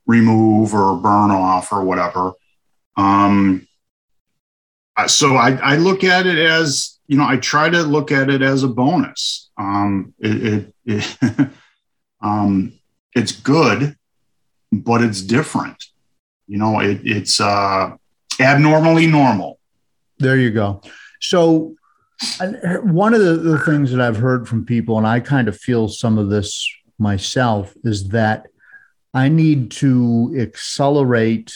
remove 0.05 0.73
or 0.73 0.97
burn 0.97 1.31
off 1.31 1.71
or 1.71 1.83
whatever. 1.83 2.33
Um, 2.97 3.67
so 5.07 5.35
I, 5.35 5.51
I, 5.51 5.75
look 5.77 6.03
at 6.03 6.27
it 6.27 6.37
as, 6.37 6.99
you 7.07 7.17
know, 7.17 7.25
I 7.25 7.37
try 7.37 7.69
to 7.69 7.83
look 7.83 8.11
at 8.11 8.29
it 8.29 8.41
as 8.41 8.63
a 8.63 8.67
bonus. 8.67 9.49
it, 9.57 10.73
it, 10.85 11.17
it 11.21 11.49
it's 13.15 13.31
good 13.31 13.95
but 14.71 15.01
it's 15.01 15.21
different. 15.21 15.83
You 16.47 16.57
know, 16.57 16.79
it, 16.79 17.01
it's 17.03 17.39
uh, 17.39 17.95
abnormally 18.39 19.07
normal. 19.07 19.59
There 20.17 20.37
you 20.37 20.51
go. 20.51 20.81
So, 21.21 21.75
one 22.83 23.13
of 23.13 23.21
the, 23.21 23.37
the 23.37 23.59
things 23.59 23.91
that 23.91 24.01
I've 24.01 24.17
heard 24.17 24.47
from 24.47 24.65
people, 24.65 24.97
and 24.97 25.07
I 25.07 25.19
kind 25.21 25.47
of 25.47 25.57
feel 25.57 25.87
some 25.87 26.17
of 26.17 26.29
this 26.29 26.67
myself, 26.97 27.73
is 27.83 28.09
that 28.09 28.47
I 29.13 29.29
need 29.29 29.71
to 29.71 30.35
accelerate 30.37 31.53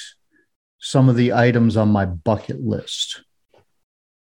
some 0.80 1.10
of 1.10 1.16
the 1.16 1.34
items 1.34 1.78
on 1.78 1.90
my 1.90 2.06
bucket 2.06 2.62
list. 2.62 3.24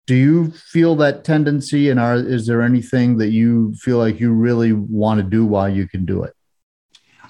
Do 0.07 0.15
you 0.15 0.51
feel 0.51 0.97
that 0.97 1.25
tendency? 1.25 1.89
And 1.89 2.01
are, 2.01 2.17
is 2.17 2.47
there 2.47 2.63
anything 2.63 3.19
that 3.19 3.31
you 3.31 3.75
feel 3.75 3.99
like 3.99 4.19
you 4.19 4.33
really 4.33 4.73
want 4.73 5.19
to 5.21 5.23
do 5.23 5.47
while 5.47 5.69
you 5.69 5.87
can 5.87 6.05
do 6.05 6.25
it? 6.25 6.35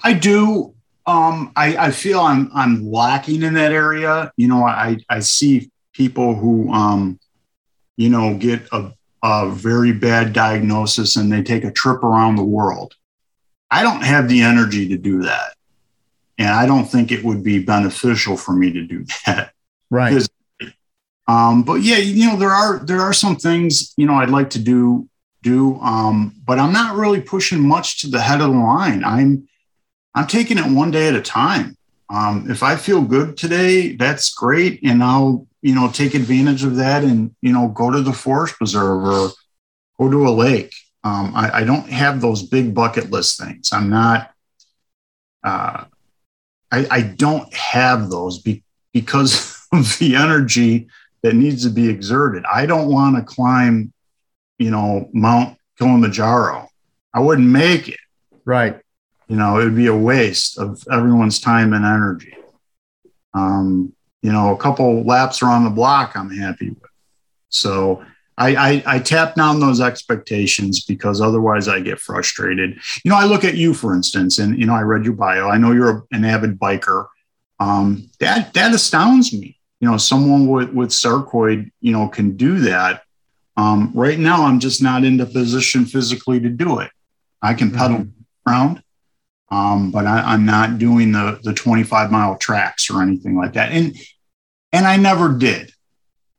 I 0.03 0.13
do. 0.13 0.73
Um, 1.05 1.51
I, 1.55 1.77
I 1.77 1.91
feel 1.91 2.19
I'm 2.19 2.51
I'm 2.53 2.89
lacking 2.89 3.43
in 3.43 3.55
that 3.55 3.71
area. 3.71 4.31
You 4.37 4.47
know, 4.47 4.63
I 4.65 4.97
I 5.09 5.19
see 5.19 5.71
people 5.93 6.35
who 6.35 6.71
um, 6.71 7.19
you 8.01 8.09
know, 8.09 8.35
get 8.35 8.61
a, 8.71 8.91
a 9.23 9.49
very 9.49 9.91
bad 9.91 10.33
diagnosis 10.33 11.15
and 11.15 11.31
they 11.31 11.43
take 11.43 11.63
a 11.63 11.71
trip 11.71 12.03
around 12.03 12.35
the 12.35 12.43
world. 12.43 12.95
I 13.69 13.83
don't 13.83 14.03
have 14.03 14.27
the 14.27 14.41
energy 14.41 14.89
to 14.89 14.97
do 14.97 15.21
that. 15.21 15.53
And 16.39 16.49
I 16.49 16.65
don't 16.65 16.85
think 16.85 17.11
it 17.11 17.23
would 17.23 17.43
be 17.43 17.63
beneficial 17.63 18.35
for 18.35 18.53
me 18.53 18.71
to 18.71 18.81
do 18.81 19.05
that. 19.25 19.53
Right. 19.91 20.27
Um, 21.27 21.61
but 21.61 21.75
yeah, 21.75 21.97
you 21.97 22.27
know, 22.27 22.35
there 22.35 22.49
are 22.49 22.79
there 22.79 23.01
are 23.01 23.13
some 23.13 23.35
things, 23.35 23.93
you 23.95 24.07
know, 24.07 24.15
I'd 24.15 24.31
like 24.31 24.49
to 24.51 24.59
do 24.59 25.07
do 25.43 25.79
um, 25.79 26.35
but 26.45 26.59
I'm 26.59 26.73
not 26.73 26.95
really 26.95 27.21
pushing 27.21 27.61
much 27.61 28.01
to 28.01 28.07
the 28.07 28.19
head 28.19 28.41
of 28.41 28.51
the 28.51 28.57
line. 28.57 29.03
I'm 29.03 29.47
I'm 30.13 30.27
taking 30.27 30.57
it 30.57 30.69
one 30.69 30.91
day 30.91 31.07
at 31.07 31.15
a 31.15 31.21
time. 31.21 31.77
Um, 32.09 32.49
if 32.49 32.61
I 32.61 32.75
feel 32.75 33.01
good 33.01 33.37
today, 33.37 33.95
that's 33.95 34.33
great, 34.33 34.81
and 34.83 35.03
I'll 35.03 35.47
you 35.61 35.73
know 35.75 35.89
take 35.89 36.13
advantage 36.13 36.63
of 36.63 36.75
that 36.77 37.03
and 37.03 37.33
you 37.41 37.53
know 37.53 37.69
go 37.69 37.91
to 37.91 38.01
the 38.01 38.13
forest 38.13 38.55
preserve 38.55 39.03
or 39.03 39.29
go 39.97 40.11
to 40.11 40.27
a 40.27 40.31
lake. 40.31 40.73
Um, 41.03 41.33
I, 41.35 41.59
I, 41.59 41.63
don't 41.63 41.89
have 41.89 42.21
those 42.21 42.43
big 42.43 42.75
bucket 42.75 43.09
list 43.09 43.39
things. 43.41 43.71
I'm 43.73 43.89
not. 43.89 44.31
Uh, 45.43 45.85
I, 46.71 46.87
I 46.91 47.01
don't 47.01 47.51
have 47.53 48.11
those 48.11 48.39
be, 48.39 48.63
because 48.93 49.65
of 49.71 49.97
the 49.97 50.15
energy 50.15 50.87
that 51.23 51.33
needs 51.33 51.63
to 51.63 51.69
be 51.69 51.89
exerted. 51.89 52.43
I 52.51 52.65
don't 52.65 52.87
want 52.87 53.15
to 53.15 53.23
climb, 53.23 53.93
you 54.59 54.69
know, 54.69 55.09
Mount 55.13 55.57
Kilimanjaro. 55.77 56.67
I 57.13 57.19
wouldn't 57.19 57.47
make 57.47 57.87
it. 57.89 57.99
Right. 58.45 58.79
You 59.31 59.37
know, 59.37 59.57
it 59.59 59.63
would 59.63 59.77
be 59.77 59.87
a 59.87 59.95
waste 59.95 60.57
of 60.57 60.83
everyone's 60.91 61.39
time 61.39 61.71
and 61.71 61.85
energy. 61.85 62.35
Um, 63.33 63.93
you 64.21 64.29
know, 64.29 64.53
a 64.53 64.57
couple 64.57 65.03
laps 65.03 65.41
around 65.41 65.63
the 65.63 65.69
block, 65.69 66.17
I'm 66.17 66.29
happy 66.29 66.71
with. 66.71 66.89
So 67.47 68.03
I, 68.37 68.55
I, 68.55 68.83
I 68.85 68.99
tap 68.99 69.35
down 69.35 69.61
those 69.61 69.79
expectations 69.79 70.83
because 70.83 71.21
otherwise 71.21 71.69
I 71.69 71.79
get 71.79 71.97
frustrated. 71.97 72.77
You 73.05 73.11
know, 73.11 73.15
I 73.15 73.23
look 73.23 73.45
at 73.45 73.55
you, 73.55 73.73
for 73.73 73.95
instance, 73.95 74.37
and 74.37 74.59
you 74.59 74.65
know, 74.65 74.75
I 74.75 74.81
read 74.81 75.05
your 75.05 75.13
bio. 75.13 75.47
I 75.47 75.57
know 75.57 75.71
you're 75.71 76.05
an 76.11 76.25
avid 76.25 76.59
biker. 76.59 77.07
Um, 77.57 78.09
that 78.19 78.53
that 78.55 78.73
astounds 78.73 79.31
me. 79.31 79.57
You 79.79 79.89
know, 79.89 79.95
someone 79.95 80.45
with 80.49 80.73
with 80.73 80.89
sarcoid, 80.89 81.71
you 81.79 81.93
know, 81.93 82.09
can 82.09 82.35
do 82.35 82.59
that. 82.59 83.03
Um, 83.55 83.93
right 83.95 84.19
now, 84.19 84.43
I'm 84.45 84.59
just 84.59 84.83
not 84.83 85.05
in 85.05 85.15
the 85.15 85.25
position 85.25 85.85
physically 85.85 86.41
to 86.41 86.49
do 86.49 86.79
it. 86.79 86.91
I 87.41 87.53
can 87.53 87.71
pedal 87.71 87.99
mm-hmm. 87.99 88.49
around 88.51 88.83
um, 89.51 89.91
but 89.91 90.07
I, 90.07 90.33
am 90.33 90.45
not 90.45 90.77
doing 90.77 91.11
the 91.11 91.39
the 91.43 91.53
25 91.53 92.09
mile 92.09 92.37
tracks 92.37 92.89
or 92.89 93.01
anything 93.01 93.35
like 93.35 93.53
that. 93.53 93.71
And 93.71 93.95
and 94.71 94.87
I 94.87 94.95
never 94.95 95.29
did. 95.37 95.71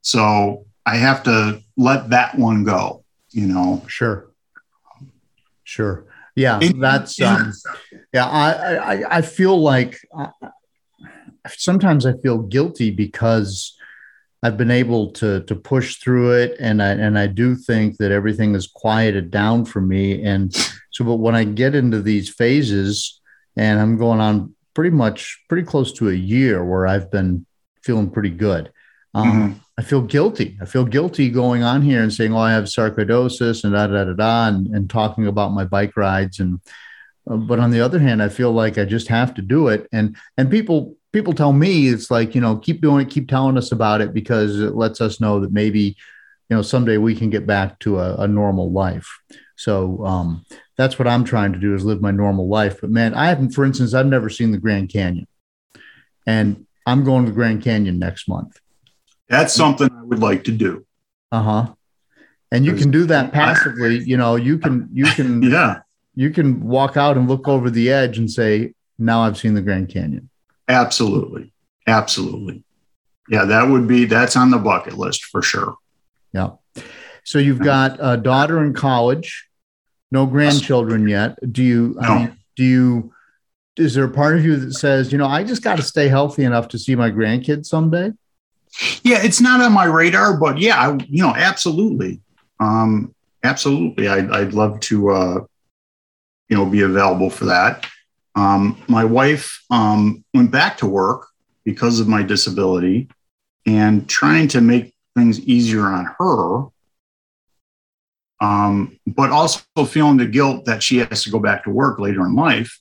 So 0.00 0.64
I 0.86 0.96
have 0.96 1.22
to 1.24 1.62
let 1.76 2.10
that 2.10 2.36
one 2.36 2.64
go. 2.64 3.04
You 3.30 3.46
know. 3.46 3.84
Sure. 3.86 4.30
Sure. 5.62 6.06
Yeah, 6.34 6.60
that's 6.76 7.20
um, 7.20 7.52
yeah. 8.14 8.26
I, 8.26 8.94
I 8.94 9.16
I 9.18 9.22
feel 9.22 9.60
like 9.60 9.98
uh, 10.16 10.28
sometimes 11.46 12.06
I 12.06 12.14
feel 12.14 12.38
guilty 12.38 12.90
because 12.90 13.76
I've 14.42 14.56
been 14.56 14.70
able 14.70 15.12
to 15.12 15.42
to 15.44 15.54
push 15.54 15.96
through 15.96 16.32
it, 16.32 16.56
and 16.58 16.82
I 16.82 16.90
and 16.90 17.18
I 17.18 17.28
do 17.28 17.54
think 17.54 17.98
that 17.98 18.10
everything 18.10 18.54
is 18.54 18.66
quieted 18.66 19.30
down 19.30 19.64
for 19.64 19.80
me, 19.80 20.22
and 20.24 20.52
so, 20.90 21.04
but 21.04 21.16
when 21.16 21.34
I 21.34 21.44
get 21.44 21.74
into 21.74 22.02
these 22.02 22.28
phases, 22.28 23.20
and 23.56 23.80
I'm 23.80 23.96
going 23.96 24.20
on 24.20 24.54
pretty 24.74 24.90
much 24.90 25.42
pretty 25.48 25.66
close 25.66 25.92
to 25.94 26.10
a 26.10 26.14
year 26.14 26.64
where 26.64 26.86
I've 26.86 27.10
been 27.10 27.46
feeling 27.82 28.10
pretty 28.10 28.30
good. 28.30 28.72
Um, 29.14 29.26
mm-hmm. 29.26 29.58
I 29.78 29.82
feel 29.82 30.02
guilty. 30.02 30.58
I 30.60 30.64
feel 30.64 30.84
guilty 30.84 31.30
going 31.30 31.62
on 31.62 31.82
here 31.82 32.02
and 32.02 32.12
saying, 32.12 32.34
"Oh, 32.34 32.38
I 32.38 32.52
have 32.52 32.64
sarcoidosis," 32.64 33.64
and 33.64 33.72
da 33.74 33.86
da 33.86 34.04
da 34.04 34.12
da, 34.12 34.48
and, 34.48 34.66
and 34.68 34.90
talking 34.90 35.26
about 35.26 35.52
my 35.52 35.64
bike 35.64 35.96
rides. 35.96 36.40
And 36.40 36.60
uh, 37.30 37.36
but 37.36 37.58
on 37.58 37.70
the 37.70 37.80
other 37.80 37.98
hand, 37.98 38.22
I 38.22 38.28
feel 38.28 38.52
like 38.52 38.76
I 38.76 38.84
just 38.84 39.08
have 39.08 39.34
to 39.34 39.42
do 39.42 39.68
it. 39.68 39.88
And 39.92 40.16
and 40.36 40.50
people 40.50 40.96
people 41.12 41.34
tell 41.34 41.52
me 41.52 41.88
it's 41.88 42.10
like 42.10 42.34
you 42.34 42.40
know 42.40 42.56
keep 42.56 42.80
doing 42.80 43.06
it, 43.06 43.10
keep 43.10 43.28
telling 43.28 43.56
us 43.56 43.72
about 43.72 44.00
it 44.00 44.12
because 44.12 44.60
it 44.60 44.74
lets 44.74 45.00
us 45.00 45.20
know 45.20 45.40
that 45.40 45.52
maybe 45.52 45.96
you 46.48 46.56
know 46.56 46.62
someday 46.62 46.96
we 46.96 47.14
can 47.14 47.30
get 47.30 47.46
back 47.46 47.78
to 47.80 47.98
a, 48.00 48.16
a 48.16 48.28
normal 48.28 48.72
life. 48.72 49.08
So 49.56 50.04
um, 50.04 50.44
that's 50.76 50.98
what 50.98 51.06
I'm 51.06 51.24
trying 51.24 51.52
to 51.52 51.58
do 51.58 51.74
is 51.74 51.84
live 51.84 52.00
my 52.00 52.10
normal 52.10 52.48
life. 52.48 52.80
But 52.80 52.90
man, 52.90 53.14
I 53.14 53.26
haven't, 53.26 53.50
for 53.50 53.64
instance, 53.64 53.94
I've 53.94 54.06
never 54.06 54.28
seen 54.28 54.50
the 54.50 54.58
Grand 54.58 54.88
Canyon, 54.88 55.28
and 56.26 56.66
I'm 56.86 57.04
going 57.04 57.24
to 57.24 57.30
the 57.30 57.34
Grand 57.34 57.62
Canyon 57.62 57.98
next 57.98 58.28
month. 58.28 58.58
That's 59.28 59.54
something 59.54 59.88
I 59.90 60.02
would 60.02 60.18
like 60.18 60.44
to 60.44 60.52
do. 60.52 60.84
Uh 61.30 61.42
huh. 61.42 61.74
And 62.50 62.66
you 62.66 62.74
can 62.74 62.90
do 62.90 63.06
that 63.06 63.32
passively. 63.32 64.00
You 64.00 64.18
know, 64.18 64.36
you 64.36 64.58
can 64.58 64.88
you 64.92 65.06
can 65.06 65.42
yeah 65.50 65.80
you 66.14 66.30
can 66.30 66.62
walk 66.62 66.96
out 66.96 67.16
and 67.16 67.28
look 67.28 67.48
over 67.48 67.70
the 67.70 67.90
edge 67.90 68.18
and 68.18 68.30
say, 68.30 68.74
"Now 68.98 69.22
I've 69.22 69.38
seen 69.38 69.54
the 69.54 69.62
Grand 69.62 69.88
Canyon." 69.88 70.28
Absolutely, 70.72 71.52
absolutely. 71.86 72.64
Yeah, 73.28 73.44
that 73.44 73.68
would 73.68 73.86
be 73.86 74.04
that's 74.06 74.36
on 74.36 74.50
the 74.50 74.58
bucket 74.58 74.98
list 74.98 75.24
for 75.26 75.42
sure. 75.42 75.76
Yeah. 76.32 76.50
So 77.24 77.38
you've 77.38 77.60
got 77.60 77.98
a 78.00 78.16
daughter 78.16 78.62
in 78.64 78.72
college, 78.74 79.46
no 80.10 80.26
grandchildren 80.26 81.06
yet. 81.06 81.36
Do 81.52 81.62
you? 81.62 81.96
No. 82.00 82.08
I 82.08 82.18
mean, 82.18 82.36
do 82.56 82.64
you? 82.64 83.12
Is 83.76 83.94
there 83.94 84.04
a 84.04 84.10
part 84.10 84.36
of 84.36 84.44
you 84.44 84.56
that 84.56 84.74
says, 84.74 85.12
you 85.12 85.18
know, 85.18 85.26
I 85.26 85.44
just 85.44 85.62
got 85.62 85.76
to 85.76 85.82
stay 85.82 86.08
healthy 86.08 86.44
enough 86.44 86.68
to 86.68 86.78
see 86.78 86.94
my 86.94 87.10
grandkids 87.10 87.66
someday? 87.66 88.12
Yeah, 89.02 89.22
it's 89.22 89.40
not 89.40 89.60
on 89.60 89.72
my 89.72 89.84
radar, 89.84 90.36
but 90.36 90.58
yeah, 90.58 90.76
I, 90.76 90.94
you 91.08 91.22
know, 91.22 91.34
absolutely, 91.34 92.20
um, 92.60 93.14
absolutely. 93.44 94.08
I'd, 94.08 94.30
I'd 94.30 94.52
love 94.52 94.80
to, 94.80 95.10
uh, 95.10 95.40
you 96.48 96.56
know, 96.56 96.66
be 96.66 96.82
available 96.82 97.30
for 97.30 97.46
that. 97.46 97.86
Um, 98.34 98.82
my 98.88 99.04
wife 99.04 99.62
um, 99.70 100.24
went 100.32 100.50
back 100.50 100.78
to 100.78 100.86
work 100.86 101.28
because 101.64 102.00
of 102.00 102.08
my 102.08 102.22
disability, 102.22 103.08
and 103.66 104.08
trying 104.08 104.48
to 104.48 104.60
make 104.60 104.94
things 105.14 105.38
easier 105.40 105.86
on 105.86 106.06
her 106.18 106.72
um, 108.42 108.98
but 109.06 109.30
also 109.30 109.62
feeling 109.86 110.16
the 110.16 110.26
guilt 110.26 110.64
that 110.64 110.82
she 110.82 110.98
has 110.98 111.22
to 111.22 111.30
go 111.30 111.38
back 111.38 111.62
to 111.62 111.70
work 111.70 112.00
later 112.00 112.26
in 112.26 112.34
life 112.34 112.80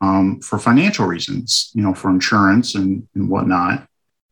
um, 0.00 0.40
for 0.40 0.60
financial 0.60 1.06
reasons, 1.06 1.72
you 1.74 1.82
know, 1.82 1.92
for 1.92 2.08
insurance 2.08 2.76
and, 2.76 3.06
and 3.16 3.28
whatnot. 3.28 3.86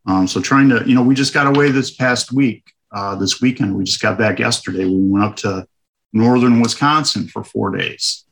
Um, 0.06 0.28
so 0.28 0.40
trying 0.40 0.68
to, 0.68 0.84
you 0.86 0.94
know, 0.94 1.02
we 1.02 1.16
just 1.16 1.34
got 1.34 1.48
away 1.48 1.72
this 1.72 1.90
past 1.90 2.32
week, 2.32 2.72
uh, 2.92 3.16
this 3.16 3.40
weekend. 3.40 3.76
We 3.76 3.82
just 3.82 4.00
got 4.00 4.16
back 4.16 4.38
yesterday. 4.38 4.84
We 4.84 5.08
went 5.08 5.24
up 5.24 5.36
to 5.36 5.66
northern 6.12 6.60
Wisconsin 6.60 7.26
for 7.26 7.42
four 7.42 7.76
days 7.76 8.24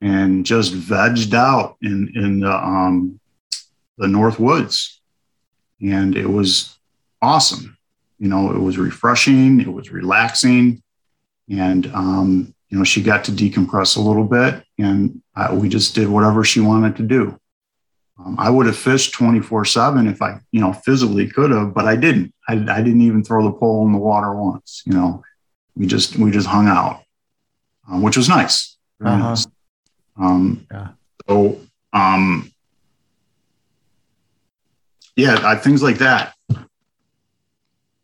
and 0.00 0.44
just 0.44 0.74
vegged 0.74 1.34
out 1.34 1.76
in 1.82 2.12
in 2.14 2.40
the 2.40 2.52
um, 2.52 3.20
the 3.98 4.08
North 4.08 4.38
Woods, 4.38 5.00
and 5.80 6.16
it 6.16 6.28
was 6.28 6.76
awesome. 7.22 7.76
You 8.18 8.28
know, 8.28 8.52
it 8.52 8.58
was 8.60 8.78
refreshing. 8.78 9.60
It 9.60 9.72
was 9.72 9.90
relaxing 9.90 10.82
and 11.48 11.86
um, 11.94 12.54
you 12.70 12.78
know 12.78 12.84
she 12.84 13.02
got 13.02 13.24
to 13.24 13.32
decompress 13.32 13.96
a 13.96 14.00
little 14.00 14.24
bit 14.24 14.64
and 14.78 15.22
uh, 15.36 15.56
we 15.58 15.68
just 15.68 15.94
did 15.94 16.08
whatever 16.08 16.44
she 16.44 16.60
wanted 16.60 16.96
to 16.96 17.02
do 17.02 17.38
Um, 18.18 18.36
I 18.38 18.50
would 18.50 18.66
have 18.66 18.76
fished 18.76 19.14
24 19.14 19.64
seven 19.66 20.06
if 20.06 20.22
I, 20.22 20.40
you 20.50 20.60
know, 20.60 20.72
physically 20.72 21.28
could 21.28 21.50
have, 21.50 21.74
but 21.74 21.84
I 21.86 21.96
didn't. 21.96 22.32
I, 22.48 22.54
I 22.54 22.82
didn't 22.82 23.02
even 23.02 23.22
throw 23.22 23.44
the 23.44 23.52
pole 23.52 23.86
in 23.86 23.92
the 23.92 23.98
water 23.98 24.34
once. 24.34 24.82
You 24.86 24.94
know, 24.94 25.22
we 25.76 25.86
just 25.86 26.16
we 26.16 26.30
just 26.30 26.46
hung 26.46 26.66
out, 26.66 27.02
um, 27.88 28.02
which 28.02 28.16
was 28.16 28.28
nice. 28.28 28.76
Uh-huh. 29.04 29.18
nice. 29.18 29.46
Um, 30.18 30.66
yeah. 30.70 30.88
So, 31.28 31.60
um, 31.92 32.50
yeah, 35.16 35.40
I, 35.42 35.56
things 35.56 35.82
like 35.82 35.98
that 35.98 36.34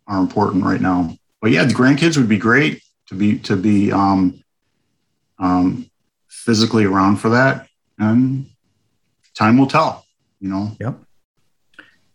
are 0.07 0.21
important 0.21 0.65
right 0.65 0.81
now. 0.81 1.17
But 1.41 1.51
yeah, 1.51 1.65
the 1.65 1.75
grandkids 1.75 2.17
would 2.17 2.29
be 2.29 2.39
great 2.39 2.83
to 3.09 3.15
be 3.15 3.39
to 3.41 3.57
be 3.57 3.93
um, 3.93 4.43
um, 5.39 5.91
physically 6.29 6.85
around 6.85 7.17
for 7.17 7.31
that, 7.31 7.69
and 7.99 8.47
time 9.35 9.59
will 9.59 9.67
tell. 9.67 10.07
You 10.41 10.49
know. 10.49 10.77
Yep. 10.81 10.99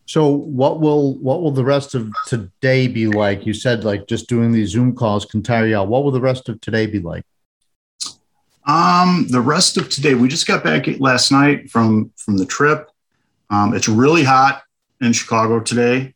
So 0.06 0.30
what 0.30 0.80
will 0.80 1.16
what 1.16 1.42
will 1.42 1.52
the 1.52 1.66
rest 1.66 1.94
of 1.94 2.10
today 2.26 2.88
be 2.88 3.08
like? 3.08 3.46
You 3.46 3.54
said 3.54 3.84
like 3.84 4.08
just 4.08 4.30
doing 4.30 4.52
these 4.52 4.70
Zoom 4.70 4.96
calls 4.96 5.26
can 5.26 5.44
tire 5.44 5.68
you 5.68 5.78
out. 5.78 5.90
What 5.90 6.04
will 6.04 6.12
the 6.12 6.22
rest 6.22 6.50
of 6.50 6.62
today 6.62 6.88
be 6.88 7.00
like? 7.00 7.26
Um, 8.68 9.28
the 9.30 9.42
rest 9.42 9.78
of 9.78 9.90
today, 9.90 10.14
we 10.14 10.28
just 10.28 10.46
got 10.46 10.64
back 10.64 10.88
last 11.00 11.32
night 11.32 11.72
from 11.72 12.12
from 12.18 12.38
the 12.38 12.46
trip. 12.46 12.92
Um, 13.50 13.74
it's 13.74 13.88
really 13.88 14.24
hot 14.24 14.64
in 15.02 15.14
Chicago 15.14 15.62
today. 15.62 16.14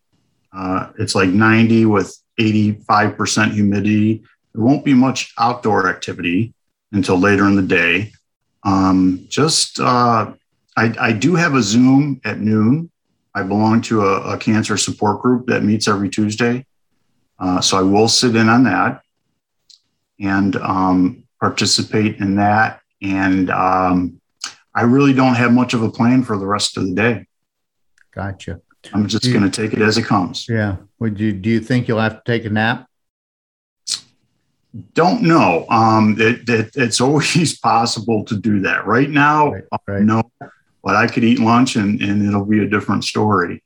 Uh, 0.53 0.91
it's 0.99 1.15
like 1.15 1.29
90 1.29 1.85
with 1.85 2.13
85% 2.39 3.53
humidity. 3.53 4.23
There 4.53 4.63
won't 4.63 4.83
be 4.83 4.93
much 4.93 5.33
outdoor 5.39 5.87
activity 5.87 6.53
until 6.91 7.17
later 7.17 7.45
in 7.45 7.55
the 7.55 7.61
day. 7.61 8.11
Um, 8.63 9.25
just, 9.29 9.79
uh, 9.79 10.33
I, 10.75 10.95
I, 10.99 11.13
do 11.13 11.35
have 11.35 11.55
a 11.55 11.61
Zoom 11.63 12.19
at 12.25 12.39
noon. 12.39 12.91
I 13.33 13.43
belong 13.43 13.81
to 13.83 14.05
a, 14.05 14.33
a 14.33 14.37
cancer 14.37 14.77
support 14.77 15.21
group 15.21 15.47
that 15.47 15.63
meets 15.63 15.87
every 15.87 16.09
Tuesday. 16.09 16.65
Uh, 17.39 17.61
so 17.61 17.77
I 17.77 17.81
will 17.81 18.07
sit 18.07 18.35
in 18.35 18.49
on 18.49 18.65
that 18.65 19.01
and 20.19 20.55
um, 20.57 21.20
participate 21.41 22.17
in 22.17 22.35
that. 22.35 22.79
And 23.01 23.49
um, 23.49 24.21
I 24.73 24.83
really 24.83 25.13
don't 25.13 25.35
have 25.35 25.51
much 25.51 25.73
of 25.73 25.83
a 25.83 25.91
plan 25.91 26.23
for 26.23 26.37
the 26.37 26.45
rest 26.45 26.77
of 26.77 26.85
the 26.85 26.93
day. 26.93 27.27
Gotcha. 28.11 28.61
I'm 28.93 29.07
just 29.07 29.31
going 29.31 29.43
to 29.43 29.49
take 29.49 29.73
it 29.73 29.81
as 29.81 29.97
it 29.97 30.05
comes. 30.05 30.47
Yeah. 30.47 30.77
Would 30.99 31.19
you? 31.19 31.33
Do 31.33 31.49
you 31.49 31.59
think 31.59 31.87
you'll 31.87 31.99
have 31.99 32.23
to 32.23 32.31
take 32.31 32.45
a 32.45 32.49
nap? 32.49 32.87
Don't 34.93 35.21
know. 35.21 35.65
Um, 35.69 36.15
it, 36.19 36.47
it, 36.49 36.71
it's 36.75 37.01
always 37.07 37.59
possible 37.59 38.23
to 38.25 38.37
do 38.37 38.61
that. 38.61 38.85
Right 38.85 39.09
now, 39.09 39.51
right, 39.51 39.63
right. 39.87 40.01
no. 40.01 40.31
But 40.83 40.95
I 40.95 41.07
could 41.07 41.23
eat 41.23 41.39
lunch 41.39 41.75
and, 41.75 42.01
and 42.01 42.27
it'll 42.27 42.45
be 42.45 42.63
a 42.63 42.67
different 42.67 43.03
story. 43.03 43.63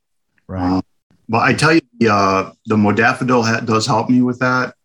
Right. 0.48 0.62
Um, 0.62 0.84
but 1.30 1.40
I 1.40 1.54
tell 1.54 1.74
you, 1.74 1.82
the, 2.00 2.14
uh, 2.14 2.52
the 2.66 2.76
modafinil 2.76 3.46
ha- 3.46 3.62
does 3.62 3.88
help 3.88 4.10
me 4.10 4.22
with 4.22 4.40
that 4.40 4.76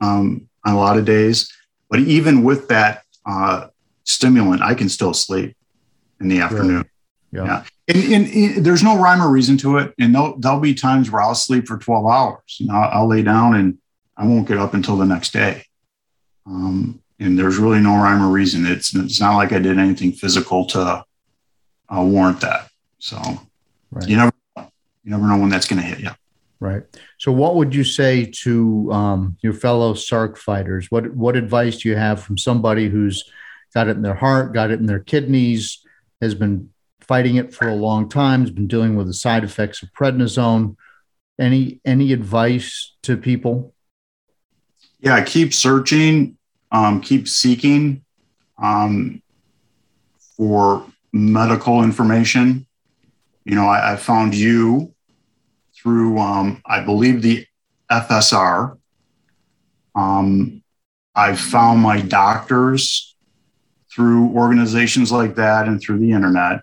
um, 0.00 0.48
on 0.64 0.74
a 0.74 0.76
lot 0.76 0.98
of 0.98 1.04
days. 1.04 1.50
But 1.92 2.00
even 2.00 2.42
with 2.42 2.68
that 2.68 3.02
uh, 3.26 3.66
stimulant, 4.04 4.62
I 4.62 4.72
can 4.72 4.88
still 4.88 5.12
sleep 5.12 5.54
in 6.22 6.28
the 6.28 6.40
afternoon. 6.40 6.88
Really? 7.30 7.44
Yeah. 7.44 7.44
yeah. 7.44 7.64
And, 7.86 8.12
and, 8.14 8.34
and, 8.34 8.64
there's 8.64 8.82
no 8.82 8.98
rhyme 8.98 9.20
or 9.20 9.30
reason 9.30 9.58
to 9.58 9.76
it. 9.76 9.92
And 9.98 10.14
there'll, 10.14 10.38
there'll 10.38 10.58
be 10.58 10.72
times 10.72 11.10
where 11.10 11.20
I'll 11.20 11.34
sleep 11.34 11.68
for 11.68 11.76
12 11.76 12.06
hours. 12.06 12.56
You 12.56 12.68
know, 12.68 12.76
I'll, 12.76 13.00
I'll 13.02 13.08
lay 13.08 13.20
down 13.22 13.56
and 13.56 13.76
I 14.16 14.24
won't 14.24 14.48
get 14.48 14.56
up 14.56 14.72
until 14.72 14.96
the 14.96 15.04
next 15.04 15.34
day. 15.34 15.66
Um, 16.46 17.02
and 17.20 17.38
there's 17.38 17.58
really 17.58 17.80
no 17.80 17.96
rhyme 17.96 18.22
or 18.22 18.32
reason. 18.32 18.64
It's, 18.64 18.94
it's 18.96 19.20
not 19.20 19.36
like 19.36 19.52
I 19.52 19.58
did 19.58 19.78
anything 19.78 20.12
physical 20.12 20.64
to 20.68 21.04
uh, 21.90 22.02
warrant 22.02 22.40
that. 22.40 22.70
So 23.00 23.20
right. 23.90 24.08
you 24.08 24.16
never, 24.16 24.32
you 24.56 25.10
never 25.10 25.26
know 25.26 25.36
when 25.36 25.50
that's 25.50 25.68
going 25.68 25.82
to 25.82 25.86
hit 25.86 26.00
you. 26.00 26.10
Right. 26.62 26.84
So, 27.18 27.32
what 27.32 27.56
would 27.56 27.74
you 27.74 27.82
say 27.82 28.24
to 28.44 28.92
um, 28.92 29.36
your 29.40 29.52
fellow 29.52 29.94
SARC 29.94 30.38
fighters? 30.38 30.92
What 30.92 31.12
what 31.12 31.34
advice 31.34 31.78
do 31.78 31.88
you 31.88 31.96
have 31.96 32.22
from 32.22 32.38
somebody 32.38 32.88
who's 32.88 33.28
got 33.74 33.88
it 33.88 33.96
in 33.96 34.02
their 34.02 34.14
heart, 34.14 34.54
got 34.54 34.70
it 34.70 34.78
in 34.78 34.86
their 34.86 35.00
kidneys, 35.00 35.84
has 36.20 36.36
been 36.36 36.70
fighting 37.00 37.34
it 37.34 37.52
for 37.52 37.68
a 37.68 37.74
long 37.74 38.08
time, 38.08 38.42
has 38.42 38.52
been 38.52 38.68
dealing 38.68 38.94
with 38.94 39.08
the 39.08 39.12
side 39.12 39.42
effects 39.42 39.82
of 39.82 39.92
prednisone. 39.92 40.76
Any 41.36 41.80
any 41.84 42.12
advice 42.12 42.94
to 43.02 43.16
people? 43.16 43.74
Yeah, 45.00 45.20
keep 45.24 45.52
searching, 45.52 46.38
um, 46.70 47.00
keep 47.00 47.26
seeking 47.26 48.04
um, 48.56 49.20
for 50.36 50.86
medical 51.12 51.82
information. 51.82 52.68
You 53.44 53.56
know, 53.56 53.66
I, 53.66 53.94
I 53.94 53.96
found 53.96 54.36
you 54.36 54.94
through, 55.82 56.18
um, 56.18 56.62
I 56.64 56.80
believe, 56.80 57.22
the 57.22 57.46
FSR. 57.90 58.78
Um, 59.94 60.62
I've 61.14 61.40
found 61.40 61.80
my 61.80 62.00
doctors 62.00 63.14
through 63.92 64.28
organizations 64.30 65.12
like 65.12 65.34
that 65.34 65.66
and 65.66 65.80
through 65.80 65.98
the 65.98 66.12
internet 66.12 66.62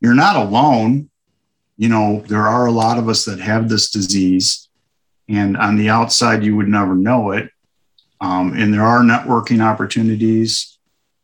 you're 0.00 0.14
not 0.14 0.36
alone. 0.36 1.10
You 1.76 1.88
know, 1.88 2.20
there 2.26 2.46
are 2.46 2.66
a 2.66 2.72
lot 2.72 2.98
of 2.98 3.08
us 3.08 3.24
that 3.24 3.40
have 3.40 3.68
this 3.68 3.90
disease, 3.90 4.68
and 5.28 5.56
on 5.56 5.76
the 5.76 5.90
outside, 5.90 6.42
you 6.42 6.56
would 6.56 6.68
never 6.68 6.94
know 6.94 7.30
it. 7.32 7.50
Um, 8.20 8.54
and 8.54 8.74
there 8.74 8.82
are 8.82 9.00
networking 9.00 9.62
opportunities 9.62 10.78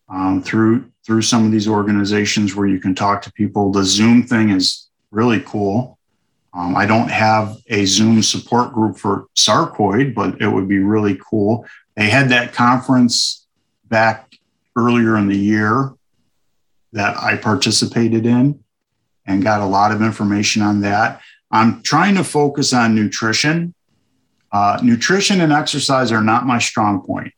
um, 0.09 0.43
through 0.43 0.91
through 1.05 1.23
some 1.23 1.45
of 1.45 1.53
these 1.53 1.69
organizations 1.69 2.55
where 2.55 2.67
you 2.67 2.81
can 2.81 2.95
talk 2.95 3.21
to 3.23 3.33
people. 3.33 3.73
The 3.73 3.85
Zoom 3.85 4.23
thing 4.23 4.51
is 4.51 4.89
really 5.11 5.41
cool. 5.41 5.99
Um, 6.55 6.77
I 6.77 6.87
don't 6.87 7.11
have 7.11 7.57
a 7.67 7.85
Zoom 7.85 8.23
support 8.23 8.73
group 8.73 8.97
for 8.97 9.27
sarcoid, 9.35 10.15
but 10.15 10.41
it 10.41 10.49
would 10.49 10.69
be 10.69 10.79
really 10.79 11.19
cool. 11.29 11.67
They 11.97 12.09
had 12.09 12.29
that 12.29 12.53
conference 12.53 13.47
back 13.87 14.33
earlier 14.77 15.17
in 15.17 15.29
the 15.29 15.37
year 15.37 15.93
that 16.93 17.17
I 17.17 17.37
participated 17.37 18.25
in 18.25 18.63
and 19.27 19.43
got 19.43 19.61
a 19.61 19.67
lot 19.67 19.91
of 19.91 20.01
information 20.01 20.63
on 20.63 20.81
that. 20.83 21.21
I'm 21.51 21.83
trying 21.83 22.15
to 22.17 22.25
focus 22.25 22.73
on 22.73 22.95
nutrition. 22.95 23.75
Uh, 24.53 24.79
nutrition 24.83 25.41
and 25.41 25.53
exercise 25.53 26.13
are 26.13 26.23
not 26.23 26.47
my 26.47 26.61
strong 26.61 27.01
point, 27.01 27.33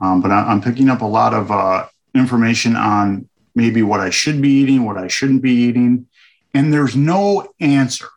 um, 0.00 0.20
but 0.20 0.32
I'm 0.32 0.60
picking 0.60 0.88
up 0.88 1.02
a 1.02 1.06
lot 1.06 1.34
of 1.34 1.52
uh, 1.52 1.86
information 2.16 2.74
on 2.74 3.28
maybe 3.54 3.82
what 3.82 4.00
I 4.00 4.10
should 4.10 4.42
be 4.42 4.50
eating, 4.50 4.84
what 4.84 4.96
I 4.96 5.06
shouldn't 5.06 5.42
be 5.42 5.52
eating. 5.52 6.08
And 6.52 6.72
there's 6.72 6.96
no 6.96 7.52
answer 7.60 8.08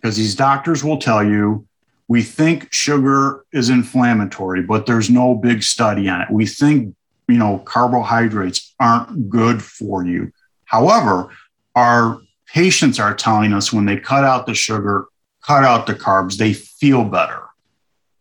because 0.00 0.16
these 0.16 0.34
doctors 0.34 0.82
will 0.82 0.98
tell 0.98 1.22
you 1.22 1.66
we 2.08 2.22
think 2.22 2.72
sugar 2.72 3.44
is 3.52 3.70
inflammatory, 3.70 4.62
but 4.62 4.86
there's 4.86 5.10
no 5.10 5.34
big 5.34 5.62
study 5.62 6.08
on 6.08 6.22
it. 6.22 6.28
We 6.30 6.44
think, 6.44 6.96
you 7.28 7.38
know, 7.38 7.58
carbohydrates 7.58 8.74
aren't 8.80 9.28
good 9.28 9.62
for 9.62 10.04
you. 10.04 10.32
However, 10.64 11.30
our 11.76 12.20
patients 12.46 12.98
are 12.98 13.14
telling 13.14 13.52
us 13.52 13.72
when 13.72 13.84
they 13.84 13.96
cut 13.96 14.24
out 14.24 14.46
the 14.46 14.54
sugar, 14.54 15.06
cut 15.46 15.62
out 15.62 15.86
the 15.86 15.94
carbs, 15.94 16.36
they 16.36 16.52
feel 16.52 17.04
better. 17.04 17.42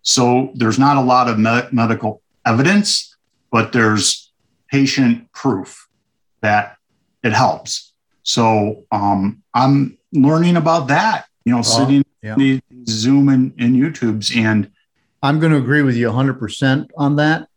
So 0.04 0.52
there's 0.54 0.78
not 0.78 0.98
a 0.98 1.02
lot 1.02 1.28
of 1.28 1.40
med- 1.40 1.74
medical 1.74 2.22
evidence, 2.46 3.16
but 3.52 3.74
there's 3.74 4.32
patient 4.72 5.32
proof 5.32 5.88
that 6.42 6.78
it 7.24 7.34
helps. 7.34 7.92
So 8.22 8.86
um, 8.92 9.42
I'm 9.54 9.98
learning 10.14 10.58
about 10.58 10.88
that, 10.90 11.26
you 11.50 11.56
know, 11.56 11.62
sitting 11.64 12.06
yeah. 12.22 12.36
the 12.36 12.62
Zoom 12.88 13.30
and, 13.30 13.54
and 13.58 13.76
YouTubes. 13.76 14.36
And 14.36 14.72
I'm 15.24 15.40
going 15.40 15.52
to 15.52 15.58
agree 15.58 15.82
with 15.82 15.96
you 15.96 16.08
100% 16.08 16.90
on 16.96 17.16
that. 17.16 17.48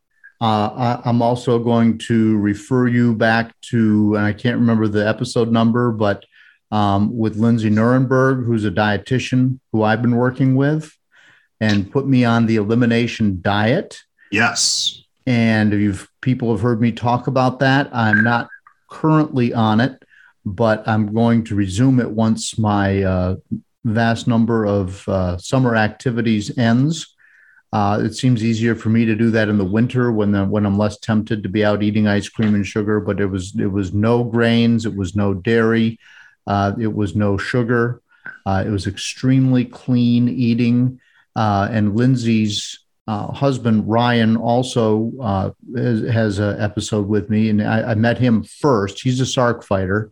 Uh, 0.41 1.01
I, 1.05 1.11
am 1.11 1.21
also 1.21 1.59
going 1.59 1.99
to 1.99 2.39
refer 2.39 2.89
you 2.89 3.15
back 3.15 3.55
to, 3.71 4.17
and 4.17 4.25
I 4.25 4.33
can't 4.33 4.59
remember 4.59 4.89
the 4.89 5.07
episode 5.07 5.53
number, 5.53 5.93
but 5.93 6.25
um, 6.71 7.17
with 7.17 7.37
Lindsay 7.37 7.69
Nuremberg, 7.69 8.47
who's 8.47 8.65
a 8.65 8.71
dietitian 8.71 9.61
who 9.71 9.83
I've 9.83 10.01
been 10.01 10.17
working 10.17 10.57
with, 10.57 10.91
and 11.61 11.93
put 11.93 12.09
me 12.09 12.25
on 12.25 12.47
the 12.47 12.57
elimination 12.57 13.41
diet. 13.43 14.01
Yes. 14.33 15.05
And 15.27 15.73
if 15.75 15.81
you've, 15.81 16.09
people 16.23 16.51
have 16.51 16.63
heard 16.63 16.81
me 16.81 16.93
talk 16.93 17.27
about 17.27 17.61
that, 17.61 17.95
I'm 17.95 18.25
not 18.25 18.49
currently 18.91 19.53
on 19.53 19.81
it, 19.81 20.03
but 20.45 20.83
I'm 20.89 21.13
going 21.13 21.45
to 21.45 21.55
resume 21.55 22.01
it 22.01 22.11
once 22.11 22.59
my 22.59 23.03
uh, 23.03 23.37
vast 23.85 24.29
number 24.29 24.65
of 24.65 25.09
uh, 25.09 25.37
summer 25.39 25.77
activities 25.77 26.57
ends. 26.59 27.15
Uh, 27.73 28.03
it 28.05 28.15
seems 28.15 28.45
easier 28.45 28.75
for 28.75 28.91
me 28.91 29.07
to 29.07 29.15
do 29.15 29.31
that 29.31 29.49
in 29.49 29.57
the 29.57 29.65
winter 29.65 30.13
when 30.13 30.33
the, 30.33 30.45
when 30.45 30.67
I'm 30.67 30.77
less 30.77 30.99
tempted 30.99 31.43
to 31.43 31.49
be 31.49 31.65
out 31.65 31.83
eating 31.83 32.07
ice 32.07 32.29
cream 32.29 32.55
and 32.55 32.67
sugar. 32.67 33.01
But 33.01 33.19
it 33.19 33.27
was 33.27 33.55
it 33.59 33.67
was 33.67 33.95
no 33.95 34.25
grains, 34.25 34.85
it 34.85 34.95
was 34.95 35.17
no 35.17 35.33
dairy, 35.33 35.99
uh, 36.47 36.75
it 36.79 36.93
was 36.93 37.17
no 37.17 37.39
sugar. 37.39 38.03
Uh, 38.45 38.63
it 38.67 38.71
was 38.71 38.87
extremely 38.87 39.65
clean 39.65 40.29
eating. 40.29 41.01
Uh, 41.35 41.69
and 41.71 41.97
Lindsay's 41.97 42.79
uh, 43.09 43.33
husband 43.33 43.89
Ryan 43.89 44.37
also 44.37 45.57
has, 45.75 46.03
has 46.03 46.39
an 46.39 46.61
episode 46.61 47.09
with 47.09 47.31
me, 47.31 47.49
and 47.49 47.63
I, 47.63 47.93
I 47.93 47.95
met 47.95 48.19
him 48.19 48.45
first. 48.45 49.01
He's 49.03 49.21
a 49.21 49.25
SARC 49.25 49.65
fighter. 49.65 50.11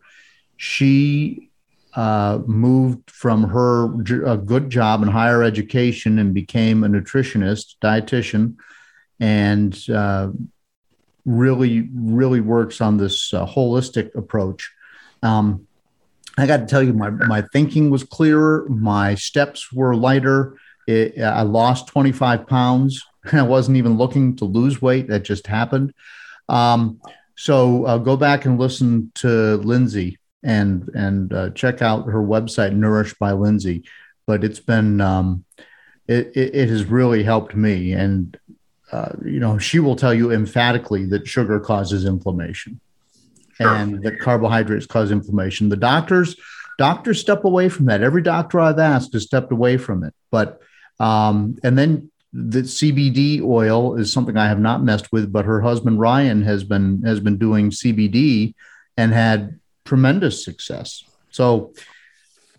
she 0.57 1.50
uh, 1.93 2.39
moved 2.45 3.09
from 3.11 3.43
her 3.43 3.85
a 4.25 4.37
good 4.37 4.69
job 4.69 5.01
in 5.01 5.09
higher 5.09 5.43
education 5.43 6.19
and 6.19 6.33
became 6.33 6.83
a 6.83 6.87
nutritionist, 6.87 7.75
dietitian, 7.81 8.55
and 9.19 9.89
uh, 9.89 10.29
really, 11.25 11.89
really 11.93 12.41
works 12.41 12.81
on 12.81 12.97
this 12.97 13.33
uh, 13.33 13.45
holistic 13.45 14.15
approach. 14.15 14.71
Um, 15.21 15.67
I 16.37 16.47
got 16.47 16.57
to 16.57 16.65
tell 16.65 16.81
you, 16.81 16.93
my 16.93 17.09
my 17.09 17.41
thinking 17.41 17.89
was 17.89 18.03
clearer. 18.03 18.65
My 18.69 19.15
steps 19.15 19.71
were 19.71 19.95
lighter. 19.95 20.57
It, 20.87 21.21
I 21.21 21.41
lost 21.41 21.87
25 21.87 22.47
pounds. 22.47 23.05
I 23.33 23.43
wasn't 23.43 23.77
even 23.77 23.97
looking 23.97 24.37
to 24.37 24.45
lose 24.45 24.81
weight. 24.81 25.09
That 25.09 25.23
just 25.23 25.45
happened. 25.45 25.93
Um, 26.47 27.01
so 27.35 27.85
uh, 27.85 27.97
go 27.97 28.15
back 28.15 28.45
and 28.45 28.59
listen 28.59 29.11
to 29.15 29.57
Lindsay 29.57 30.19
and 30.43 30.89
and 30.93 31.33
uh, 31.33 31.49
check 31.51 31.81
out 31.81 32.05
her 32.05 32.21
website, 32.21 32.73
Nourished 32.73 33.19
by 33.19 33.31
Lindsay. 33.31 33.83
But 34.27 34.43
it's 34.43 34.59
been 34.59 35.01
um, 35.01 35.45
it, 36.07 36.31
it, 36.35 36.55
it 36.55 36.69
has 36.69 36.85
really 36.85 37.23
helped 37.23 37.55
me, 37.55 37.93
and 37.93 38.37
uh, 38.91 39.13
you 39.23 39.39
know 39.39 39.57
she 39.57 39.79
will 39.79 39.95
tell 39.95 40.13
you 40.13 40.31
emphatically 40.31 41.05
that 41.07 41.27
sugar 41.27 41.59
causes 41.59 42.05
inflammation, 42.05 42.79
sure. 43.53 43.73
and 43.73 44.03
that 44.03 44.19
carbohydrates 44.19 44.85
cause 44.85 45.11
inflammation. 45.11 45.69
The 45.69 45.77
doctors 45.77 46.35
doctors 46.77 47.19
step 47.19 47.43
away 47.43 47.69
from 47.69 47.85
that. 47.85 48.01
Every 48.01 48.21
doctor 48.21 48.59
I've 48.59 48.79
asked 48.79 49.13
has 49.13 49.23
stepped 49.23 49.51
away 49.51 49.77
from 49.77 50.03
it, 50.03 50.13
but 50.31 50.61
um, 50.99 51.57
and 51.63 51.77
then 51.77 52.11
the 52.33 52.61
CBD 52.61 53.41
oil 53.41 53.95
is 53.95 54.11
something 54.11 54.37
I 54.37 54.47
have 54.47 54.59
not 54.59 54.83
messed 54.83 55.11
with, 55.11 55.31
but 55.31 55.45
her 55.45 55.61
husband 55.61 55.99
Ryan 55.99 56.43
has 56.43 56.63
been 56.63 57.01
has 57.03 57.19
been 57.19 57.37
doing 57.37 57.69
CBD 57.71 58.53
and 58.97 59.11
had 59.13 59.59
tremendous 59.91 60.45
success. 60.45 61.03
So 61.31 61.73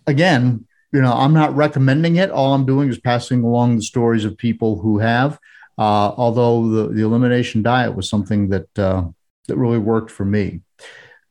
again, 0.07 0.67
you 0.93 1.01
know, 1.01 1.15
I'm 1.15 1.33
not 1.33 1.57
recommending 1.57 2.17
it. 2.17 2.31
All 2.31 2.53
I'm 2.53 2.67
doing 2.67 2.91
is 2.91 2.99
passing 2.99 3.43
along 3.43 3.77
the 3.77 3.83
stories 3.83 4.27
of 4.27 4.37
people 4.37 4.79
who 4.79 4.99
have. 4.99 5.39
Uh, 5.79 6.13
although 6.23 6.69
the, 6.69 6.89
the 6.89 7.03
elimination 7.03 7.63
diet 7.63 7.97
was 7.97 8.07
something 8.07 8.51
that 8.51 8.79
uh, 8.79 9.05
that 9.49 9.57
really 9.57 9.79
worked 9.79 10.11
for 10.11 10.27
me, 10.27 10.61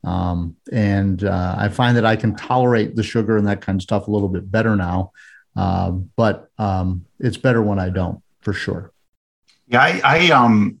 um, 0.02 0.56
and 0.72 1.22
uh, 1.22 1.54
I 1.56 1.68
find 1.68 1.96
that 1.96 2.04
I 2.04 2.16
can 2.16 2.34
tolerate 2.34 2.96
the 2.96 3.04
sugar 3.04 3.36
and 3.36 3.46
that 3.46 3.60
kind 3.60 3.78
of 3.78 3.82
stuff 3.82 4.08
a 4.08 4.10
little 4.10 4.28
bit 4.28 4.50
better 4.50 4.74
now. 4.74 5.12
Uh, 5.54 5.92
but 6.22 6.50
um, 6.58 7.04
it's 7.20 7.36
better 7.36 7.62
when 7.62 7.78
I 7.78 7.90
don't, 7.90 8.20
for 8.40 8.52
sure. 8.52 8.90
Yeah, 9.68 9.82
I, 9.82 10.00
I 10.04 10.18
um 10.32 10.80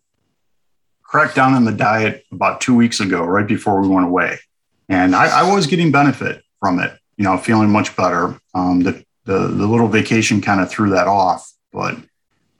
cracked 1.04 1.36
down 1.36 1.54
on 1.54 1.64
the 1.64 1.78
diet 1.90 2.24
about 2.32 2.60
two 2.60 2.74
weeks 2.74 2.98
ago, 2.98 3.24
right 3.24 3.46
before 3.46 3.80
we 3.80 3.86
went 3.86 4.08
away 4.08 4.40
and 4.88 5.14
I, 5.14 5.40
I 5.40 5.54
was 5.54 5.66
getting 5.66 5.92
benefit 5.92 6.42
from 6.60 6.78
it. 6.78 6.96
You 7.16 7.24
know, 7.24 7.36
feeling 7.38 7.70
much 7.70 7.94
better. 7.96 8.38
Um, 8.54 8.80
the, 8.82 9.04
the 9.24 9.38
the 9.48 9.66
little 9.66 9.88
vacation 9.88 10.40
kind 10.40 10.60
of 10.60 10.70
threw 10.70 10.90
that 10.90 11.06
off, 11.06 11.50
but 11.72 11.96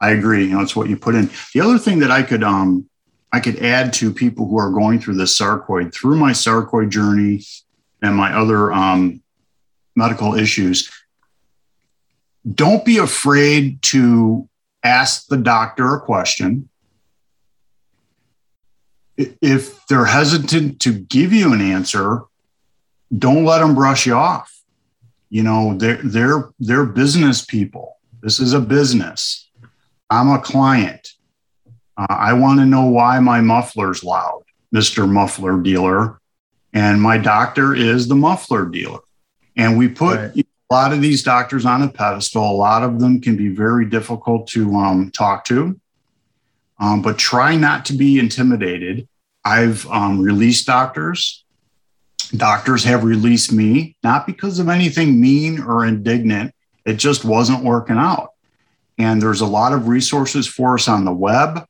I 0.00 0.10
agree. 0.10 0.44
You 0.44 0.54
know, 0.54 0.60
it's 0.60 0.76
what 0.76 0.88
you 0.88 0.96
put 0.96 1.14
in. 1.14 1.30
The 1.54 1.60
other 1.60 1.78
thing 1.78 2.00
that 2.00 2.10
I 2.10 2.22
could 2.22 2.42
um, 2.42 2.88
I 3.32 3.40
could 3.40 3.62
add 3.62 3.92
to 3.94 4.12
people 4.12 4.46
who 4.46 4.58
are 4.58 4.70
going 4.70 5.00
through 5.00 5.14
this 5.14 5.38
sarcoid 5.38 5.94
through 5.94 6.16
my 6.16 6.32
sarcoid 6.32 6.90
journey 6.90 7.44
and 8.02 8.14
my 8.14 8.36
other 8.36 8.72
um, 8.72 9.22
medical 9.96 10.34
issues. 10.34 10.90
Don't 12.54 12.84
be 12.84 12.98
afraid 12.98 13.80
to 13.82 14.48
ask 14.82 15.28
the 15.28 15.36
doctor 15.36 15.94
a 15.94 16.00
question 16.00 16.68
if 19.16 19.86
they're 19.86 20.04
hesitant 20.04 20.80
to 20.80 20.92
give 20.92 21.32
you 21.32 21.52
an 21.52 21.60
answer, 21.60 22.22
don't 23.16 23.44
let 23.44 23.58
them 23.58 23.74
brush 23.74 24.06
you 24.06 24.14
off. 24.14 24.62
You 25.30 25.42
know, 25.42 25.76
they're 25.76 26.00
they're 26.02 26.50
they're 26.58 26.86
business 26.86 27.44
people. 27.44 27.96
This 28.22 28.38
is 28.38 28.52
a 28.52 28.60
business. 28.60 29.50
I'm 30.10 30.30
a 30.30 30.38
client. 30.40 31.08
Uh, 31.96 32.06
I 32.08 32.32
want 32.34 32.60
to 32.60 32.66
know 32.66 32.86
why 32.86 33.18
my 33.20 33.40
muffler's 33.40 34.04
loud, 34.04 34.44
Mr. 34.74 35.08
Muffler 35.08 35.62
Dealer. 35.62 36.20
And 36.72 37.00
my 37.02 37.18
doctor 37.18 37.74
is 37.74 38.08
the 38.08 38.14
muffler 38.14 38.66
dealer. 38.66 39.00
And 39.56 39.76
we 39.76 39.88
put 39.88 40.18
right. 40.18 40.36
a 40.36 40.44
lot 40.74 40.92
of 40.92 41.02
these 41.02 41.22
doctors 41.22 41.66
on 41.66 41.82
a 41.82 41.88
pedestal. 41.88 42.50
A 42.50 42.52
lot 42.52 42.82
of 42.82 42.98
them 42.98 43.20
can 43.20 43.36
be 43.36 43.48
very 43.48 43.84
difficult 43.84 44.46
to 44.48 44.74
um, 44.76 45.10
talk 45.10 45.44
to. 45.46 45.78
Um, 46.82 47.00
but 47.00 47.16
try 47.16 47.54
not 47.54 47.84
to 47.86 47.92
be 47.92 48.18
intimidated. 48.18 49.08
I've 49.44 49.86
um, 49.86 50.20
released 50.20 50.66
doctors. 50.66 51.44
Doctors 52.36 52.82
have 52.82 53.04
released 53.04 53.52
me, 53.52 53.94
not 54.02 54.26
because 54.26 54.58
of 54.58 54.68
anything 54.68 55.20
mean 55.20 55.60
or 55.60 55.86
indignant. 55.86 56.52
It 56.84 56.94
just 56.94 57.24
wasn't 57.24 57.62
working 57.62 57.98
out. 57.98 58.32
And 58.98 59.22
there's 59.22 59.42
a 59.42 59.46
lot 59.46 59.72
of 59.72 59.86
resources 59.86 60.48
for 60.48 60.74
us 60.74 60.88
on 60.88 61.04
the 61.04 61.12
web. 61.12 61.64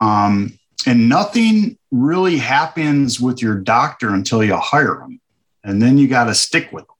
Um, 0.00 0.56
and 0.86 1.08
nothing 1.08 1.76
really 1.90 2.36
happens 2.36 3.18
with 3.18 3.42
your 3.42 3.56
doctor 3.56 4.10
until 4.10 4.44
you 4.44 4.56
hire 4.56 4.98
them. 5.00 5.20
And 5.64 5.82
then 5.82 5.98
you 5.98 6.06
got 6.06 6.24
to 6.24 6.34
stick 6.34 6.70
with 6.70 6.86
them. 6.86 6.96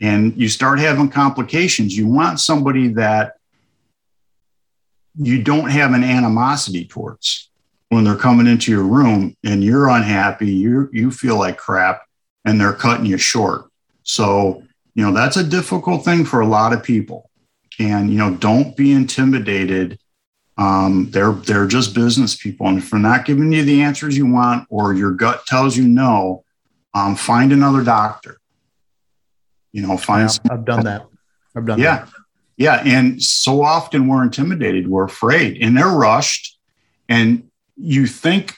And 0.00 0.36
you 0.36 0.48
start 0.48 0.78
having 0.78 1.10
complications. 1.10 1.94
You 1.94 2.06
want 2.06 2.40
somebody 2.40 2.88
that 2.88 3.35
you 5.18 5.42
don't 5.42 5.70
have 5.70 5.92
an 5.92 6.04
animosity 6.04 6.84
towards 6.84 7.48
when 7.88 8.04
they're 8.04 8.16
coming 8.16 8.46
into 8.46 8.70
your 8.70 8.82
room 8.82 9.36
and 9.44 9.62
you're 9.62 9.88
unhappy, 9.88 10.50
you 10.50 10.88
you 10.92 11.10
feel 11.10 11.38
like 11.38 11.56
crap, 11.56 12.02
and 12.44 12.60
they're 12.60 12.72
cutting 12.72 13.06
you 13.06 13.18
short. 13.18 13.70
So 14.02 14.62
you 14.94 15.04
know 15.04 15.12
that's 15.12 15.36
a 15.36 15.44
difficult 15.44 16.04
thing 16.04 16.24
for 16.24 16.40
a 16.40 16.46
lot 16.46 16.72
of 16.72 16.82
people, 16.82 17.30
and 17.78 18.10
you 18.10 18.18
know 18.18 18.34
don't 18.34 18.76
be 18.76 18.92
intimidated. 18.92 19.98
Um, 20.58 21.10
they're 21.10 21.32
they're 21.32 21.66
just 21.66 21.94
business 21.94 22.34
people, 22.34 22.66
and 22.66 22.78
if 22.78 22.90
they're 22.90 23.00
not 23.00 23.24
giving 23.24 23.52
you 23.52 23.62
the 23.62 23.82
answers 23.82 24.16
you 24.16 24.26
want, 24.26 24.66
or 24.70 24.94
your 24.94 25.12
gut 25.12 25.46
tells 25.46 25.76
you 25.76 25.86
no, 25.86 26.44
um, 26.94 27.14
find 27.14 27.52
another 27.52 27.84
doctor. 27.84 28.38
You 29.72 29.82
know, 29.82 29.96
find. 29.96 30.30
Yeah, 30.44 30.52
I've 30.52 30.64
done 30.64 30.84
that. 30.84 31.06
I've 31.54 31.66
done 31.66 31.78
yeah. 31.78 32.04
that. 32.04 32.08
Yeah, 32.56 32.82
and 32.84 33.22
so 33.22 33.62
often 33.62 34.08
we're 34.08 34.22
intimidated, 34.22 34.88
we're 34.88 35.04
afraid, 35.04 35.58
and 35.60 35.76
they're 35.76 35.88
rushed. 35.88 36.58
And 37.08 37.50
you 37.76 38.06
think 38.06 38.54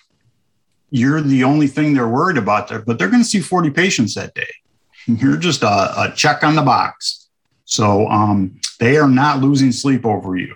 you're 0.90 1.20
the 1.20 1.44
only 1.44 1.66
thing 1.66 1.94
they're 1.94 2.08
worried 2.08 2.38
about 2.38 2.68
there, 2.68 2.80
but 2.80 2.98
they're 2.98 3.10
going 3.10 3.22
to 3.22 3.28
see 3.28 3.40
40 3.40 3.70
patients 3.70 4.14
that 4.14 4.34
day. 4.34 4.48
You're 5.06 5.36
just 5.36 5.62
a, 5.62 6.02
a 6.02 6.12
check 6.14 6.42
on 6.42 6.54
the 6.54 6.62
box. 6.62 7.28
So 7.64 8.08
um, 8.08 8.60
they 8.78 8.96
are 8.96 9.08
not 9.08 9.40
losing 9.40 9.72
sleep 9.72 10.06
over 10.06 10.36
you 10.36 10.54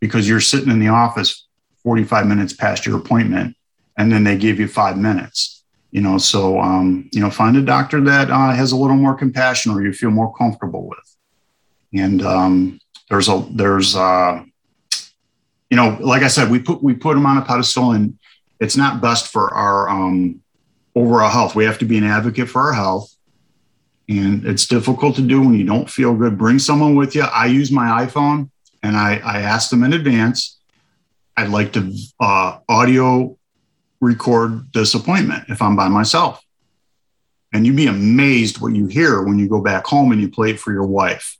because 0.00 0.28
you're 0.28 0.40
sitting 0.40 0.70
in 0.70 0.78
the 0.78 0.88
office 0.88 1.46
45 1.82 2.26
minutes 2.26 2.52
past 2.52 2.86
your 2.86 2.96
appointment 2.98 3.56
and 3.96 4.10
then 4.10 4.24
they 4.24 4.36
give 4.36 4.58
you 4.58 4.68
five 4.68 4.96
minutes. 4.96 5.64
You 5.90 6.02
know, 6.02 6.18
so 6.18 6.60
um, 6.60 7.08
you 7.12 7.20
know, 7.20 7.30
find 7.30 7.56
a 7.56 7.62
doctor 7.62 8.00
that 8.02 8.30
uh, 8.30 8.52
has 8.52 8.72
a 8.72 8.76
little 8.76 8.96
more 8.96 9.14
compassion 9.14 9.72
or 9.72 9.82
you 9.82 9.92
feel 9.92 10.10
more 10.10 10.34
comfortable. 10.34 10.77
And 11.94 12.22
um, 12.22 12.80
there's 13.08 13.28
a 13.28 13.46
there's 13.50 13.96
uh, 13.96 14.42
you 15.70 15.76
know, 15.76 15.98
like 16.00 16.22
I 16.22 16.28
said, 16.28 16.50
we 16.50 16.58
put 16.58 16.82
we 16.82 16.94
put 16.94 17.14
them 17.14 17.26
on 17.26 17.38
a 17.38 17.42
pedestal, 17.42 17.92
and 17.92 18.18
it's 18.60 18.76
not 18.76 19.00
best 19.00 19.32
for 19.32 19.52
our 19.52 19.88
um, 19.88 20.42
overall 20.94 21.30
health. 21.30 21.54
We 21.54 21.64
have 21.64 21.78
to 21.78 21.84
be 21.84 21.98
an 21.98 22.04
advocate 22.04 22.48
for 22.48 22.62
our 22.62 22.72
health, 22.72 23.14
and 24.08 24.46
it's 24.46 24.66
difficult 24.66 25.16
to 25.16 25.22
do 25.22 25.40
when 25.40 25.54
you 25.54 25.64
don't 25.64 25.88
feel 25.88 26.14
good. 26.14 26.38
Bring 26.38 26.58
someone 26.58 26.96
with 26.96 27.14
you. 27.14 27.22
I 27.22 27.46
use 27.46 27.70
my 27.70 28.04
iPhone, 28.04 28.50
and 28.82 28.96
I 28.96 29.16
I 29.24 29.40
ask 29.40 29.70
them 29.70 29.84
in 29.84 29.92
advance. 29.92 30.58
I'd 31.36 31.50
like 31.50 31.72
to 31.74 31.94
uh, 32.18 32.58
audio 32.68 33.38
record 34.00 34.72
this 34.72 34.94
appointment 34.94 35.44
if 35.48 35.62
I'm 35.62 35.76
by 35.76 35.88
myself. 35.88 36.42
And 37.52 37.66
you'd 37.66 37.76
be 37.76 37.86
amazed 37.86 38.60
what 38.60 38.74
you 38.74 38.86
hear 38.86 39.22
when 39.22 39.38
you 39.38 39.48
go 39.48 39.62
back 39.62 39.86
home 39.86 40.12
and 40.12 40.20
you 40.20 40.28
play 40.28 40.50
it 40.50 40.60
for 40.60 40.72
your 40.72 40.84
wife 40.84 41.38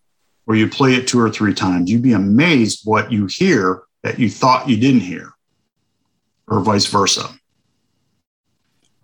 or 0.49 0.57
you 0.57 0.67
play 0.67 0.95
it 0.95 1.07
two 1.07 1.21
or 1.21 1.31
three 1.31 1.53
times. 1.53 1.91
You'd 1.91 2.03
be 2.03 2.15
amazed 2.15 2.81
what 2.85 3.13
you 3.13 3.27
hear 3.27 3.83
that 4.03 4.19
you 4.19 4.31
thought 4.31 4.69
you 4.69 4.79
didn't 4.79 5.03
hear, 5.03 5.33
or 6.49 6.61
vice 6.61 6.87
versa. 6.87 7.29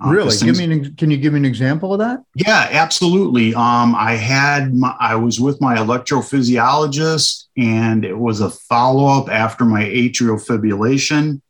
Uh, 0.03 0.09
really? 0.09 0.37
Give 0.39 0.57
me 0.57 0.65
an, 0.65 0.97
can 0.97 1.11
you 1.11 1.19
give 1.19 1.35
me 1.35 1.41
an 1.41 1.45
example 1.45 1.93
of 1.93 1.99
that? 1.99 2.25
Yeah, 2.35 2.69
absolutely. 2.71 3.55
Um, 3.55 3.95
I 3.95 4.13
had 4.13 4.75
my, 4.75 4.97
I 4.99 5.17
was 5.17 5.39
with 5.39 5.61
my 5.61 5.77
electrophysiologist, 5.77 7.45
and 7.57 8.05
it 8.05 8.19
was 8.19 8.41
a 8.41 8.51
follow 8.51 9.07
up 9.07 9.29
after 9.29 9.65
my 9.65 9.85
atrial 9.85 10.45
fibrillation, 10.45 11.43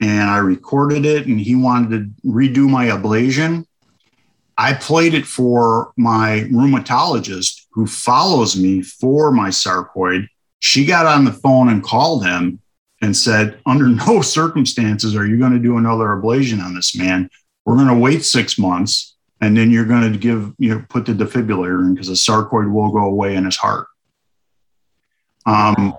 and 0.00 0.30
I 0.30 0.38
recorded 0.38 1.06
it, 1.06 1.26
and 1.26 1.40
he 1.40 1.54
wanted 1.54 1.90
to 2.22 2.28
redo 2.28 2.68
my 2.68 2.86
ablation. 2.86 3.66
I 4.56 4.74
played 4.74 5.14
it 5.14 5.26
for 5.26 5.92
my 5.96 6.48
rheumatologist 6.50 7.57
who 7.78 7.86
follows 7.86 8.56
me 8.56 8.82
for 8.82 9.30
my 9.30 9.50
sarcoid. 9.50 10.26
She 10.58 10.84
got 10.84 11.06
on 11.06 11.24
the 11.24 11.32
phone 11.32 11.68
and 11.68 11.80
called 11.80 12.26
him 12.26 12.60
and 13.00 13.16
said, 13.16 13.60
under 13.66 13.86
no 14.06 14.20
circumstances 14.20 15.14
are 15.14 15.24
you 15.24 15.38
going 15.38 15.52
to 15.52 15.60
do 15.60 15.78
another 15.78 16.06
ablation 16.06 16.60
on 16.60 16.74
this 16.74 16.96
man. 16.96 17.30
We're 17.64 17.76
going 17.76 17.86
to 17.86 17.94
wait 17.94 18.24
six 18.24 18.58
months 18.58 19.14
and 19.40 19.56
then 19.56 19.70
you're 19.70 19.84
going 19.84 20.12
to 20.12 20.18
give 20.18 20.52
you 20.58 20.74
know 20.74 20.84
put 20.88 21.06
the 21.06 21.12
defibrillator 21.12 21.84
in 21.84 21.94
because 21.94 22.08
the 22.08 22.14
sarcoid 22.14 22.68
will 22.72 22.90
go 22.90 23.04
away 23.04 23.36
in 23.36 23.44
his 23.44 23.56
heart. 23.56 23.86
Um, 25.46 25.94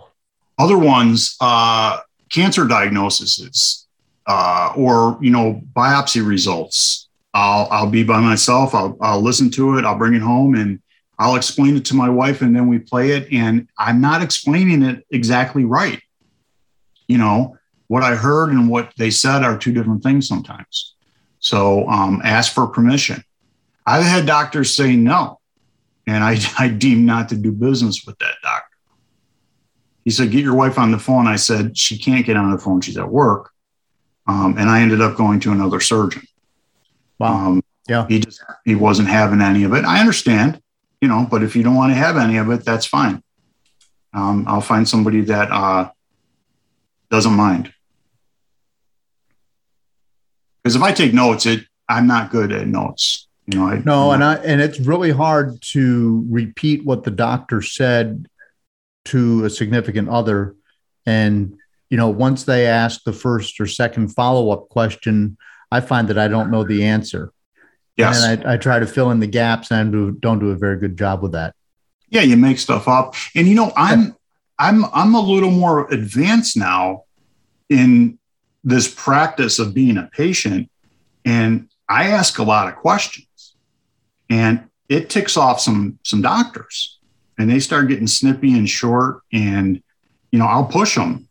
other 0.58 0.78
ones, 0.78 1.38
uh, 1.40 2.00
cancer 2.30 2.68
diagnoses 2.68 3.88
uh, 4.28 4.74
or 4.76 5.18
you 5.22 5.32
know 5.32 5.62
biopsy 5.74 6.26
results. 6.26 7.08
I'll 7.34 7.70
I'll 7.72 7.90
be 7.90 8.04
by 8.04 8.20
myself. 8.20 8.76
I'll 8.76 8.98
I'll 9.00 9.22
listen 9.22 9.50
to 9.52 9.78
it. 9.78 9.86
I'll 9.86 9.98
bring 9.98 10.16
it 10.16 10.22
home 10.22 10.56
and 10.56 10.82
I'll 11.20 11.36
explain 11.36 11.76
it 11.76 11.86
to 11.86 11.96
my 11.96 12.10
wife, 12.10 12.42
and 12.42 12.56
then 12.56 12.68
we 12.68 12.80
play 12.80 13.12
it. 13.12 13.32
And 13.32 13.68
I'm 13.78 14.00
not 14.00 14.24
explaining 14.24 14.82
it 14.82 15.06
exactly 15.12 15.66
right. 15.66 16.02
You 17.08 17.18
know 17.18 17.58
what 17.88 18.04
I 18.04 18.16
heard 18.16 18.52
and 18.52 18.70
what 18.70 18.94
they 18.98 19.10
said 19.10 19.44
are 19.44 19.58
two 19.58 19.74
different 19.74 20.04
things 20.04 20.28
sometimes. 20.28 20.96
So 21.40 21.88
um, 21.90 22.22
ask 22.24 22.54
for 22.54 22.68
permission. 22.68 23.24
I've 23.86 24.06
had 24.06 24.26
doctors 24.26 24.74
say 24.74 24.96
no, 24.96 25.40
and 26.08 26.24
I, 26.24 26.38
I 26.60 26.70
deem 26.70 27.06
not 27.06 27.30
to 27.30 27.36
do 27.36 27.52
business 27.52 28.06
with 28.06 28.18
that 28.20 28.36
doctor. 28.42 28.66
He 30.06 30.12
said, 30.12 30.32
Get 30.32 30.44
your 30.44 30.56
wife 30.56 30.80
on 30.80 30.92
the 30.92 31.00
phone. 31.00 31.28
I 31.28 31.36
said, 31.36 31.78
She 31.78 31.98
can't 31.98 32.26
get 32.26 32.38
on 32.38 32.52
the 32.52 32.58
phone. 32.58 32.82
She's 32.82 32.98
at 32.98 33.10
work. 33.10 33.52
Um, 34.28 34.56
and 34.58 34.70
I 34.70 34.82
ended 34.82 35.02
up 35.02 35.18
going 35.18 35.40
to 35.42 35.52
another 35.52 35.80
surgeon. 35.80 36.24
Wow. 37.18 37.34
Um, 37.34 37.64
yeah. 37.88 38.08
He 38.08 38.20
just, 38.20 38.44
he 38.64 38.76
wasn't 38.76 39.08
having 39.08 39.42
any 39.42 39.64
of 39.64 39.74
it. 39.74 39.84
I 39.84 40.00
understand, 40.00 40.62
you 41.02 41.08
know, 41.08 41.28
but 41.30 41.44
if 41.44 41.56
you 41.56 41.64
don't 41.64 41.76
want 41.76 41.92
to 41.92 41.96
have 41.96 42.18
any 42.18 42.38
of 42.38 42.50
it, 42.50 42.66
that's 42.66 42.86
fine. 42.86 43.24
Um, 44.14 44.46
I'll 44.48 44.62
find 44.62 44.88
somebody 44.88 45.22
that 45.22 45.52
uh, 45.52 45.92
doesn't 47.10 47.34
mind. 47.34 47.74
Because 50.64 50.76
if 50.76 50.82
I 50.82 50.92
take 50.92 51.14
notes, 51.14 51.46
it 51.46 51.66
I'm 51.88 52.08
not 52.08 52.32
good 52.32 52.52
at 52.52 52.68
notes. 52.68 53.28
You 53.48 53.58
know, 53.58 53.68
I, 53.68 53.82
no, 53.84 54.12
and 54.12 54.24
I 54.24 54.36
and 54.36 54.62
it's 54.62 54.80
really 54.80 55.10
hard 55.10 55.60
to 55.74 56.26
repeat 56.30 56.86
what 56.86 57.04
the 57.04 57.12
doctor 57.12 57.62
said 57.62 58.28
to 59.06 59.46
a 59.46 59.50
significant 59.50 60.10
other, 60.10 60.56
and 61.06 61.56
you 61.90 61.98
know, 61.98 62.10
once 62.10 62.44
they 62.44 62.68
ask 62.68 63.04
the 63.04 63.14
first 63.14 63.60
or 63.60 63.66
second 63.66 64.10
follow 64.10 64.52
up 64.52 64.70
question, 64.70 65.38
I 65.72 65.82
find 65.82 66.08
that 66.10 66.20
I 66.20 66.28
don't 66.28 66.52
know 66.52 66.64
the 66.64 66.86
answer. 66.86 67.32
Yes, 68.00 68.24
and 68.24 68.46
I, 68.46 68.54
I 68.54 68.58
try 68.58 68.80
to 68.80 68.88
fill 68.88 69.12
in 69.12 69.20
the 69.20 69.28
gaps, 69.28 69.72
and 69.72 69.92
do, 69.92 70.12
don't 70.12 70.40
do 70.40 70.52
a 70.52 70.56
very 70.56 70.78
good 70.78 70.98
job 70.98 71.22
with 71.22 71.34
that. 71.34 71.54
Yeah, 72.10 72.22
you 72.22 72.38
make 72.38 72.58
stuff 72.58 72.88
up, 72.88 73.16
and 73.36 73.48
you 73.48 73.56
know, 73.56 73.72
I'm 73.76 74.16
I'm 74.58 74.86
I'm 74.94 75.16
a 75.16 75.22
little 75.22 75.52
more 75.52 75.92
advanced 75.92 76.58
now 76.58 77.04
in 77.70 78.20
this 78.64 78.94
practice 78.94 79.60
of 79.60 79.74
being 79.74 79.98
a 79.98 80.10
patient. 80.12 80.70
And 81.26 81.70
I 81.88 82.08
ask 82.08 82.40
a 82.40 82.44
lot 82.44 82.68
of 82.68 82.76
questions. 82.76 83.56
And 84.30 84.66
it 84.90 85.10
ticks 85.10 85.38
off 85.38 85.60
some 85.60 86.00
some 86.04 86.22
doctors. 86.22 87.00
And 87.38 87.50
they 87.50 87.60
start 87.60 87.88
getting 87.88 88.08
snippy 88.08 88.52
and 88.58 88.70
short. 88.70 89.22
And 89.32 89.82
you 90.32 90.40
know 90.40 90.46
I'll 90.46 90.66
push 90.66 90.96
them 90.96 91.28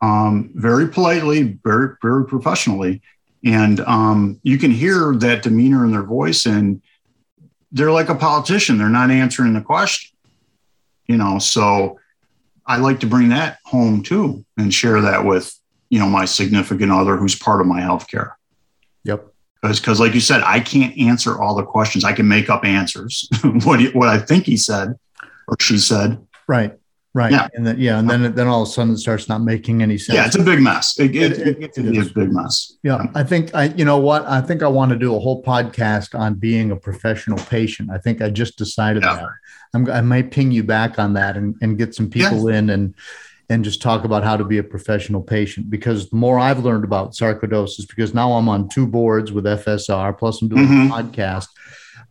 um, 0.00 0.50
very 0.54 0.88
politely 0.88 1.58
very 1.62 1.96
very 2.02 2.24
professionally 2.26 3.02
and 3.44 3.80
um, 3.80 4.38
you 4.42 4.58
can 4.58 4.70
hear 4.70 5.14
that 5.16 5.42
demeanor 5.42 5.84
in 5.84 5.92
their 5.92 6.02
voice 6.02 6.46
and 6.46 6.82
they're 7.72 7.92
like 7.92 8.08
a 8.08 8.14
politician 8.14 8.78
they're 8.78 8.88
not 8.88 9.10
answering 9.10 9.54
the 9.54 9.60
question 9.60 10.10
you 11.06 11.16
know 11.16 11.38
so 11.38 11.98
I 12.70 12.76
like 12.76 13.00
to 13.00 13.06
bring 13.06 13.30
that 13.30 13.58
home 13.64 14.00
too 14.04 14.44
and 14.56 14.72
share 14.72 15.00
that 15.00 15.24
with 15.24 15.52
you 15.88 15.98
know 15.98 16.08
my 16.08 16.24
significant 16.24 16.92
other 16.92 17.16
who's 17.16 17.34
part 17.34 17.60
of 17.60 17.66
my 17.66 17.80
healthcare. 17.80 18.34
Yep. 19.02 19.26
Because, 19.60 19.98
like 20.00 20.14
you 20.14 20.20
said, 20.20 20.40
I 20.42 20.60
can't 20.60 20.96
answer 20.96 21.38
all 21.38 21.54
the 21.56 21.64
questions. 21.64 22.04
I 22.04 22.12
can 22.12 22.28
make 22.28 22.48
up 22.48 22.64
answers. 22.64 23.28
what 23.64 23.80
what 23.92 24.08
I 24.08 24.18
think 24.18 24.44
he 24.44 24.56
said 24.56 24.94
or 25.48 25.56
she 25.60 25.78
said. 25.78 26.24
Right. 26.46 26.78
Right. 27.12 27.32
Yeah. 27.32 27.48
And 27.54 27.66
then 27.66 27.80
yeah, 27.80 27.98
and 27.98 28.08
then 28.08 28.34
then 28.34 28.46
all 28.46 28.62
of 28.62 28.68
a 28.68 28.70
sudden 28.70 28.94
it 28.94 28.98
starts 28.98 29.28
not 29.28 29.42
making 29.42 29.82
any 29.82 29.98
sense. 29.98 30.16
Yeah, 30.16 30.26
it's 30.26 30.36
a 30.36 30.42
big 30.42 30.60
mess. 30.60 30.98
It, 30.98 31.16
it, 31.16 31.38
it, 31.38 31.58
it, 31.60 31.78
it 31.78 31.96
is 31.96 32.10
a 32.10 32.14
big 32.14 32.32
mess. 32.32 32.76
Yeah. 32.84 33.06
I 33.16 33.24
think 33.24 33.52
I 33.52 33.64
you 33.64 33.84
know 33.84 33.98
what? 33.98 34.24
I 34.26 34.40
think 34.40 34.62
I 34.62 34.68
want 34.68 34.92
to 34.92 34.96
do 34.96 35.16
a 35.16 35.18
whole 35.18 35.42
podcast 35.42 36.16
on 36.16 36.34
being 36.34 36.70
a 36.70 36.76
professional 36.76 37.38
patient. 37.38 37.90
I 37.90 37.98
think 37.98 38.22
I 38.22 38.30
just 38.30 38.56
decided 38.56 39.02
yeah. 39.02 39.16
that. 39.16 39.28
I'm, 39.74 39.90
i 39.90 40.00
might 40.00 40.30
ping 40.30 40.52
you 40.52 40.62
back 40.62 40.98
on 40.98 41.14
that 41.14 41.36
and, 41.36 41.56
and 41.62 41.76
get 41.76 41.94
some 41.96 42.10
people 42.10 42.48
yes. 42.48 42.58
in 42.58 42.70
and 42.70 42.94
and 43.48 43.64
just 43.64 43.82
talk 43.82 44.04
about 44.04 44.22
how 44.22 44.36
to 44.36 44.44
be 44.44 44.58
a 44.58 44.62
professional 44.62 45.20
patient 45.20 45.68
because 45.68 46.08
the 46.08 46.16
more 46.16 46.38
I've 46.38 46.64
learned 46.64 46.84
about 46.84 47.12
sarcoidosis, 47.14 47.88
because 47.88 48.14
now 48.14 48.32
I'm 48.34 48.48
on 48.48 48.68
two 48.68 48.86
boards 48.86 49.32
with 49.32 49.44
FSR, 49.44 50.16
plus 50.16 50.40
I'm 50.40 50.48
doing 50.48 50.66
mm-hmm. 50.66 50.92
a 50.92 51.02
podcast. 51.02 51.48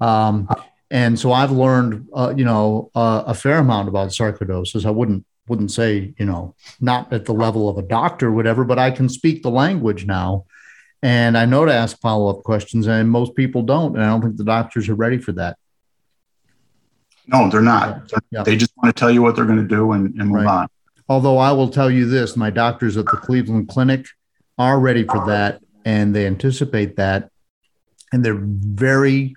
Um, 0.02 0.50
and 0.92 1.20
so 1.20 1.32
I've 1.32 1.52
learned, 1.52 2.08
uh, 2.14 2.34
you 2.36 2.46
know, 2.46 2.92
uh, 2.96 3.24
a 3.28 3.34
fair 3.34 3.58
amount 3.58 3.88
about 3.90 4.10
sarcoidosis. 4.10 4.86
I 4.86 4.92
wouldn't 4.92 5.26
wouldn't 5.48 5.72
say, 5.72 6.14
you 6.18 6.26
know, 6.26 6.56
not 6.80 7.12
at 7.12 7.26
the 7.26 7.34
level 7.34 7.70
of 7.70 7.78
a 7.78 7.82
doctor, 7.82 8.28
or 8.28 8.32
whatever, 8.32 8.64
but 8.64 8.78
I 8.78 8.92
can 8.92 9.10
speak 9.10 9.42
the 9.42 9.52
language 9.52 10.06
now, 10.06 10.46
and 11.02 11.38
I 11.38 11.46
know 11.46 11.66
to 11.66 11.74
ask 11.74 12.00
follow 12.00 12.30
up 12.30 12.44
questions, 12.44 12.88
and 12.88 13.10
most 13.10 13.36
people 13.36 13.64
don't, 13.64 13.96
and 13.96 14.04
I 14.04 14.08
don't 14.08 14.22
think 14.22 14.38
the 14.38 14.44
doctors 14.44 14.90
are 14.90 14.96
ready 14.96 15.18
for 15.18 15.32
that. 15.34 15.58
No, 17.32 17.50
they're 17.50 17.62
not. 17.62 18.12
Yeah. 18.32 18.44
They 18.44 18.58
just 18.58 18.74
want 18.78 18.96
to 18.96 19.00
tell 19.00 19.12
you 19.12 19.22
what 19.22 19.36
they're 19.36 19.46
going 19.46 19.62
to 19.62 19.76
do 19.76 19.92
and, 19.92 20.20
and 20.20 20.30
move 20.30 20.46
right. 20.46 20.62
on. 20.62 20.68
Although 21.08 21.38
I 21.38 21.52
will 21.52 21.70
tell 21.70 21.90
you 21.90 22.08
this, 22.08 22.36
my 22.36 22.50
doctors 22.50 22.98
at 22.98 23.06
the 23.06 23.18
Cleveland 23.18 23.70
Clinic 23.70 24.08
are 24.58 24.80
ready 24.80 25.04
for 25.04 25.26
that 25.28 25.62
and 25.86 26.16
they 26.16 26.26
anticipate 26.26 26.96
that. 26.98 27.30
And 28.12 28.26
they're 28.26 28.40
very 28.40 29.36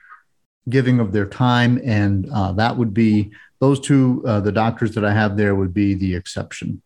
giving 0.69 1.01
of 1.01 1.13
their 1.13 1.27
time. 1.27 1.81
And 1.85 2.29
uh, 2.31 2.53
that 2.53 2.77
would 2.77 2.95
be 2.95 3.33
those 3.61 3.81
two, 3.81 4.23
uh, 4.27 4.41
the 4.41 4.53
doctors 4.53 4.95
that 4.95 5.05
I 5.05 5.13
have 5.13 5.37
there 5.37 5.55
would 5.55 5.75
be 5.75 5.95
the 5.95 6.15
exception. 6.15 6.83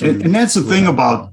And, 0.00 0.22
and 0.22 0.34
that's 0.34 0.54
the 0.54 0.62
thing 0.62 0.86
about 0.86 1.32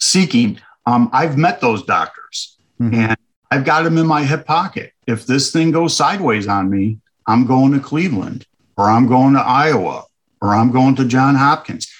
seeking. 0.00 0.60
Um, 0.86 1.10
I've 1.12 1.36
met 1.36 1.60
those 1.60 1.82
doctors 1.84 2.56
mm-hmm. 2.80 2.94
and 2.94 3.16
I've 3.50 3.64
got 3.64 3.82
them 3.82 3.98
in 3.98 4.06
my 4.06 4.24
hip 4.24 4.46
pocket. 4.46 4.92
If 5.06 5.26
this 5.26 5.52
thing 5.52 5.70
goes 5.70 5.96
sideways 5.96 6.48
on 6.48 6.70
me, 6.70 6.98
I'm 7.26 7.46
going 7.46 7.72
to 7.72 7.80
Cleveland 7.80 8.46
or 8.76 8.90
I'm 8.90 9.06
going 9.06 9.34
to 9.34 9.40
Iowa 9.40 10.04
or 10.40 10.54
I'm 10.54 10.70
going 10.72 10.96
to 10.96 11.04
John 11.04 11.34
Hopkins. 11.34 11.90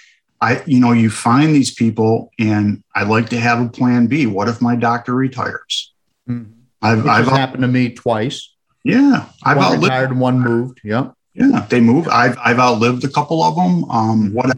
I, 0.40 0.62
you 0.66 0.80
know, 0.80 0.92
you 0.92 1.08
find 1.08 1.54
these 1.54 1.72
people, 1.72 2.30
and 2.38 2.84
I 2.94 3.04
like 3.04 3.30
to 3.30 3.40
have 3.40 3.62
a 3.64 3.68
plan 3.68 4.08
B. 4.08 4.26
What 4.26 4.48
if 4.48 4.60
my 4.60 4.76
doctor 4.76 5.14
retires? 5.14 5.94
Mm-hmm. 6.28 6.52
I've, 6.82 7.06
I've 7.06 7.28
happened 7.28 7.62
to 7.62 7.68
me 7.68 7.94
twice. 7.94 8.53
Yeah, 8.84 9.26
I've 9.42 9.56
one 9.56 9.66
outlived, 9.66 9.82
retired, 9.84 10.18
one 10.18 10.40
moved. 10.40 10.80
Yeah, 10.84 11.10
yeah, 11.32 11.66
they 11.68 11.80
move. 11.80 12.06
I've 12.08 12.36
I've 12.38 12.58
outlived 12.58 13.04
a 13.04 13.08
couple 13.08 13.42
of 13.42 13.56
them. 13.56 13.90
Um, 13.90 14.32
what, 14.32 14.56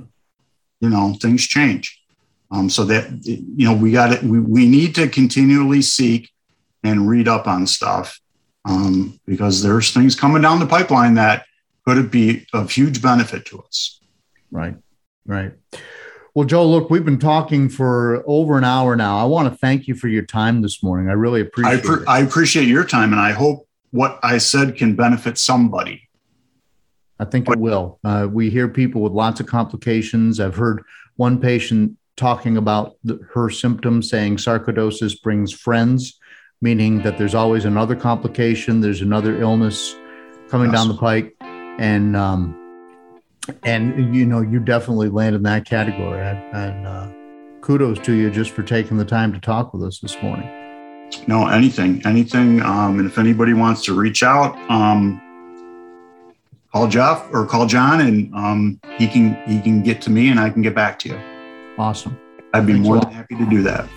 you 0.80 0.90
know, 0.90 1.14
things 1.20 1.46
change. 1.46 2.00
Um, 2.50 2.68
so 2.68 2.84
that 2.84 3.24
you 3.24 3.66
know, 3.66 3.74
we 3.74 3.92
got 3.92 4.12
it. 4.12 4.22
We, 4.22 4.40
we 4.40 4.68
need 4.68 4.94
to 4.96 5.08
continually 5.08 5.82
seek 5.82 6.30
and 6.82 7.08
read 7.08 7.28
up 7.28 7.46
on 7.46 7.66
stuff 7.66 8.20
um, 8.64 9.18
because 9.26 9.62
there's 9.62 9.92
things 9.92 10.14
coming 10.14 10.42
down 10.42 10.60
the 10.60 10.66
pipeline 10.66 11.14
that 11.14 11.46
could 11.84 12.10
be 12.10 12.46
of 12.52 12.70
huge 12.70 13.00
benefit 13.00 13.46
to 13.46 13.60
us. 13.60 14.00
Right. 14.50 14.76
Right. 15.24 15.52
Well, 16.34 16.46
Joe, 16.46 16.66
look, 16.66 16.90
we've 16.90 17.04
been 17.04 17.18
talking 17.18 17.68
for 17.68 18.22
over 18.26 18.58
an 18.58 18.64
hour 18.64 18.94
now. 18.94 19.18
I 19.18 19.24
want 19.24 19.50
to 19.50 19.58
thank 19.58 19.88
you 19.88 19.94
for 19.94 20.08
your 20.08 20.24
time 20.24 20.60
this 20.60 20.82
morning. 20.82 21.08
I 21.08 21.14
really 21.14 21.40
appreciate 21.40 22.06
I. 22.08 22.18
I 22.18 22.20
appreciate 22.20 22.68
your 22.68 22.84
time, 22.84 23.12
and 23.12 23.20
I 23.20 23.32
hope 23.32 23.65
what 23.96 24.20
I 24.22 24.38
said 24.38 24.76
can 24.76 24.94
benefit 24.94 25.38
somebody. 25.38 26.08
I 27.18 27.24
think 27.24 27.48
it 27.48 27.58
will. 27.58 27.98
Uh, 28.04 28.28
we 28.30 28.50
hear 28.50 28.68
people 28.68 29.00
with 29.00 29.12
lots 29.12 29.40
of 29.40 29.46
complications. 29.46 30.38
I've 30.38 30.54
heard 30.54 30.82
one 31.16 31.40
patient 31.40 31.96
talking 32.16 32.58
about 32.58 32.96
the, 33.04 33.18
her 33.32 33.48
symptoms, 33.48 34.10
saying 34.10 34.36
sarcoidosis 34.36 35.20
brings 35.22 35.52
friends, 35.52 36.18
meaning 36.60 37.02
that 37.02 37.16
there's 37.16 37.34
always 37.34 37.64
another 37.64 37.96
complication, 37.96 38.80
there's 38.82 39.00
another 39.00 39.40
illness 39.40 39.96
coming 40.48 40.70
yes. 40.70 40.78
down 40.78 40.88
the 40.88 40.98
pike. 40.98 41.34
And 41.78 42.16
um, 42.16 42.54
and 43.64 44.14
you 44.14 44.26
know 44.26 44.40
you 44.40 44.60
definitely 44.60 45.08
land 45.08 45.34
in 45.34 45.42
that 45.44 45.64
category 45.64 46.20
and 46.20 46.86
uh, 46.86 47.08
kudos 47.60 47.98
to 48.00 48.12
you 48.12 48.30
just 48.30 48.50
for 48.50 48.62
taking 48.62 48.96
the 48.96 49.04
time 49.04 49.32
to 49.32 49.40
talk 49.40 49.72
with 49.72 49.82
us 49.82 50.00
this 50.00 50.20
morning 50.22 50.65
no 51.26 51.46
anything 51.48 52.02
anything 52.06 52.62
um, 52.62 52.98
and 52.98 53.06
if 53.08 53.18
anybody 53.18 53.52
wants 53.52 53.84
to 53.84 53.94
reach 53.94 54.22
out 54.22 54.56
um, 54.70 55.20
call 56.72 56.86
jeff 56.88 57.26
or 57.32 57.46
call 57.46 57.66
john 57.66 58.00
and 58.00 58.34
um, 58.34 58.80
he 58.98 59.06
can 59.06 59.34
he 59.46 59.60
can 59.60 59.82
get 59.82 60.00
to 60.02 60.10
me 60.10 60.28
and 60.28 60.38
i 60.40 60.50
can 60.50 60.62
get 60.62 60.74
back 60.74 60.98
to 60.98 61.08
you 61.08 61.20
awesome 61.78 62.18
i'd 62.54 62.66
be 62.66 62.72
Thanks 62.72 62.86
more 62.86 63.00
than 63.00 63.10
happy 63.12 63.36
to 63.36 63.46
do 63.48 63.62
that 63.62 63.88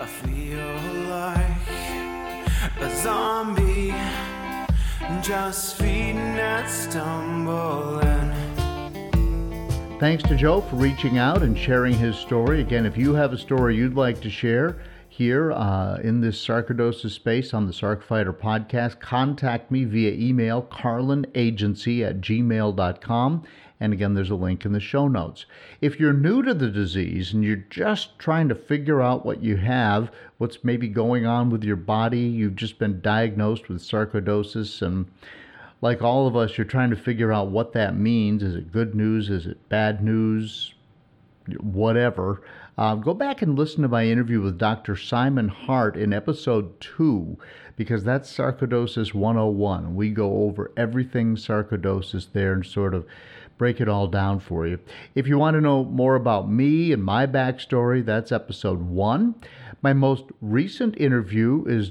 I 0.00 0.06
feel 0.06 0.64
like 1.10 2.80
a 2.80 2.96
zombie, 3.02 3.92
just 5.20 5.76
feeding 5.76 6.16
and 6.16 6.66
stumbling. 6.70 8.32
Thanks 9.98 10.22
to 10.22 10.36
Joe 10.36 10.62
for 10.62 10.76
reaching 10.76 11.18
out 11.18 11.42
and 11.42 11.58
sharing 11.58 11.92
his 11.92 12.16
story. 12.16 12.62
Again, 12.62 12.86
if 12.86 12.96
you 12.96 13.12
have 13.12 13.34
a 13.34 13.38
story 13.38 13.76
you'd 13.76 13.94
like 13.94 14.22
to 14.22 14.30
share, 14.30 14.78
here 15.20 15.52
uh, 15.52 15.96
in 15.96 16.22
this 16.22 16.42
sarcoidosis 16.42 17.10
space 17.10 17.52
on 17.52 17.66
the 17.66 17.74
Sarc 17.74 18.02
Fighter 18.02 18.32
podcast, 18.32 19.00
contact 19.00 19.70
me 19.70 19.84
via 19.84 20.12
email, 20.12 20.62
carlinagency 20.62 22.02
at 22.02 22.22
gmail.com. 22.22 23.44
And 23.80 23.92
again, 23.92 24.14
there's 24.14 24.30
a 24.30 24.34
link 24.34 24.64
in 24.64 24.72
the 24.72 24.80
show 24.80 25.08
notes. 25.08 25.44
If 25.82 26.00
you're 26.00 26.14
new 26.14 26.42
to 26.42 26.54
the 26.54 26.70
disease 26.70 27.34
and 27.34 27.44
you're 27.44 27.56
just 27.68 28.18
trying 28.18 28.48
to 28.48 28.54
figure 28.54 29.02
out 29.02 29.26
what 29.26 29.42
you 29.42 29.58
have, 29.58 30.10
what's 30.38 30.64
maybe 30.64 30.88
going 30.88 31.26
on 31.26 31.50
with 31.50 31.64
your 31.64 31.76
body, 31.76 32.20
you've 32.20 32.56
just 32.56 32.78
been 32.78 33.02
diagnosed 33.02 33.68
with 33.68 33.82
sarcoidosis, 33.82 34.80
and 34.80 35.04
like 35.82 36.00
all 36.00 36.28
of 36.28 36.34
us, 36.34 36.56
you're 36.56 36.64
trying 36.64 36.88
to 36.88 36.96
figure 36.96 37.30
out 37.30 37.48
what 37.48 37.74
that 37.74 37.94
means. 37.94 38.42
Is 38.42 38.54
it 38.54 38.72
good 38.72 38.94
news? 38.94 39.28
Is 39.28 39.44
it 39.44 39.68
bad 39.68 40.02
news? 40.02 40.72
Whatever. 41.60 42.40
Uh, 42.80 42.94
go 42.94 43.12
back 43.12 43.42
and 43.42 43.58
listen 43.58 43.82
to 43.82 43.88
my 43.88 44.06
interview 44.06 44.40
with 44.40 44.56
Dr. 44.56 44.96
Simon 44.96 45.48
Hart 45.48 45.98
in 45.98 46.14
episode 46.14 46.80
two, 46.80 47.36
because 47.76 48.04
that's 48.04 48.34
Sarcoidosis 48.34 49.12
101. 49.12 49.94
We 49.94 50.08
go 50.08 50.44
over 50.44 50.72
everything 50.78 51.36
sarcoidosis 51.36 52.32
there 52.32 52.54
and 52.54 52.64
sort 52.64 52.94
of 52.94 53.04
break 53.58 53.82
it 53.82 53.88
all 53.90 54.06
down 54.06 54.40
for 54.40 54.66
you. 54.66 54.78
If 55.14 55.26
you 55.26 55.36
want 55.36 55.56
to 55.56 55.60
know 55.60 55.84
more 55.84 56.14
about 56.14 56.50
me 56.50 56.90
and 56.90 57.04
my 57.04 57.26
backstory, 57.26 58.02
that's 58.02 58.32
episode 58.32 58.80
one. 58.80 59.34
My 59.82 59.92
most 59.92 60.24
recent 60.40 60.96
interview 60.96 61.66
is 61.66 61.90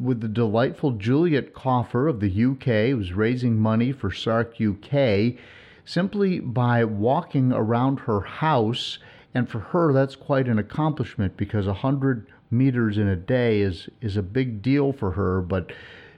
with 0.00 0.20
the 0.20 0.28
delightful 0.28 0.92
Juliet 0.92 1.52
Coffer 1.52 2.06
of 2.06 2.20
the 2.20 2.44
UK, 2.44 2.94
who's 2.94 3.12
raising 3.12 3.58
money 3.58 3.90
for 3.90 4.10
SARC 4.10 4.54
UK 4.60 5.36
simply 5.84 6.38
by 6.38 6.84
walking 6.84 7.50
around 7.50 7.98
her 8.00 8.20
house. 8.20 9.00
And 9.38 9.48
for 9.48 9.60
her, 9.60 9.92
that's 9.92 10.16
quite 10.16 10.48
an 10.48 10.58
accomplishment 10.58 11.36
because 11.36 11.66
100 11.66 12.26
meters 12.50 12.98
in 12.98 13.06
a 13.06 13.14
day 13.14 13.60
is, 13.60 13.88
is 14.00 14.16
a 14.16 14.22
big 14.22 14.62
deal 14.62 14.92
for 14.92 15.12
her. 15.12 15.40
But 15.40 15.70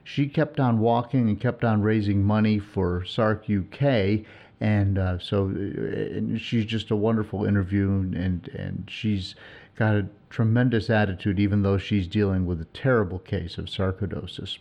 she 0.04 0.26
kept 0.26 0.58
on 0.58 0.78
walking 0.78 1.28
and 1.28 1.38
kept 1.38 1.62
on 1.62 1.82
raising 1.82 2.24
money 2.24 2.58
for 2.58 3.02
SARC 3.02 3.44
UK 3.44 4.24
and 4.60 4.98
uh, 4.98 5.18
so 5.18 5.46
and 5.46 6.40
she's 6.40 6.64
just 6.64 6.90
a 6.90 6.96
wonderful 6.96 7.44
interview 7.44 7.88
and 7.88 8.48
and 8.48 8.88
she's 8.88 9.34
got 9.76 9.94
a 9.94 10.06
tremendous 10.28 10.90
attitude 10.90 11.40
even 11.40 11.62
though 11.62 11.78
she's 11.78 12.06
dealing 12.06 12.44
with 12.44 12.60
a 12.60 12.66
terrible 12.66 13.18
case 13.18 13.56
of 13.56 13.66
sarcoidosis 13.66 14.58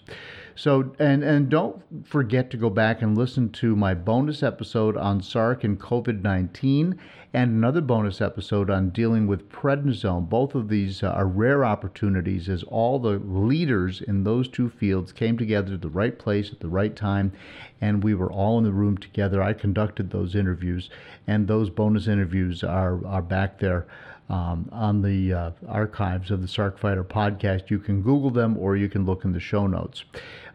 so 0.60 0.91
and 0.99 1.24
and 1.24 1.49
don't 1.49 1.82
forget 2.05 2.49
to 2.51 2.57
go 2.57 2.70
back 2.70 3.01
and 3.01 3.18
listen 3.18 3.49
to 3.49 3.78
my 3.78 3.93
bonus 3.93 4.43
episode 4.43 4.97
on 4.97 5.22
sarc 5.22 5.64
and 5.64 5.80
covid-19 5.80 6.97
and 7.34 7.51
another 7.51 7.82
bonus 7.82 8.22
episode 8.22 8.72
on 8.72 8.89
dealing 8.89 9.28
with 9.28 9.49
prednisone. 9.49 10.28
Both 10.28 10.55
of 10.55 10.68
these 10.68 11.03
uh, 11.03 11.10
are 11.10 11.28
rare 11.28 11.64
opportunities 11.64 12.49
as 12.49 12.64
all 12.64 12.97
the 12.97 13.20
leaders 13.20 14.01
in 14.01 14.24
those 14.24 14.47
two 14.47 14.70
fields 14.70 15.12
came 15.12 15.38
together 15.38 15.76
at 15.76 15.82
the 15.82 15.89
right 15.89 16.18
place 16.18 16.51
at 16.51 16.60
the 16.60 16.70
right 16.70 16.95
time, 16.95 17.32
and 17.80 18.03
we 18.03 18.16
were 18.16 18.32
all 18.32 18.57
in 18.57 18.64
the 18.64 18.72
room 18.72 18.97
together. 18.97 19.43
I 19.43 19.53
conducted 19.53 20.10
those 20.10 20.34
interviews, 20.34 20.89
and 21.28 21.47
those 21.47 21.70
bonus 21.70 22.07
interviews 22.07 22.64
are, 22.64 23.05
are 23.05 23.22
back 23.22 23.60
there. 23.60 23.86
Um, 24.32 24.70
on 24.72 25.01
the 25.01 25.34
uh, 25.34 25.51
archives 25.68 26.30
of 26.30 26.43
the 26.43 26.47
Sarc 26.47 26.78
Fighter 26.78 27.03
podcast. 27.03 27.72
You 27.72 27.80
can 27.80 28.03
Google 28.03 28.30
them 28.30 28.60
or 28.60 28.78
you 28.78 28.88
can 28.88 29.03
look 29.03 29.26
in 29.26 29.32
the 29.32 29.39
show 29.39 29.66
notes. 29.66 30.03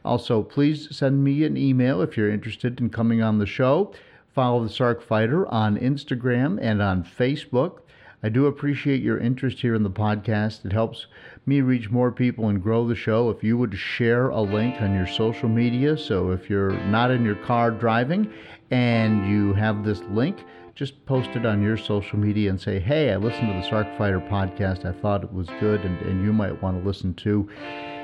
Also, 0.04 0.42
please 0.42 0.94
send 0.94 1.24
me 1.24 1.44
an 1.44 1.56
email 1.56 2.02
if 2.02 2.16
you're 2.16 2.30
interested 2.30 2.78
in 2.78 2.90
coming 2.90 3.22
on 3.22 3.38
the 3.38 3.46
show. 3.46 3.92
Follow 4.34 4.62
the 4.62 4.68
Sarc 4.68 5.00
Fighter 5.00 5.46
on 5.46 5.78
Instagram 5.78 6.58
and 6.60 6.82
on 6.82 7.04
Facebook. 7.04 7.78
I 8.22 8.28
do 8.28 8.46
appreciate 8.46 9.02
your 9.02 9.18
interest 9.18 9.60
here 9.60 9.74
in 9.74 9.82
the 9.82 9.90
podcast. 9.90 10.64
It 10.64 10.72
helps 10.72 11.06
me 11.46 11.60
reach 11.60 11.90
more 11.90 12.10
people 12.10 12.48
and 12.48 12.62
grow 12.62 12.86
the 12.86 12.94
show. 12.94 13.30
If 13.30 13.44
you 13.44 13.56
would 13.58 13.76
share 13.76 14.30
a 14.30 14.40
link 14.40 14.80
on 14.80 14.94
your 14.94 15.06
social 15.06 15.48
media, 15.48 15.96
so 15.96 16.30
if 16.30 16.48
you're 16.50 16.72
not 16.86 17.10
in 17.10 17.24
your 17.24 17.36
car 17.36 17.70
driving 17.70 18.32
and 18.70 19.30
you 19.30 19.52
have 19.54 19.84
this 19.84 20.00
link, 20.10 20.38
just 20.74 21.04
post 21.06 21.30
it 21.30 21.46
on 21.46 21.62
your 21.62 21.76
social 21.76 22.18
media 22.18 22.50
and 22.50 22.60
say, 22.60 22.80
hey, 22.80 23.12
I 23.12 23.16
listened 23.16 23.46
to 23.48 23.54
the 23.54 23.74
Sarc 23.74 23.96
Fighter 23.96 24.20
podcast. 24.20 24.84
I 24.84 24.92
thought 25.00 25.22
it 25.22 25.32
was 25.32 25.48
good 25.60 25.82
and, 25.82 26.00
and 26.00 26.24
you 26.24 26.32
might 26.32 26.60
want 26.62 26.80
to 26.80 26.86
listen 26.86 27.14
too. 27.14 27.48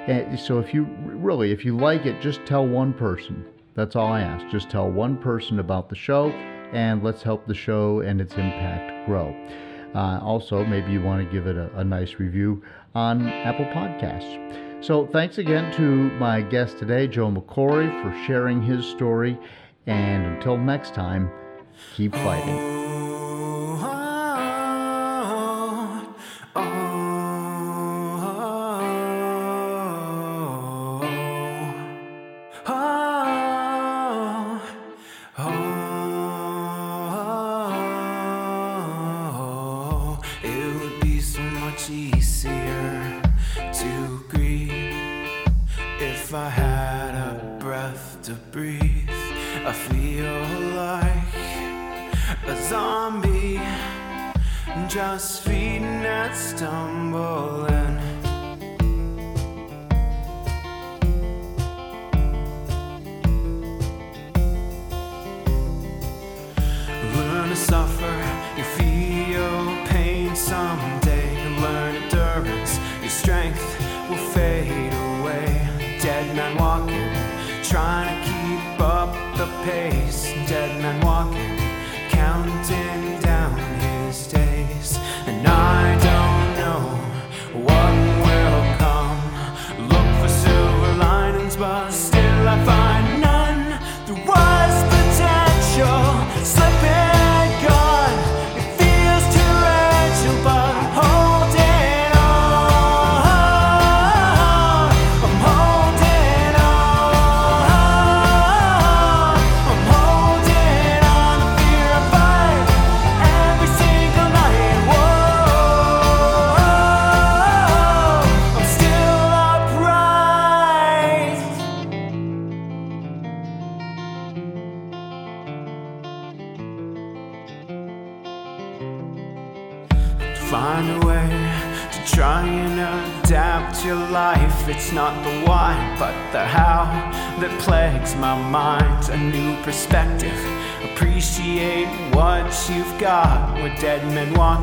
And 0.08 0.38
so 0.38 0.58
if 0.58 0.72
you 0.72 0.84
really, 1.04 1.52
if 1.52 1.64
you 1.64 1.76
like 1.76 2.06
it, 2.06 2.20
just 2.20 2.44
tell 2.46 2.66
one 2.66 2.92
person. 2.92 3.44
That's 3.74 3.96
all 3.96 4.12
I 4.12 4.22
ask. 4.22 4.46
Just 4.50 4.70
tell 4.70 4.90
one 4.90 5.16
person 5.16 5.58
about 5.58 5.88
the 5.88 5.96
show 5.96 6.30
and 6.72 7.02
let's 7.02 7.22
help 7.22 7.46
the 7.46 7.54
show 7.54 8.00
and 8.00 8.20
its 8.20 8.34
impact 8.34 9.06
grow. 9.06 9.34
Uh, 9.94 10.20
also, 10.22 10.64
maybe 10.64 10.92
you 10.92 11.02
want 11.02 11.24
to 11.24 11.32
give 11.32 11.46
it 11.46 11.56
a, 11.56 11.70
a 11.78 11.84
nice 11.84 12.14
review 12.14 12.62
on 12.94 13.28
Apple 13.28 13.64
Podcasts. 13.66 14.84
So, 14.84 15.06
thanks 15.06 15.38
again 15.38 15.72
to 15.74 15.82
my 16.18 16.40
guest 16.40 16.78
today, 16.78 17.06
Joe 17.06 17.30
McCory, 17.30 17.90
for 18.02 18.26
sharing 18.26 18.62
his 18.62 18.86
story. 18.86 19.38
And 19.86 20.26
until 20.26 20.56
next 20.56 20.94
time, 20.94 21.30
keep 21.96 22.14
fighting. 22.14 23.09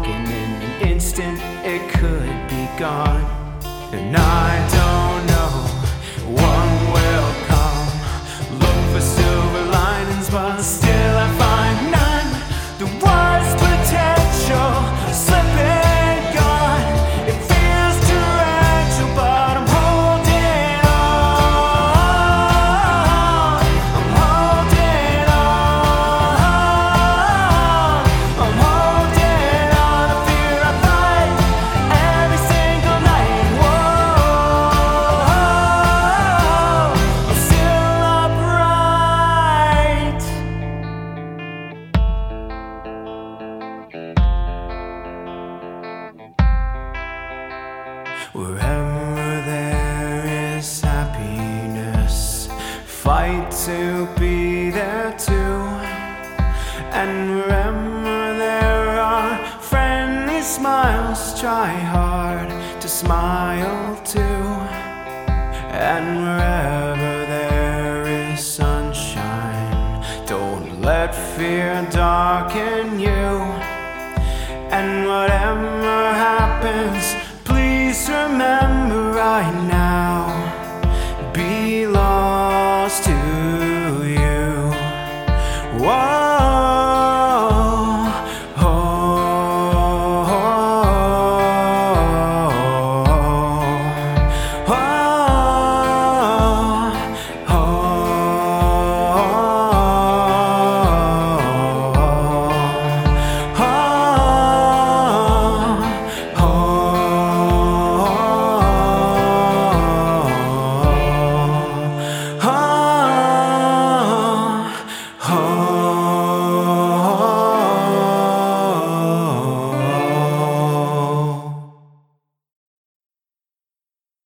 Walking 0.08 0.26
in 0.26 0.62
an 0.62 0.88
instant, 0.88 1.40
it 1.64 1.90
could 1.90 2.48
be 2.50 2.68
gone. 2.78 3.26
And 3.92 4.16
I 4.16 4.58
don't 4.78 5.26
know 5.28 5.50
what 6.42 6.94
will 6.94 7.17